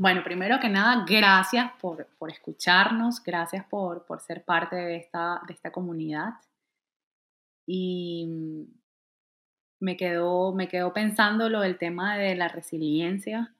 Bueno, 0.00 0.22
primero 0.22 0.60
que 0.60 0.68
nada, 0.68 1.04
gracias 1.08 1.72
por, 1.80 2.06
escucharnos, 2.28 3.20
gracias 3.20 3.64
por, 3.64 4.06
por, 4.06 4.20
ser 4.20 4.44
parte 4.44 4.76
de 4.76 4.94
esta, 4.94 5.42
de 5.48 5.52
esta 5.52 5.72
comunidad. 5.72 6.34
Y 7.66 8.28
me 9.80 9.96
quedó, 9.96 10.54
me 10.54 10.68
pensando 10.94 11.48
lo 11.48 11.62
del 11.62 11.78
tema 11.78 12.16
de 12.16 12.36
la 12.36 12.46
resiliencia. 12.46 13.52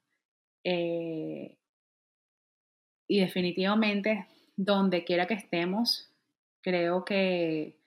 Eh, 0.62 1.56
y 3.08 3.18
definitivamente, 3.18 4.28
donde 4.54 5.02
quiera 5.02 5.26
que 5.26 5.34
estemos, 5.34 6.08
creo 6.60 7.04
que, 7.04 7.80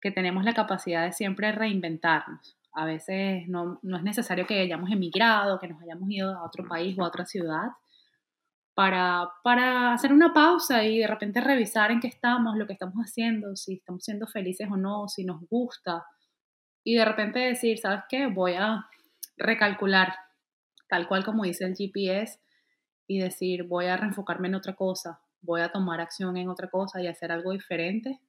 que, 0.00 0.10
tenemos 0.10 0.44
la 0.44 0.54
capacidad 0.54 1.04
de 1.04 1.12
siempre 1.12 1.52
reinventarnos. 1.52 2.56
A 2.76 2.84
veces 2.84 3.48
no, 3.48 3.80
no, 3.82 3.96
es 3.96 4.02
necesario 4.02 4.46
que 4.46 4.60
hayamos 4.60 4.90
emigrado, 4.90 5.58
que 5.58 5.68
nos 5.68 5.82
hayamos 5.82 6.10
ido 6.10 6.36
a 6.36 6.44
otro 6.44 6.68
país 6.68 6.96
o 6.98 7.04
a 7.04 7.08
otra 7.08 7.24
ciudad, 7.24 7.70
para, 8.74 9.30
para 9.42 9.94
hacer 9.94 10.12
una 10.12 10.34
pausa 10.34 10.84
y 10.84 10.98
de 10.98 11.06
repente 11.06 11.40
revisar 11.40 11.90
en 11.90 12.00
qué 12.00 12.08
estamos, 12.08 12.56
lo 12.56 12.66
que 12.66 12.74
estamos 12.74 12.96
haciendo, 12.96 13.56
si 13.56 13.74
estamos 13.76 14.04
siendo 14.04 14.26
felices 14.26 14.68
o 14.70 14.76
no, 14.76 15.08
si 15.08 15.24
nos 15.24 15.40
gusta 15.48 16.04
y 16.84 16.94
de 16.94 17.04
repente 17.04 17.40
decir, 17.40 17.78
¿sabes 17.78 18.04
qué? 18.08 18.28
Voy 18.28 18.52
a 18.52 18.86
recalcular 19.36 20.14
tal 20.88 21.08
cual 21.08 21.24
como 21.24 21.42
dice 21.42 21.64
el 21.64 21.74
GPS 21.74 22.38
y 23.08 23.18
decir, 23.18 23.64
voy 23.64 23.86
a 23.86 23.96
reenfocarme 23.96 24.46
en 24.46 24.54
otra 24.54 24.74
cosa, 24.74 25.20
voy 25.40 25.62
a 25.62 25.72
tomar 25.72 26.00
acción 26.00 26.36
en 26.36 26.48
otra 26.48 26.70
cosa 26.70 27.02
y 27.02 27.08
hacer 27.08 27.32
algo 27.32 27.50
diferente, 27.50 28.20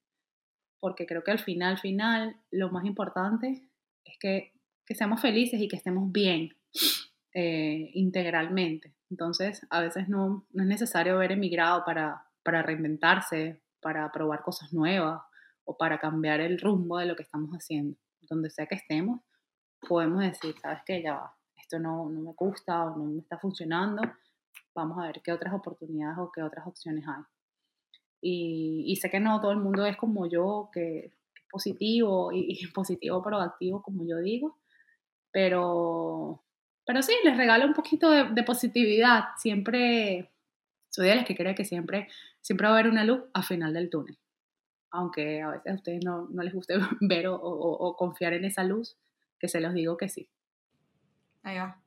porque 0.79 1.05
creo 1.05 1.23
que 1.23 1.29
al 1.29 1.39
final, 1.39 1.77
final, 1.77 2.35
lo 2.49 2.71
más 2.71 2.85
importante 2.85 3.66
es 4.11 4.17
que, 4.19 4.53
que 4.85 4.95
seamos 4.95 5.21
felices 5.21 5.59
y 5.61 5.67
que 5.67 5.75
estemos 5.75 6.11
bien 6.11 6.55
eh, 7.33 7.91
integralmente. 7.93 8.93
Entonces, 9.09 9.65
a 9.69 9.81
veces 9.81 10.09
no, 10.09 10.45
no, 10.51 10.63
es 10.63 10.67
necesario 10.67 11.15
haber 11.15 11.31
emigrado 11.33 11.83
para, 11.85 12.25
para 12.43 12.61
reinventarse, 12.61 13.61
para 13.81 14.11
probar 14.11 14.41
cosas 14.43 14.73
nuevas 14.73 15.21
o 15.63 15.77
para 15.77 15.99
cambiar 15.99 16.41
el 16.41 16.59
rumbo 16.59 16.97
de 16.97 17.05
lo 17.05 17.15
que 17.15 17.23
estamos 17.23 17.51
haciendo 17.51 17.97
donde 18.29 18.49
sea 18.49 18.65
que 18.65 18.75
estemos, 18.75 19.21
podemos 19.87 20.21
decir, 20.21 20.55
sabes 20.61 20.81
que 20.85 21.01
ya 21.01 21.13
va, 21.15 21.35
esto 21.55 21.79
no, 21.79 22.09
no 22.09 22.21
me 22.21 22.33
gusta 22.35 22.85
o 22.85 22.97
no 22.97 23.05
me 23.05 23.19
está 23.19 23.37
funcionando, 23.37 24.01
vamos 24.75 24.97
a 24.99 25.07
ver 25.07 25.21
qué 25.23 25.31
otras 25.31 25.53
oportunidades 25.53 26.17
o 26.19 26.31
qué 26.31 26.41
otras 26.43 26.67
opciones 26.67 27.05
hay. 27.07 27.23
Y, 28.21 28.83
y 28.87 28.95
sé 28.95 29.09
que 29.09 29.19
no 29.19 29.39
todo 29.39 29.51
el 29.51 29.59
mundo 29.59 29.85
es 29.85 29.97
como 29.97 30.27
yo, 30.27 30.69
que 30.73 31.13
positivo 31.49 32.31
y, 32.31 32.59
y 32.59 32.67
positivo 32.73 33.21
proactivo, 33.21 33.81
como 33.81 34.05
yo 34.07 34.17
digo, 34.17 34.57
pero, 35.31 36.43
pero 36.85 37.01
sí, 37.01 37.13
les 37.23 37.37
regalo 37.37 37.65
un 37.65 37.73
poquito 37.73 38.09
de, 38.09 38.43
positividad. 38.43 39.25
Siempre, 39.37 40.31
soy 40.89 41.07
de 41.07 41.15
las 41.15 41.25
que 41.25 41.35
cree 41.35 41.53
que 41.53 41.65
siempre, 41.65 42.07
siempre 42.41 42.67
va 42.67 42.73
a 42.73 42.79
haber 42.79 42.91
una 42.91 43.03
luz 43.03 43.23
al 43.33 43.43
final 43.43 43.73
del 43.73 43.89
túnel 43.89 44.17
aunque 44.89 45.41
a 45.41 45.49
veces 45.49 45.71
a 45.71 45.75
ustedes 45.75 46.03
no, 46.03 46.27
les 46.31 46.53
guste 46.53 46.75
ver 47.01 47.25
o, 47.29 47.95
confiar 47.97 48.33
en 48.33 48.45
esa 48.45 48.63
luz, 48.63 48.97
que 49.37 49.47
se 49.47 49.59
los 49.59 49.73
digo 49.73 49.97
que 49.97 50.09
sí. 50.09 50.29
Ahí 51.43 51.57
va. 51.57 51.79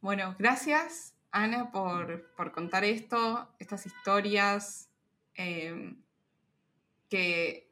Bueno, 0.00 0.34
gracias 0.38 1.14
Ana 1.30 1.70
por, 1.70 2.52
contar 2.52 2.84
esto, 2.84 3.48
estas 3.58 3.86
historias, 3.86 4.90
em, 5.34 6.02
que 7.08 7.71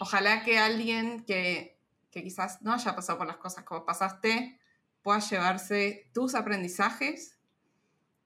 ojalá 0.00 0.42
que 0.42 0.58
alguien 0.58 1.24
que, 1.24 1.78
que 2.10 2.22
quizás 2.22 2.60
no 2.62 2.72
haya 2.72 2.96
pasado 2.96 3.18
por 3.18 3.26
las 3.26 3.36
cosas 3.36 3.64
como 3.64 3.84
pasaste 3.84 4.58
pueda 5.02 5.20
llevarse 5.20 6.10
tus 6.12 6.34
aprendizajes 6.34 7.38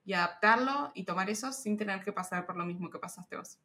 y 0.04 0.12
adaptarlo 0.12 0.92
y 0.94 1.04
tomar 1.04 1.30
eso 1.30 1.52
sin 1.52 1.76
tener 1.76 2.02
que 2.02 2.12
pasar 2.12 2.46
por 2.46 2.56
lo 2.56 2.64
mismo 2.64 2.90
que 2.90 2.98
pasaste 2.98 3.36
vos. 3.36 3.58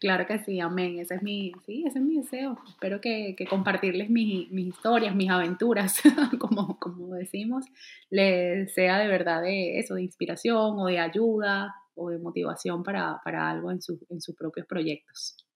Claro 0.00 0.26
que 0.26 0.38
sí, 0.38 0.60
amén. 0.60 0.98
Ese 0.98 1.16
es 1.16 1.22
mi, 1.22 1.52
sí, 1.66 1.84
ese 1.86 1.98
es 1.98 2.04
mi 2.04 2.16
deseo. 2.16 2.58
Espero 2.68 3.00
que, 3.00 3.36
compartirles 3.48 4.08
mis, 4.08 4.50
historias, 4.50 5.14
mis 5.14 5.30
aventuras, 5.30 6.00
como, 6.38 6.78
como 6.78 7.14
decimos, 7.14 7.66
les 8.10 8.72
sea 8.74 8.98
de 8.98 9.08
verdad 9.08 9.42
de 9.42 9.78
eso, 9.78 9.94
de 9.94 10.02
inspiración 10.02 10.78
o 10.78 10.86
de 10.86 10.98
ayuda 10.98 11.74
o 11.94 12.10
de 12.10 12.18
motivación 12.18 12.82
para, 12.82 13.20
algo 13.24 13.70
en, 13.70 13.80
en 14.08 14.20
sus 14.20 14.34
propios 14.34 14.66
proyectos. 14.66 15.47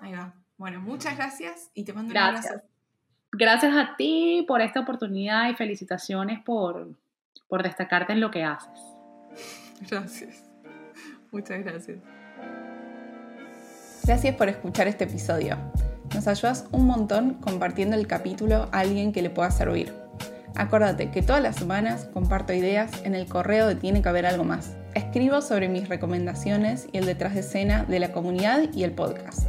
Ahí 0.00 0.12
va. 0.12 0.34
Bueno, 0.56 0.80
muchas 0.80 1.16
gracias 1.16 1.70
y 1.74 1.84
te 1.84 1.92
mando 1.92 2.12
gracias. 2.12 2.44
un 2.44 2.50
abrazo. 2.50 2.66
Gracias 3.32 3.76
a 3.76 3.96
ti 3.96 4.44
por 4.46 4.60
esta 4.60 4.80
oportunidad 4.80 5.48
y 5.48 5.54
felicitaciones 5.54 6.40
por, 6.44 6.90
por 7.48 7.62
destacarte 7.62 8.12
en 8.12 8.20
lo 8.20 8.30
que 8.30 8.44
haces. 8.44 8.80
Gracias. 9.90 10.50
Muchas 11.32 11.62
gracias. 11.64 11.98
Gracias 14.04 14.34
por 14.34 14.48
escuchar 14.48 14.88
este 14.88 15.04
episodio. 15.04 15.56
Nos 16.12 16.26
ayudas 16.26 16.66
un 16.72 16.86
montón 16.86 17.34
compartiendo 17.34 17.96
el 17.96 18.08
capítulo 18.08 18.68
a 18.72 18.80
alguien 18.80 19.12
que 19.12 19.22
le 19.22 19.30
pueda 19.30 19.50
servir. 19.52 19.94
Acuérdate 20.56 21.10
que 21.10 21.22
todas 21.22 21.40
las 21.40 21.56
semanas 21.56 22.06
comparto 22.12 22.52
ideas 22.52 22.90
en 23.04 23.14
el 23.14 23.26
correo 23.26 23.68
de 23.68 23.76
Tiene 23.76 24.02
que 24.02 24.08
haber 24.08 24.26
algo 24.26 24.42
más. 24.42 24.74
Escribo 24.94 25.40
sobre 25.40 25.68
mis 25.68 25.88
recomendaciones 25.88 26.88
y 26.92 26.98
el 26.98 27.06
detrás 27.06 27.34
de 27.34 27.40
escena 27.40 27.84
de 27.84 28.00
la 28.00 28.10
comunidad 28.10 28.72
y 28.74 28.82
el 28.82 28.92
podcast. 28.92 29.46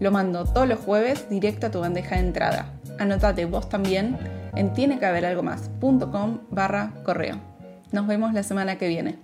Lo 0.00 0.10
mando 0.10 0.44
todos 0.44 0.68
los 0.68 0.78
jueves 0.80 1.28
directo 1.28 1.66
a 1.66 1.70
tu 1.70 1.80
bandeja 1.80 2.16
de 2.16 2.22
entrada. 2.22 2.66
Anotate 2.98 3.44
vos 3.44 3.68
también 3.68 4.18
en 4.54 4.72
tiene 4.72 4.98
barra 6.50 6.92
correo. 7.04 7.36
Nos 7.92 8.06
vemos 8.06 8.32
la 8.32 8.42
semana 8.42 8.76
que 8.76 8.88
viene. 8.88 9.18